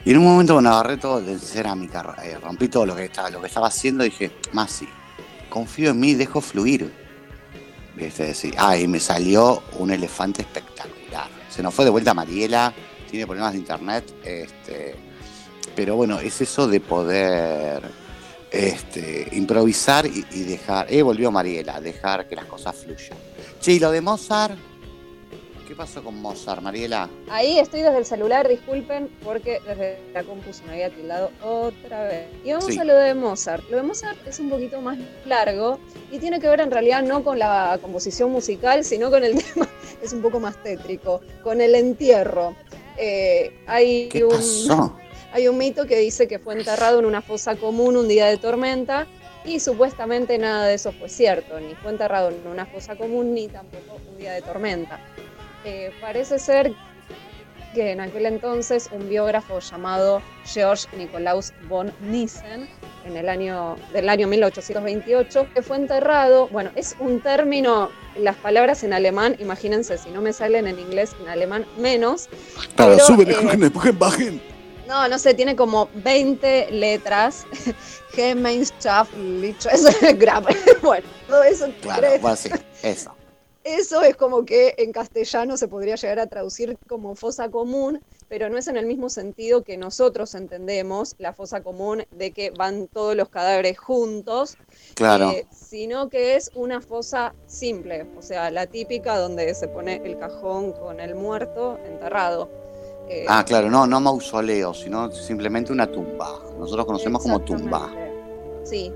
[0.05, 3.31] Y en un momento bueno, agarré todo de cerámica, eh, rompí todo lo que estaba,
[3.31, 4.31] lo que estaba haciendo dije,
[4.69, 4.89] sí,
[5.49, 6.95] confío en mí, dejo fluir.
[7.97, 11.27] Viste, decir, ah, y me salió un elefante espectacular.
[11.49, 12.73] Se nos fue de vuelta Mariela,
[13.11, 14.95] tiene problemas de internet, este,
[15.75, 18.00] pero bueno, es eso de poder
[18.51, 23.17] este, improvisar y, y dejar, eh, volvió Mariela, dejar que las cosas fluyan.
[23.67, 24.59] ¿y lo de Mozart?
[25.69, 27.09] ¿Qué pasó con Mozart, Mariela?
[27.31, 32.03] Ahí estoy desde el celular, disculpen, porque desde la compu se me había tildado otra
[32.05, 32.27] vez.
[32.45, 32.79] Y vamos Sí.
[32.81, 33.63] a lo de Mozart.
[33.71, 35.79] Lo de Mozart es un poquito más largo
[36.11, 39.69] y tiene que ver en realidad no con la composición musical, sino con el tema,
[40.03, 42.57] es un poco más tétrico, con el entierro.
[42.99, 44.97] Eh, hay ¿Qué un, pasó?
[45.33, 48.37] Hay un mito que dice que fue enterrado en una fosa común un día de
[48.37, 49.07] tormenta
[49.45, 53.49] y supuestamente nada de eso fue cierto, ni fue enterrado en una fosa común ni
[53.49, 55.01] tampoco un día de tormenta.
[55.65, 56.73] Eh, parece ser
[57.75, 62.69] que en aquel entonces un biógrafo llamado George Nicolaus von Nissen
[63.07, 67.89] en el año del año 1828, que fue enterrado, bueno, es un término,
[68.19, 72.29] las palabras en alemán, imagínense, si no me salen en inglés, en alemán menos.
[72.75, 74.60] Claro, suben, eh, bajen.
[74.91, 77.47] No, no sé, tiene como 20 letras.
[78.13, 79.65] Gemeinschaftlich
[80.19, 80.47] Grab.
[80.83, 81.69] Bueno, todo eso.
[81.81, 82.51] Claro, bueno, sí,
[82.83, 83.15] eso.
[83.63, 88.49] Eso es como que en castellano se podría llegar a traducir como fosa común, pero
[88.49, 92.89] no es en el mismo sentido que nosotros entendemos la fosa común de que van
[92.89, 94.57] todos los cadáveres juntos,
[94.95, 95.31] Claro.
[95.31, 100.19] eh, sino que es una fosa simple, o sea, la típica donde se pone el
[100.19, 102.49] cajón con el muerto enterrado.
[103.09, 106.39] Eh, Ah, claro, no, no mausoleo, sino simplemente una tumba.
[106.59, 107.91] Nosotros conocemos como tumba.
[108.63, 108.93] Sí.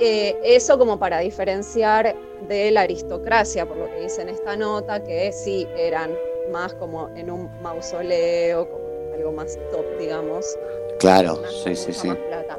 [0.00, 2.14] Eh, eso como para diferenciar
[2.48, 6.12] de la aristocracia, por lo que dice en esta nota, que sí eran
[6.52, 10.56] más como en un mausoleo, como algo más top, digamos.
[11.00, 12.08] Claro, sí, sí, sí.
[12.28, 12.58] plata.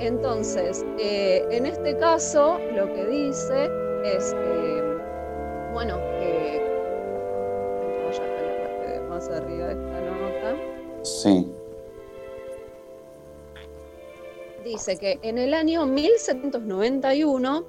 [0.00, 3.68] Entonces, eh, en este caso, lo que dice
[4.04, 4.82] es, eh,
[5.72, 6.39] bueno, que
[9.36, 10.56] arriba de esta nota.
[11.02, 11.52] Sí.
[14.64, 17.64] Dice que en el año 1791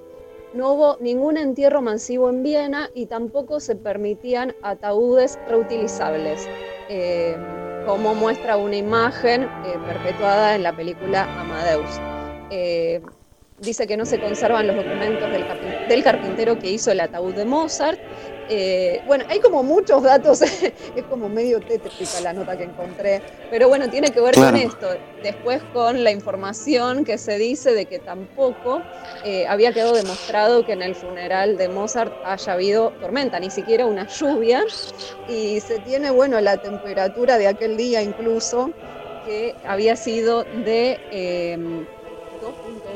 [0.54, 6.46] no hubo ningún entierro masivo en Viena y tampoco se permitían ataúdes reutilizables,
[6.90, 7.38] eh,
[7.86, 9.50] como muestra una imagen eh,
[9.88, 11.90] perpetuada en la película Amadeus.
[12.50, 13.02] Eh,
[13.60, 15.30] dice que no se conservan los documentos
[15.88, 18.00] del carpintero que hizo el ataúd de Mozart.
[18.54, 20.42] Eh, bueno, hay como muchos datos,
[20.96, 24.52] es como medio tétrica la nota que encontré, pero bueno, tiene que ver Claro.
[24.52, 24.88] con esto.
[25.24, 28.82] Después con la información que se dice de que tampoco
[29.24, 33.86] eh, había quedado demostrado que en el funeral de Mozart haya habido tormenta, ni siquiera
[33.86, 34.66] una lluvia,
[35.30, 38.72] y se tiene, bueno, la temperatura de aquel día incluso,
[39.26, 41.00] que había sido de...
[41.12, 41.86] eh,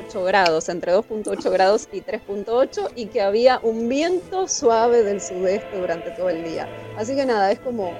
[0.05, 5.79] 2.8 grados, entre 2.8 grados y 3.8, y que había un viento suave del sudeste
[5.79, 6.67] durante todo el día.
[6.97, 7.93] Así que nada, es como.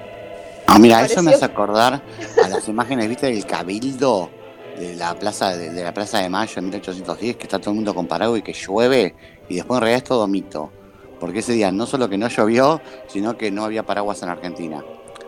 [0.66, 2.02] Ah, mira, eso me hace acordar
[2.44, 3.26] a las imágenes, ¿viste?
[3.26, 4.30] Del cabildo
[4.78, 7.76] de la plaza de, de la Plaza de Mayo en 1810, que está todo el
[7.76, 9.14] mundo con paraguas y que llueve,
[9.48, 10.70] y después en realidad es todo mito.
[11.18, 14.84] Porque ese día no solo que no llovió, sino que no había paraguas en Argentina,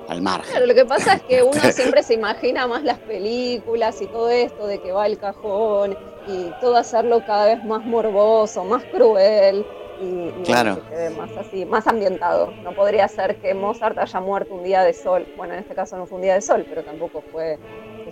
[0.09, 0.51] al margen.
[0.51, 4.29] Claro, lo que pasa es que uno siempre se imagina más las películas y todo
[4.31, 9.65] esto de que va el cajón y todo hacerlo cada vez más morboso, más cruel.
[10.01, 10.77] Y, y Claro.
[10.77, 12.53] que quede más así, más ambientado.
[12.63, 15.27] No podría ser que Mozart haya muerto un día de sol.
[15.37, 17.59] Bueno, en este caso no fue un día de sol, pero tampoco fue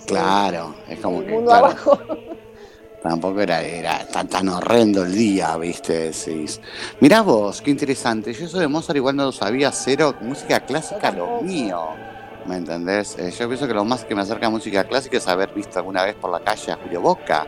[0.06, 1.98] Claro, es como el que mundo claro, abajo.
[3.08, 6.10] Tampoco era, era tan, tan horrendo el día, ¿viste?
[6.10, 6.60] Decís.
[7.00, 8.32] Mirá vos, qué interesante.
[8.32, 10.14] Yo eso de Mozart igual no lo sabía, cero.
[10.20, 11.88] Música clásica, lo mío.
[12.46, 13.18] ¿Me entendés?
[13.18, 15.78] Eh, yo pienso que lo más que me acerca a música clásica es haber visto
[15.78, 17.46] alguna vez por la calle a Julio Boca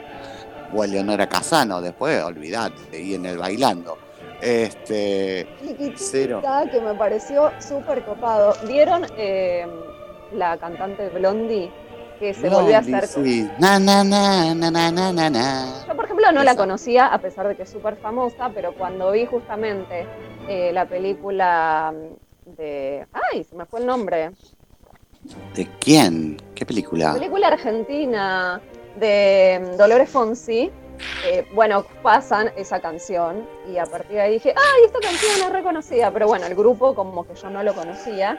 [0.73, 1.81] o a Leonora Casano.
[1.81, 3.97] Después, olvidate, y en el bailando.
[4.41, 5.47] Este.
[5.97, 6.43] Cero.
[6.71, 8.55] Que me pareció súper copado.
[8.67, 9.67] ¿Vieron eh,
[10.33, 11.71] la cantante Blondie?
[12.19, 13.07] Que se volvió a hacer.
[13.07, 13.49] sí.
[13.59, 15.85] Na, na, na, na, na, na, na, na.
[15.87, 19.13] Yo, por ejemplo, no la conocía, a pesar de que es súper famosa, pero cuando
[19.13, 20.07] vi justamente
[20.49, 21.95] eh, la película
[22.45, 23.07] de.
[23.13, 23.45] ¡Ay!
[23.45, 24.33] Se me fue el nombre.
[25.55, 26.37] ¿De quién?
[26.55, 27.15] ¿Qué película?
[27.15, 28.61] Película argentina
[28.99, 30.71] de mm, Dolores Fonsi.
[31.27, 35.53] eh, bueno, pasan esa canción y a partir de ahí dije, ¡ay, esta canción es
[35.53, 36.11] reconocida!
[36.11, 38.39] Pero bueno, el grupo como que yo no lo conocía.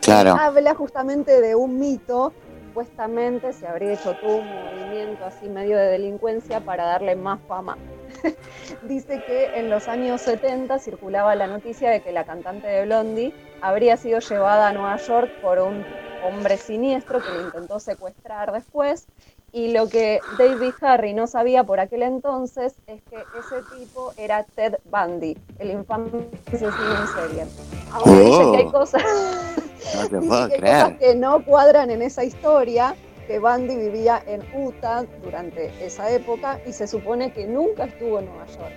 [0.00, 0.34] Claro.
[0.38, 2.32] Habla justamente de un mito.
[2.70, 7.76] Supuestamente se habría hecho todo un movimiento así medio de delincuencia para darle más fama.
[8.82, 13.34] Dice que en los años 70 circulaba la noticia de que la cantante de Blondie
[13.60, 15.84] habría sido llevada a Nueva York por un
[16.20, 19.08] hombre siniestro que lo intentó secuestrar después.
[19.52, 24.44] Y lo que David Harry no sabía por aquel entonces es que ese tipo era
[24.44, 26.08] Ted Bundy, el infame
[26.46, 27.46] asesino en serie.
[27.92, 28.72] Ahora dice que hay Oh.
[28.72, 29.02] cosas
[29.94, 30.98] No te Dice puedo que hay cosas creer.
[30.98, 32.94] que no cuadran en esa historia,
[33.26, 38.26] que Bundy vivía en Utah durante esa época y se supone que nunca estuvo en
[38.26, 38.72] Nueva York.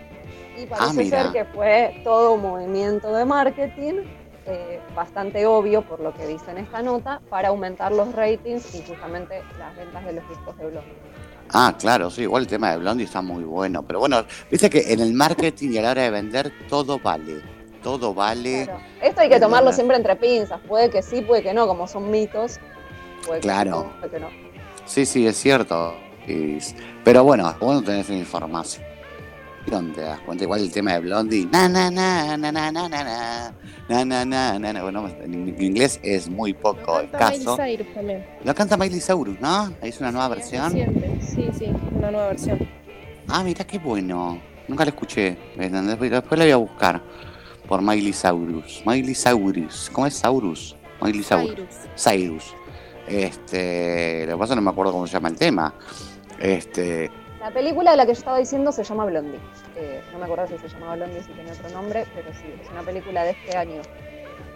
[0.57, 4.01] Y parece Ah, ser que fue todo un movimiento de marketing
[4.45, 8.84] eh, bastante obvio por lo que dice en esta nota para aumentar los ratings y
[8.88, 10.94] justamente las ventas de los discos de Blondie.
[11.52, 13.84] Ah, claro, sí, igual el tema de Blondie está muy bueno.
[13.84, 17.41] Pero bueno, viste que en el marketing y a la hora de vender todo vale.
[17.84, 18.70] Todo vale.
[19.02, 22.10] Esto hay que tomarlo siempre entre pinzas, puede que sí, puede que no, como son
[22.10, 22.60] mitos.
[23.28, 23.82] Puede que Claro.
[23.91, 24.28] sí, puede que no.
[24.86, 25.94] Sí, sí, es cierto.
[26.28, 26.57] Y-
[27.03, 28.84] pero bueno, bueno tenés la información.
[29.95, 31.45] Te das cuenta, igual el tema de Blondie.
[31.52, 33.53] Na, na, na, na, na, na, na,
[33.89, 34.05] na.
[34.05, 34.81] Na, na, na.
[34.81, 37.57] Bueno, en inglés es muy poco escaso.
[37.57, 38.26] Miley Cyrus también.
[38.43, 39.73] Lo canta Miley Cyrus, ¿no?
[39.81, 40.72] Es una nueva versión.
[40.72, 41.22] Reciente.
[41.22, 41.65] Sí, sí,
[41.95, 42.68] una nueva versión.
[43.27, 44.39] Ah, mira qué bueno.
[44.68, 45.38] Nunca la escuché.
[45.57, 47.01] Después la voy a buscar.
[47.68, 48.84] Por Miley Cyrus.
[48.85, 49.89] Miley Cyrus.
[49.91, 50.76] ¿Cómo es Saurus?
[51.01, 51.68] Miley Cyrus.
[51.97, 52.55] Cyrus.
[53.07, 54.26] Este.
[54.26, 55.73] Lo que pasa no me acuerdo cómo se llama el tema.
[56.39, 57.10] Este.
[57.44, 59.38] La película de la que yo estaba diciendo se llama Blondie.
[59.76, 62.45] Eh, no me acuerdo si se llamaba Blondie o si tenía otro nombre, pero sí,
[62.64, 63.82] es una película de este año.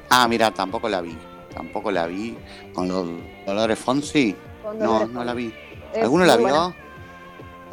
[0.09, 1.17] Ah, mira, tampoco la vi.
[1.53, 2.37] Tampoco la vi.
[2.73, 3.05] Con los
[3.45, 4.33] Dolores Fonsi.
[4.63, 5.53] Con No, Dolores no la vi.
[5.93, 6.47] Es ¿Alguno la vio?
[6.47, 6.75] buena.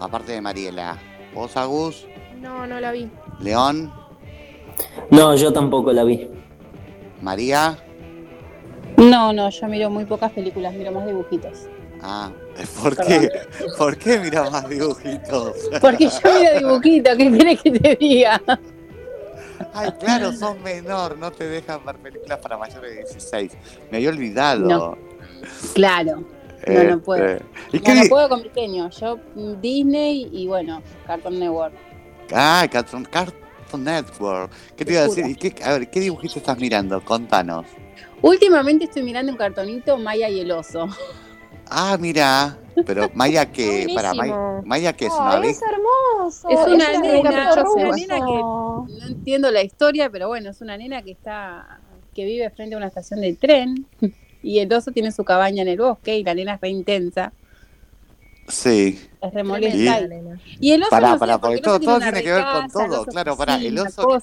[0.00, 0.98] Aparte de Mariela.
[1.32, 2.08] ¿Vos, Agus?
[2.40, 3.08] No, no la vi.
[3.38, 3.92] ¿León?
[5.12, 6.28] No, yo tampoco la vi.
[7.22, 7.78] ¿María?
[8.96, 11.68] No, no, yo miro muy pocas películas, miro más dibujitos.
[12.02, 12.32] Ah,
[12.82, 13.30] ¿por qué?
[13.76, 15.56] ¿Por qué mira más dibujitos?
[15.80, 18.40] Porque yo miro dibujitos, ¿qué quieres que te diga?
[19.72, 23.52] Ay, claro, sos menor, no te dejan ver películas para mayores de 16.
[23.90, 24.68] Me había olvidado.
[24.68, 24.98] No.
[25.74, 26.24] Claro,
[26.66, 27.24] no, no puedo.
[27.24, 28.90] Este, ¿Y No, no puedo con pequeño.
[28.90, 29.18] Yo,
[29.60, 31.74] Disney y bueno, Cartoon Network.
[32.32, 34.50] Ah, Cartoon, Cartoon Network.
[34.76, 35.26] ¿Qué te iba a decir?
[35.26, 37.04] ¿Y qué, a ver, ¿qué dibujito estás mirando?
[37.04, 37.66] Contanos.
[38.22, 40.88] Últimamente estoy mirando un cartonito Maya y el oso.
[41.70, 42.58] Ah, mira.
[42.86, 44.14] Pero Maya que, para.
[44.14, 45.52] Maya, Maya que es una Ay, abeja.
[45.52, 46.48] es hermoso.
[46.48, 47.30] Es una es nena, una
[47.94, 51.80] nena que no entiendo la historia, pero bueno, es una nena que está
[52.14, 53.86] que vive frente a una estación de tren
[54.42, 57.32] y el oso tiene su cabaña en el bosque y la nena es re intensa,
[58.48, 59.00] Sí.
[59.20, 60.00] es re molesta.
[60.00, 60.04] Y-
[60.60, 63.04] Y, y el oso Pará, no porque todo, todo una tiene que ver con todo.
[63.06, 64.20] Claro, pará, el oso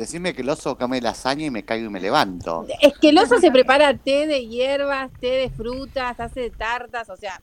[0.00, 2.66] Decime que el oso come lasaña y me caigo y me levanto.
[2.80, 7.16] Es que el oso se prepara té de hierbas, té de frutas, hace tartas, o
[7.18, 7.38] sea,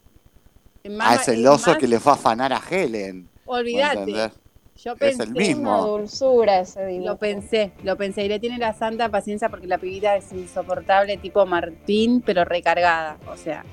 [0.99, 3.29] Ah, es el oso que le fue a afanar a Helen.
[3.45, 4.31] Olvídate.
[4.77, 5.69] Yo Es pensé, el mismo.
[5.69, 7.09] Una dulzura ese dibujo.
[7.09, 8.25] Lo pensé, lo pensé.
[8.25, 13.17] Y le tiene la santa paciencia porque la pibita es insoportable, tipo Martín, pero recargada.
[13.31, 13.63] O sea,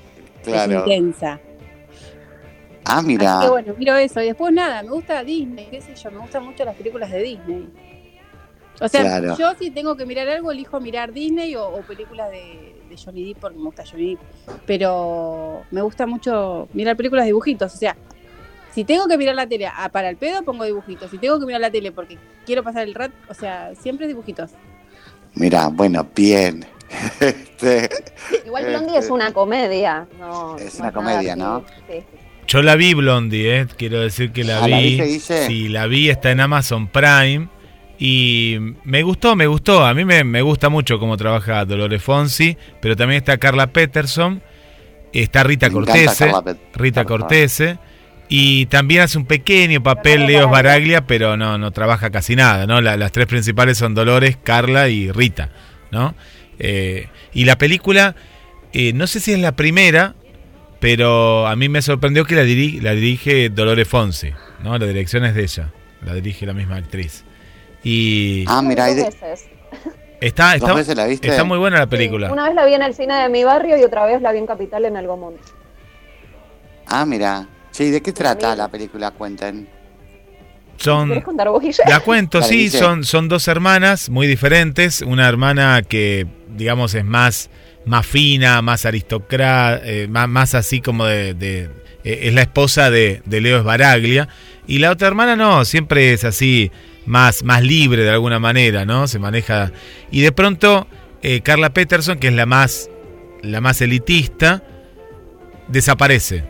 [0.45, 1.39] es intensa.
[2.85, 3.39] Ah, mira.
[3.39, 4.21] Así que bueno, miro eso.
[4.21, 7.23] Y después nada, me gusta Disney, qué sé yo, me gustan mucho las películas de
[7.23, 7.69] Disney.
[8.81, 9.37] O sea, Claro.
[9.37, 13.29] yo si tengo que mirar algo, elijo mirar Disney o, o películas de, de Johnny
[13.29, 14.21] Depp porque me gusta Johnny Depp.
[14.65, 17.73] Pero me gusta mucho mirar películas de dibujitos.
[17.73, 17.95] O sea,
[18.73, 21.09] si tengo que mirar la tele ah, para el pedo, pongo dibujitos.
[21.09, 24.51] Si tengo que mirar la tele porque quiero pasar el rato, o sea, siempre dibujitos.
[25.35, 26.65] Mira, bueno, bien.
[27.19, 27.89] Este,
[28.45, 30.05] Igual Blondie es este, una comedia.
[30.19, 31.35] No, Es una comedia.
[31.35, 31.63] ¿no?
[31.89, 32.03] Sí.
[32.47, 33.67] Yo la vi Blondie, eh.
[33.77, 35.01] quiero decir que la Ah, ¿la vi.
[35.01, 35.47] viste, Guille?
[35.47, 37.47] sí, la vi, está en Amazon Prime.
[37.97, 39.85] Y me gustó, me gustó.
[39.85, 44.41] A mí me, me gusta mucho cómo trabaja Dolores Fonsi, pero también está Carla Peterson,
[45.13, 46.25] está Rita Cortese,
[46.73, 47.17] Rita Carla.
[47.27, 47.77] Cortese,
[48.27, 52.81] y también hace un pequeño papel Leo Baraglia, pero no, no trabaja casi nada, ¿no?
[52.81, 55.49] La- las tres principales son Dolores, Carla y Rita,
[55.91, 56.15] ¿no?
[56.59, 58.15] Eh, y la película,
[58.73, 60.15] eh, no sé si es la primera,
[60.79, 64.31] pero a mí me sorprendió que la, diri- la dirige Dolores Fonsi,
[64.63, 64.77] ¿no?
[64.77, 65.71] La dirección es de ella,
[66.05, 67.23] la dirige la misma actriz.
[67.85, 69.45] Y Ah, mira, hay Dos de- veces.
[70.19, 71.27] está, ¿Dos está, veces la viste?
[71.29, 72.31] está muy buena la película.
[72.33, 74.39] Una vez la vi en el cine de mi barrio y otra vez la vi
[74.39, 75.37] en Capital en Algomont.
[76.87, 77.47] Ah, mira.
[77.71, 79.11] Sí, ¿de qué trata la película?
[79.11, 79.67] Cuenten.
[80.77, 81.09] Son.
[81.09, 82.77] La cuento, Dale, sí, Guille.
[82.79, 85.01] son, son dos hermanas muy diferentes.
[85.01, 87.49] Una hermana que, digamos, es más,
[87.85, 91.33] más fina, más aristocrática, más, más así como de.
[91.33, 91.69] de-
[92.03, 94.27] eh, es la esposa de, de Leo Esbaraglia.
[94.67, 96.71] Y la otra hermana no, siempre es así,
[97.05, 99.07] más, más libre de alguna manera, ¿no?
[99.07, 99.71] Se maneja.
[100.11, 100.87] Y de pronto,
[101.21, 102.89] eh, Carla Peterson, que es la más,
[103.41, 104.63] la más elitista,
[105.67, 106.43] desaparece.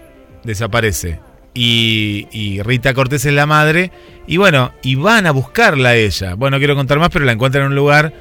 [0.43, 1.19] Desaparece.
[1.53, 3.91] Y, y Rita Cortés es la madre.
[4.27, 6.35] Y bueno, y van a buscarla a ella.
[6.35, 8.13] Bueno, no quiero contar más, pero la encuentran en un lugar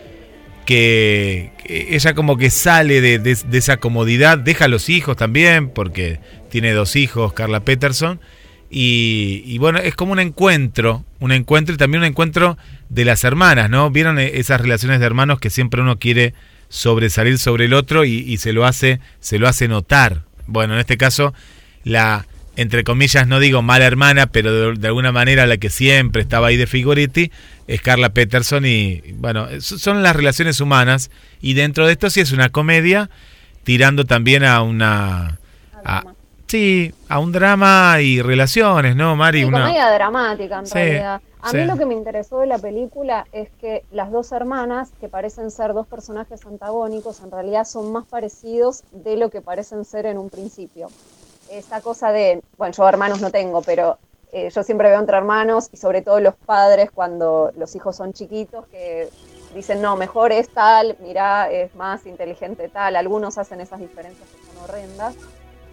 [0.65, 4.39] que, que ella como que sale de, de- de esa comodidad.
[4.39, 8.21] Deja a los hijos también, porque tiene dos hijos, Carla Peterson.
[8.77, 13.71] Y, bueno, es como un encuentro, un encuentro y también un encuentro de las hermanas,
[13.71, 13.89] ¿no?
[13.93, 16.35] Vieron eh, esas relaciones de hermanos que siempre uno quiere
[16.71, 20.23] sobresalir sobre el otro y, se lo hace, se lo hace notar.
[20.49, 21.33] Bueno, en este caso,
[21.85, 22.27] la,
[22.57, 26.57] entre comillas, no digo mala hermana, pero de, alguna manera la que siempre estaba ahí
[26.57, 27.31] de figuriti,
[27.69, 32.19] es Carla Peterson y, bueno, so- son las relaciones humanas y dentro de esto sí
[32.19, 33.09] es una comedia
[33.63, 35.39] tirando también a una...
[36.49, 39.41] sí, a un drama y relaciones, ¿no, Mari?
[39.41, 41.21] Sí, Una, comedia dramática en Sí, realidad.
[41.41, 41.57] A sí.
[41.59, 45.51] mí lo que me interesó de la película es que las dos hermanas, que parecen
[45.51, 50.19] ser dos personajes antagónicos, en realidad son más parecidos de lo que parecen ser en
[50.19, 50.89] un principio.
[51.51, 53.99] Esa cosa de, bueno, yo hermanos no tengo, pero
[54.33, 58.13] eh, yo siempre veo entre hermanos y sobre todo los padres cuando los hijos son
[58.15, 59.11] chiquitos que
[59.55, 62.97] dicen, no, mejor es tal, mirá, es más inteligente tal.
[62.97, 65.15] Algunos hacen esas diferencias que son horrendas.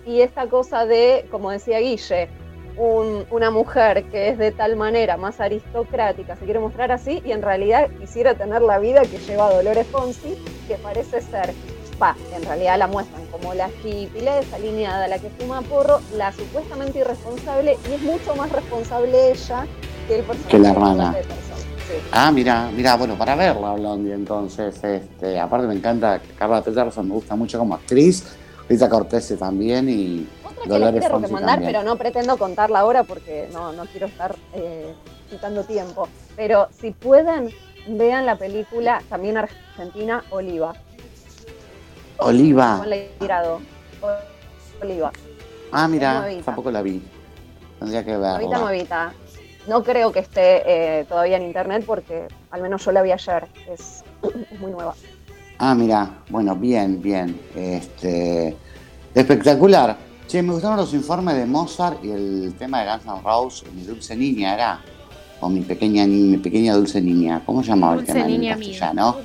[0.06, 2.30] Y esta cosa de, como decía Guille,
[2.78, 7.32] un- una mujer que es de tal manera más aristocrática, se quiere mostrar así, y
[7.32, 10.38] en realidad quisiera tener la vida que lleva Dolores Fonsi,
[10.68, 11.53] que parece ser,
[12.02, 16.32] va, en realidad la muestran como la hippie, la desalineada, la que fuma porro, la
[16.32, 19.68] supuestamente irresponsable, y es mucho más responsable ella
[20.07, 21.15] que el personaje Que la hermana.
[21.88, 21.98] Sí.
[22.14, 27.14] Ah, mira, mira, bueno, para verla, Blondie, entonces, este, aparte me encanta Carla Peterson, me
[27.15, 28.38] gusta mucho como actriz,
[28.72, 31.72] Rita Cortese también y Otra que les quiero recomendar, también.
[31.73, 34.93] pero no pretendo contarla ahora porque no, no quiero estar eh,
[35.30, 36.07] quitando tiempo.
[36.38, 37.49] Pero si pueden,
[37.85, 40.73] vean la película también argentina Oliva.
[42.19, 42.77] Oliva.
[42.77, 43.60] Con Leirado.
[44.81, 45.11] Oliva.
[45.73, 47.02] Ah, mira, tampoco la vi.
[47.77, 48.38] Tendría que verla.
[48.38, 49.14] Nuevita, nuevita.
[49.68, 53.48] No creo que esté eh, todavía en internet porque al menos yo la vi ayer.
[53.69, 54.06] Es,
[54.52, 54.95] es muy nueva.
[55.64, 57.40] Ah, mira, bueno, bien, bien.
[57.56, 58.58] Este,
[59.14, 59.96] espectacular.
[60.28, 63.84] Che, me gustaron los informes de Mozart y el tema de Guns N' Roses, mi
[63.84, 64.80] dulce niña era,
[65.40, 68.42] o mi pequeña ni- mi pequeña dulce niña, ¿cómo se llamaba Dulce el tema en
[68.42, 68.68] niña mía.
[68.80, 69.18] castellano?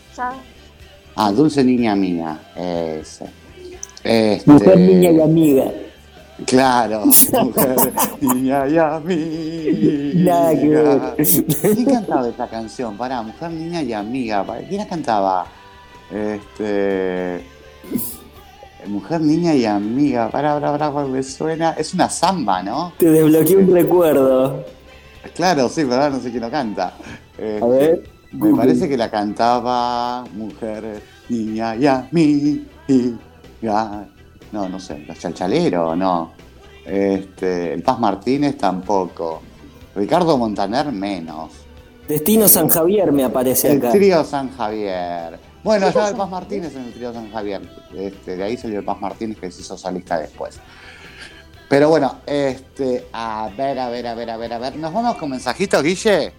[1.14, 3.24] Ah, dulce niña mía, ese.
[4.04, 5.64] Este, Mujer, niña y amiga.
[6.44, 7.06] Claro,
[7.42, 10.32] mujer, niña y amiga.
[10.34, 11.00] Nada que ver.
[11.74, 12.94] ¿Quién cantaba esta canción?
[12.98, 14.44] Pará, mujer, niña y amiga.
[14.68, 15.46] ¿Quién la cantaba?
[16.10, 17.44] Este.
[18.86, 20.28] Mujer, niña y amiga.
[20.30, 21.72] Pará, pará, pará, me suena.
[21.72, 22.92] Es una samba, ¿no?
[22.98, 24.64] Te desbloqueé un recuerdo.
[25.34, 26.94] Claro, sí, verdad, no sé quién lo canta.
[27.36, 28.16] Este, A ver.
[28.32, 32.64] Me parece que la cantaba Mujer, niña y amiga.
[34.52, 36.32] No, no sé, los chalchaleros, no.
[36.84, 39.42] Este, el Paz Martínez tampoco.
[39.94, 41.52] Ricardo Montaner menos.
[42.06, 43.90] Destino San Javier me aparece El acá.
[43.90, 45.38] trío San Javier.
[45.66, 47.60] Bueno, ya el Paz Martínez en el trío San Javier.
[47.92, 50.60] Este, de ahí salió el Paz Martínez que se hizo solista después.
[51.68, 54.76] Pero bueno, este, a ver, a ver, a ver, a ver, a ver.
[54.76, 56.32] ¿Nos vamos con mensajitos, Guille?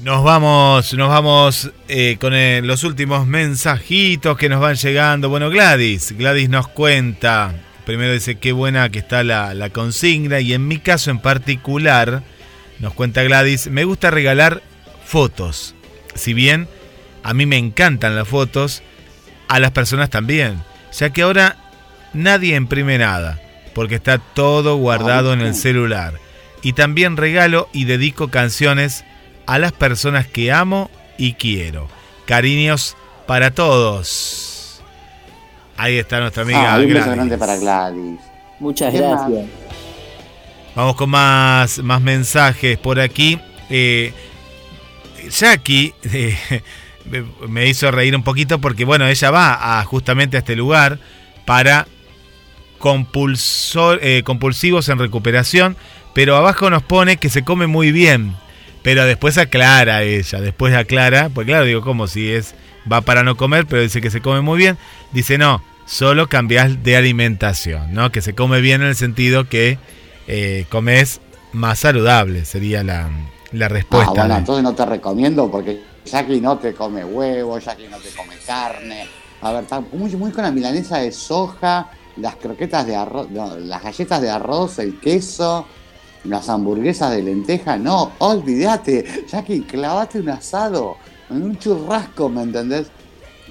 [0.00, 5.30] Nos vamos, nos vamos eh, con eh, los últimos mensajitos que nos van llegando.
[5.30, 7.54] Bueno, Gladys, Gladys nos cuenta.
[7.86, 12.22] Primero dice qué buena que está la, la consigna y en mi caso en particular,
[12.78, 14.60] nos cuenta Gladys, me gusta regalar
[15.02, 15.74] fotos.
[16.14, 16.68] Si bien
[17.26, 18.84] a mí me encantan las fotos,
[19.48, 20.62] a las personas también,
[20.96, 21.56] ya que ahora
[22.12, 23.40] nadie imprime nada,
[23.74, 26.20] porque está todo guardado en el celular.
[26.62, 29.04] Y también regalo y dedico canciones
[29.44, 30.88] a las personas que amo
[31.18, 31.88] y quiero.
[32.26, 32.96] Cariños
[33.26, 34.80] para todos.
[35.76, 37.12] Ahí está nuestra amiga Ah, un beso Gladys.
[37.16, 38.20] grande para Gladys.
[38.60, 39.46] Muchas gracias.
[40.76, 43.40] Vamos con más, más mensajes por aquí.
[43.68, 44.12] Eh,
[45.28, 46.38] Jackie eh,
[47.48, 50.98] me- hizo reír un poquito porque, bueno, ella va a, justamente a este lugar
[51.44, 51.86] para
[52.78, 55.76] compulsor- eh, compulsivos en recuperación,
[56.14, 58.34] pero abajo nos pone que se come muy bien.
[58.82, 62.54] Pero después aclara ella, después aclara, pues claro, digo, como si es,
[62.90, 64.78] va para no comer, pero dice que se come muy bien.
[65.12, 68.12] Dice, no, solo cambias de alimentación, ¿no?
[68.12, 69.78] Que se come bien en el sentido que
[70.28, 71.20] eh, comes
[71.52, 73.08] más saludable, sería la,
[73.50, 74.12] la respuesta.
[74.12, 78.10] Ah, bueno, entonces no te recomiendo porque Jackie no te come huevo, Jackie no te
[78.10, 79.06] come carne.
[79.42, 83.82] A ver, está muy, con la milanesa de soja, las croquetas de arroz, no, las
[83.82, 85.66] galletas de arroz, el queso,
[86.24, 87.76] las hamburguesas de lenteja.
[87.76, 90.96] No, olvídate, Jackie, clavate un asado,
[91.28, 92.86] un churrasco, ¿me entendés?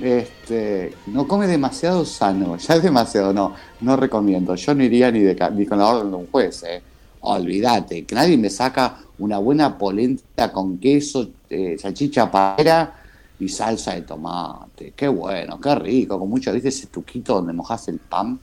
[0.02, 4.56] Este, no come demasiado sano, ya es demasiado, no, no recomiendo.
[4.56, 6.82] Yo no iría ni, de, ni con la orden de un juez, eh.
[7.27, 13.02] Olvídate, que nadie me saca una buena polenta con queso, eh, salchicha para
[13.40, 14.94] y salsa de tomate.
[14.96, 18.40] Qué bueno, qué rico, con mucho, ¿viste ese tuquito donde mojas el pan?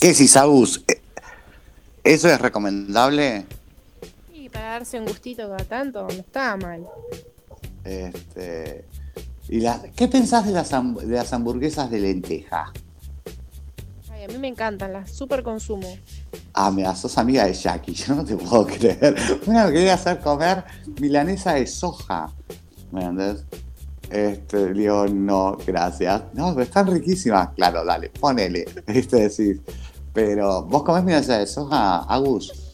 [0.00, 0.68] ¿Qué si Saúl?
[2.02, 3.44] ¿Eso es recomendable?
[4.32, 6.86] Y para darse un gustito cada tanto, no está mal.
[7.84, 8.84] Este,
[9.48, 12.72] y la- ¿Qué pensás de las, de las hamburguesas de lenteja?
[14.18, 15.96] Ay, a mí me encantan, las super consumo.
[16.52, 19.14] Ah, mira, sos amiga de Jackie, yo no te puedo creer.
[19.46, 20.64] Una me quería hacer comer
[21.00, 22.32] milanesa de soja.
[22.90, 23.44] ¿Me entendés?
[24.10, 26.22] Este, digo, no, gracias.
[26.32, 27.50] No, pero están riquísimas.
[27.54, 28.64] Claro, dale, ponele.
[28.86, 29.60] Este decís.
[30.12, 32.72] Pero, ¿vos comés milanesa de soja, Agus?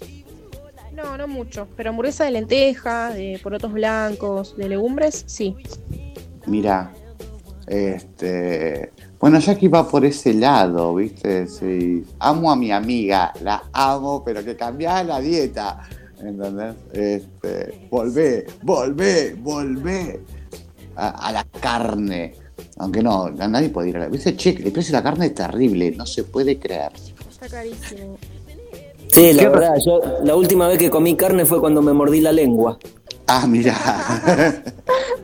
[0.95, 1.69] No, no mucho.
[1.77, 5.57] Pero hamburguesa de lenteja, de porotos blancos, de legumbres, sí.
[6.47, 6.91] Mira,
[7.67, 8.93] este.
[9.25, 11.47] Bueno, Jackie va por ese lado, ¿viste?
[11.47, 12.05] Sí.
[12.19, 15.81] Amo a mi amiga, la amo, pero que cambiá la dieta.
[16.23, 16.75] ¿Entendés?
[16.93, 20.21] Este, volvé, volvé, volvé
[20.95, 22.35] a, a la carne.
[22.77, 24.09] Aunque no, nadie puede ir a la.
[24.09, 24.37] ¿Viste?
[24.37, 26.93] Che, el precio de la carne es terrible, no se puede creer.
[27.27, 28.19] Está carísimo.
[29.11, 32.33] Sí, la verdad, yo la última vez que comí carne fue cuando me mordí la
[32.33, 32.79] lengua.
[33.27, 33.75] Ah, mira.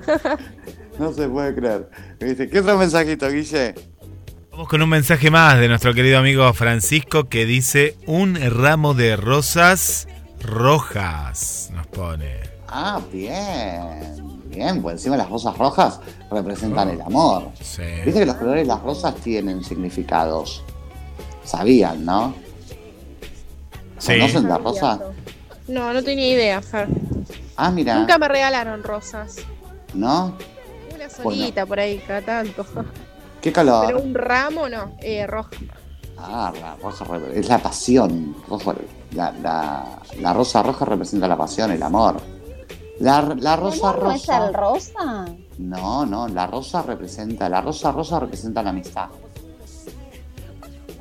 [1.00, 1.88] no se puede creer.
[2.18, 3.74] ¿Qué otro mensajito, Guille?
[4.52, 9.16] Vamos con un mensaje más de nuestro querido amigo Francisco que dice un ramo de
[9.16, 10.06] rosas
[10.42, 12.40] rojas, nos pone.
[12.68, 14.44] Ah, bien.
[14.50, 16.00] Bien, pues encima las rosas rojas
[16.30, 17.50] representan el amor.
[17.62, 17.82] Sí.
[18.04, 20.62] Viste que los colores de las rosas tienen significados.
[21.44, 22.34] Sabían, ¿no?
[23.96, 24.18] Sí.
[24.18, 25.00] ¿Conocen la rosa?
[25.66, 26.88] No, no tenía idea, Fer.
[27.56, 27.94] Ah, mira.
[27.94, 29.36] Nunca me regalaron rosas.
[29.94, 30.36] ¿No?
[31.18, 32.64] Una solita por ahí, cada tanto.
[33.40, 33.86] ¿Qué color?
[33.86, 35.50] Pero un ramo no, eh, roja.
[36.18, 37.04] Ah, la roja
[37.34, 38.36] es la pasión.
[38.48, 38.74] Rojo-
[39.12, 42.20] La, la- la rosa roja representa la pasión, el amor.
[43.00, 44.46] La, la rosa ¿No es rosa.
[44.46, 45.24] el rosa?
[45.58, 49.08] No, no, la rosa representa, la rosa rosa representa la amistad.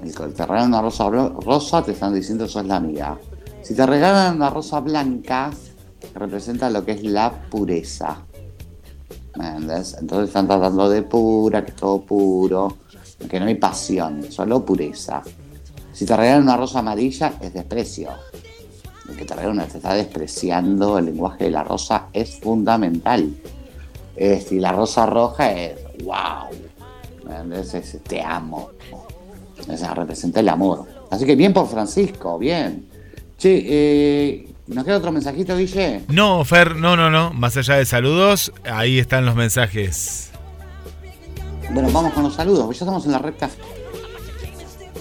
[0.04, 3.18] Y cuando te regalan una rosa rosa, te están diciendo sos la amiga.
[3.62, 5.52] Si te regalan una rosa blanca,
[6.16, 8.24] representa lo que es la pureza.
[9.36, 12.78] Entonces están tratando de pura, que es todo puro,
[13.30, 15.22] que no hay pasión, solo pureza.
[15.94, 18.10] Si te regalan una rosa amarilla, es desprecio.
[19.10, 23.34] El que te regala una te está despreciando, el lenguaje de la rosa es fundamental.
[24.16, 26.50] Este, y la rosa roja es wow.
[27.26, 27.74] ¿Me entendés?
[27.74, 28.72] Es, te amo.
[29.96, 30.86] Representa el amor.
[31.10, 32.88] Así que bien por Francisco, bien.
[33.38, 36.02] Che, eh, ¿nos queda otro mensajito, Guille?
[36.08, 37.32] No, Fer, no, no, no.
[37.34, 40.32] Más allá de saludos, ahí están los mensajes.
[41.72, 43.50] Bueno, vamos con los saludos, porque ya estamos en la recta.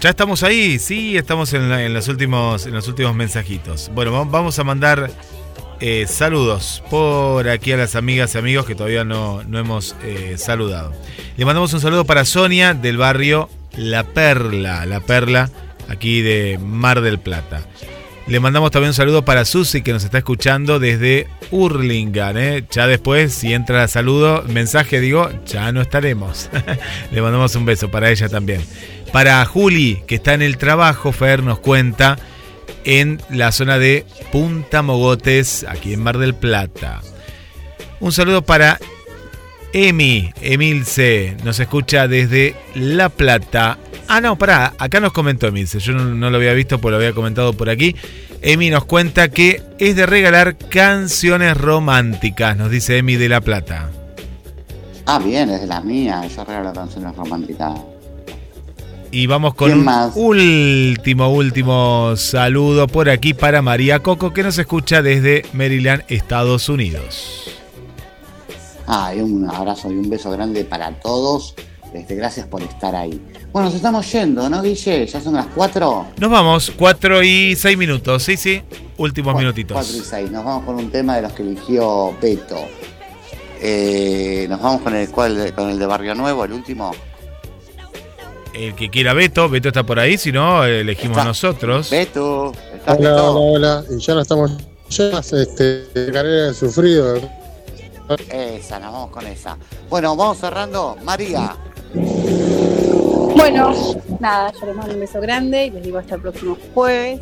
[0.01, 3.91] Ya estamos ahí, sí, estamos en, la- en los, últimos, en los últimos mensajitos.
[3.95, 5.11] Bueno, va- vamos a mandar
[5.81, 10.35] eh, saludos por aquí a las amigas y amigos que todavía no, no hemos eh,
[10.39, 10.93] saludado.
[11.37, 15.51] Le mandamos un saludo para Sonia del barrio La Perla, La Perla,
[15.89, 17.63] aquí de Mar del Plata.
[18.29, 22.37] Le mandamos también un saludo para Susi que nos está escuchando desde Hurlingham.
[22.37, 22.65] ¿eh?
[22.71, 26.51] Ya después, si entra saludo, mensaje, digo, ya no estaremos.
[27.11, 28.61] Le mandamos un beso para ella también.
[29.15, 32.19] Para Juli, que está en el trabajo, Fer nos cuenta
[32.85, 37.01] en la zona de Punta Mogotes, aquí en Mar del Plata.
[37.99, 38.79] Un saludo para
[39.73, 43.79] Emi, Emilce, nos escucha desde La Plata.
[44.09, 46.97] Ah, no, pará, acá nos comentó Emilce, yo no, no lo había visto, pues lo
[46.97, 47.95] había comentado por aquí.
[48.41, 53.91] Emi nos cuenta que es de regalar canciones románticas, nos dice Emi de La Plata.
[55.05, 56.35] Ah, bien, es de las mías.
[56.35, 57.81] Yo regalo canciones románticas.
[59.11, 60.13] Y vamos con ¿Quién un más?
[60.15, 67.51] último, último saludo por aquí para María Coco, que nos escucha desde Maryland, Estados Unidos.
[68.87, 71.55] Ah, y un abrazo y un beso grande para todos.
[71.93, 73.21] Este, gracias por estar ahí.
[73.53, 75.07] Bueno, nos estamos yendo, ¿no, Guille?
[75.07, 76.07] Ya son las 4.
[76.19, 78.63] Nos vamos, 4 y 6 minutos, sí, sí,
[78.99, 79.75] últimos minutitos.
[79.75, 80.31] 4 y 6.
[80.31, 82.59] Nos vamos con un tema de los que eligió Beto.
[83.61, 86.93] Eh, nos vamos con el, cual, con el de Barrio Nuevo, el último.
[88.55, 91.29] El que quiera Beto, Beto está por ahí, si no, elegimos Está.
[91.29, 91.91] nosotros.
[91.91, 93.35] Beto, ¿estás Hola, Beto?
[93.35, 93.85] hola, hola.
[93.97, 94.53] Y ya no estamos
[94.91, 97.21] ya este, de carrera de sufrido.
[98.31, 99.57] Esa, nos vamos con esa.
[99.91, 100.97] Bueno, vamos cerrando.
[101.05, 101.57] María.
[103.35, 103.75] Bueno,
[104.21, 107.21] nada, yo les mando un beso grande y les digo hasta el próximo jueves.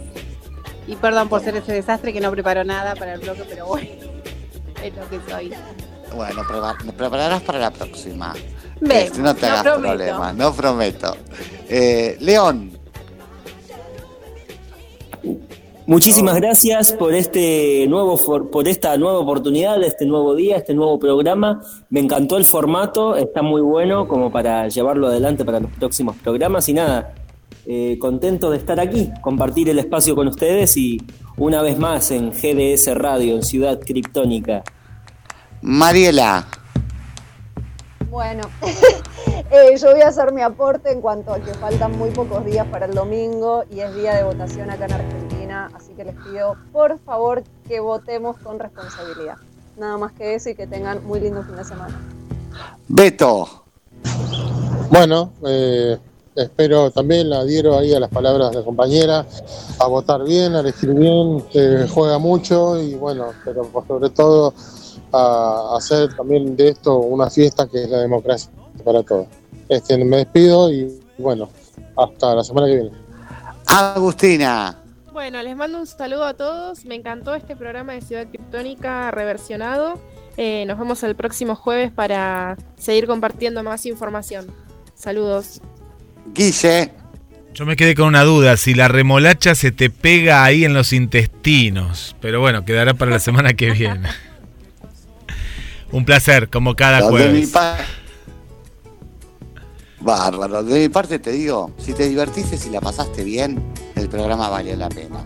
[0.87, 3.89] Y perdón por ser ese desastre que no preparo nada para el bloque, pero bueno,
[4.83, 5.53] es lo que soy.
[6.15, 6.43] Bueno,
[6.85, 8.33] nos prepararás para la próxima.
[8.81, 9.89] Vemos, Este, no te no hagas prometo.
[9.89, 11.17] problemas, no prometo.
[11.69, 12.76] Eh, León,
[15.87, 18.19] Muchísimas gracias por este nuevo
[18.51, 21.63] por esta nueva oportunidad, este nuevo día, este nuevo programa.
[21.91, 26.69] Me encantó el formato, está muy bueno como para llevarlo adelante para los próximos programas
[26.69, 27.15] y nada,
[27.67, 31.01] eh, contento de estar aquí, compartir el espacio con ustedes y
[31.37, 34.65] una vez más en GDS Radio, en Ciudad Criptónica.
[35.63, 36.49] Mariela.
[38.17, 38.45] Bueno,
[39.51, 42.67] eh, yo voy a hacer mi aporte en cuanto a que faltan muy pocos días
[42.69, 46.57] para el domingo y es día de votación acá en Argentina, así que les pido
[46.73, 49.35] por favor que votemos con responsabilidad.
[49.77, 52.01] Nada más que eso y que tengan muy lindo fin de semana.
[52.89, 53.65] Beto.
[54.89, 55.99] Bueno, eh,
[56.37, 59.27] espero también la adhiero ahí a las palabras de la compañera,
[59.79, 64.55] a votar bien, a elegir bien, que juega mucho y bueno, pero por sobre todo
[65.13, 68.51] a hacer también de esto una fiesta que es la democracia
[68.85, 69.27] para todos.
[69.69, 71.49] Este, me despido y bueno,
[71.97, 72.91] hasta la semana que viene.
[73.67, 74.79] Agustina.
[75.13, 76.85] Bueno, les mando un saludo a todos.
[76.85, 79.99] Me encantó este programa de Ciudad Criptónica reversionado.
[80.37, 84.47] Eh, nos vemos el próximo jueves para seguir compartiendo más información.
[84.95, 85.63] Saludos.
[86.35, 86.93] Guille.
[87.55, 90.93] Yo me quedé con una duda, si la remolacha se te pega ahí en los
[90.93, 92.15] intestinos.
[92.21, 94.11] Pero bueno, quedará para la semana que viene.
[95.93, 97.53] Un placer, como cada De mi jueves.
[100.01, 104.49] Bárbaro, de mi parte te digo, si te divertiste, si la pasaste bien, el programa
[104.49, 105.25] valió la pena.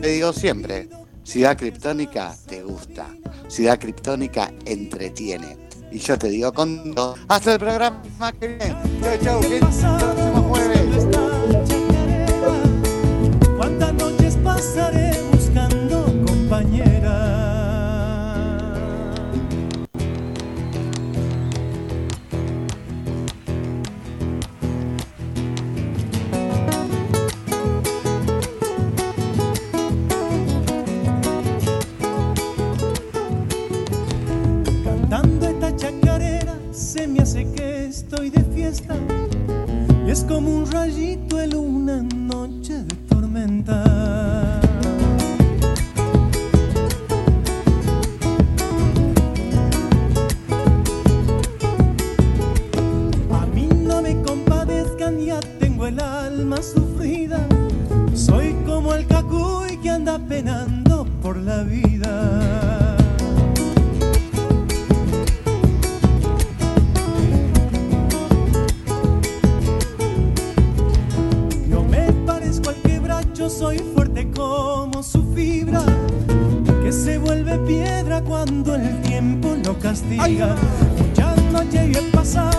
[0.00, 0.88] Te digo siempre,
[1.22, 3.08] Ciudad Criptónica te gusta,
[3.48, 5.58] Ciudad Criptónica entretiene.
[5.92, 8.00] Y yo te digo con todo, hasta el programa
[8.40, 8.76] que viene.
[9.02, 11.06] Chau, chau, que el próximo jueves.
[13.56, 17.35] ¿Cuántas noches pasaré buscando compañera?
[37.26, 38.94] Hace que estoy de fiesta
[40.06, 44.60] y es como un rayito en una noche de tormenta.
[53.32, 57.44] A mí no me compadezcan, ya tengo el alma sufrida.
[58.14, 62.65] Soy como el cacuy que anda penando por la vida.
[73.58, 75.82] Soy fuerte como su fibra,
[76.82, 80.54] que se vuelve piedra cuando el tiempo lo castiga.
[80.98, 82.55] Muchas noches yo he pasado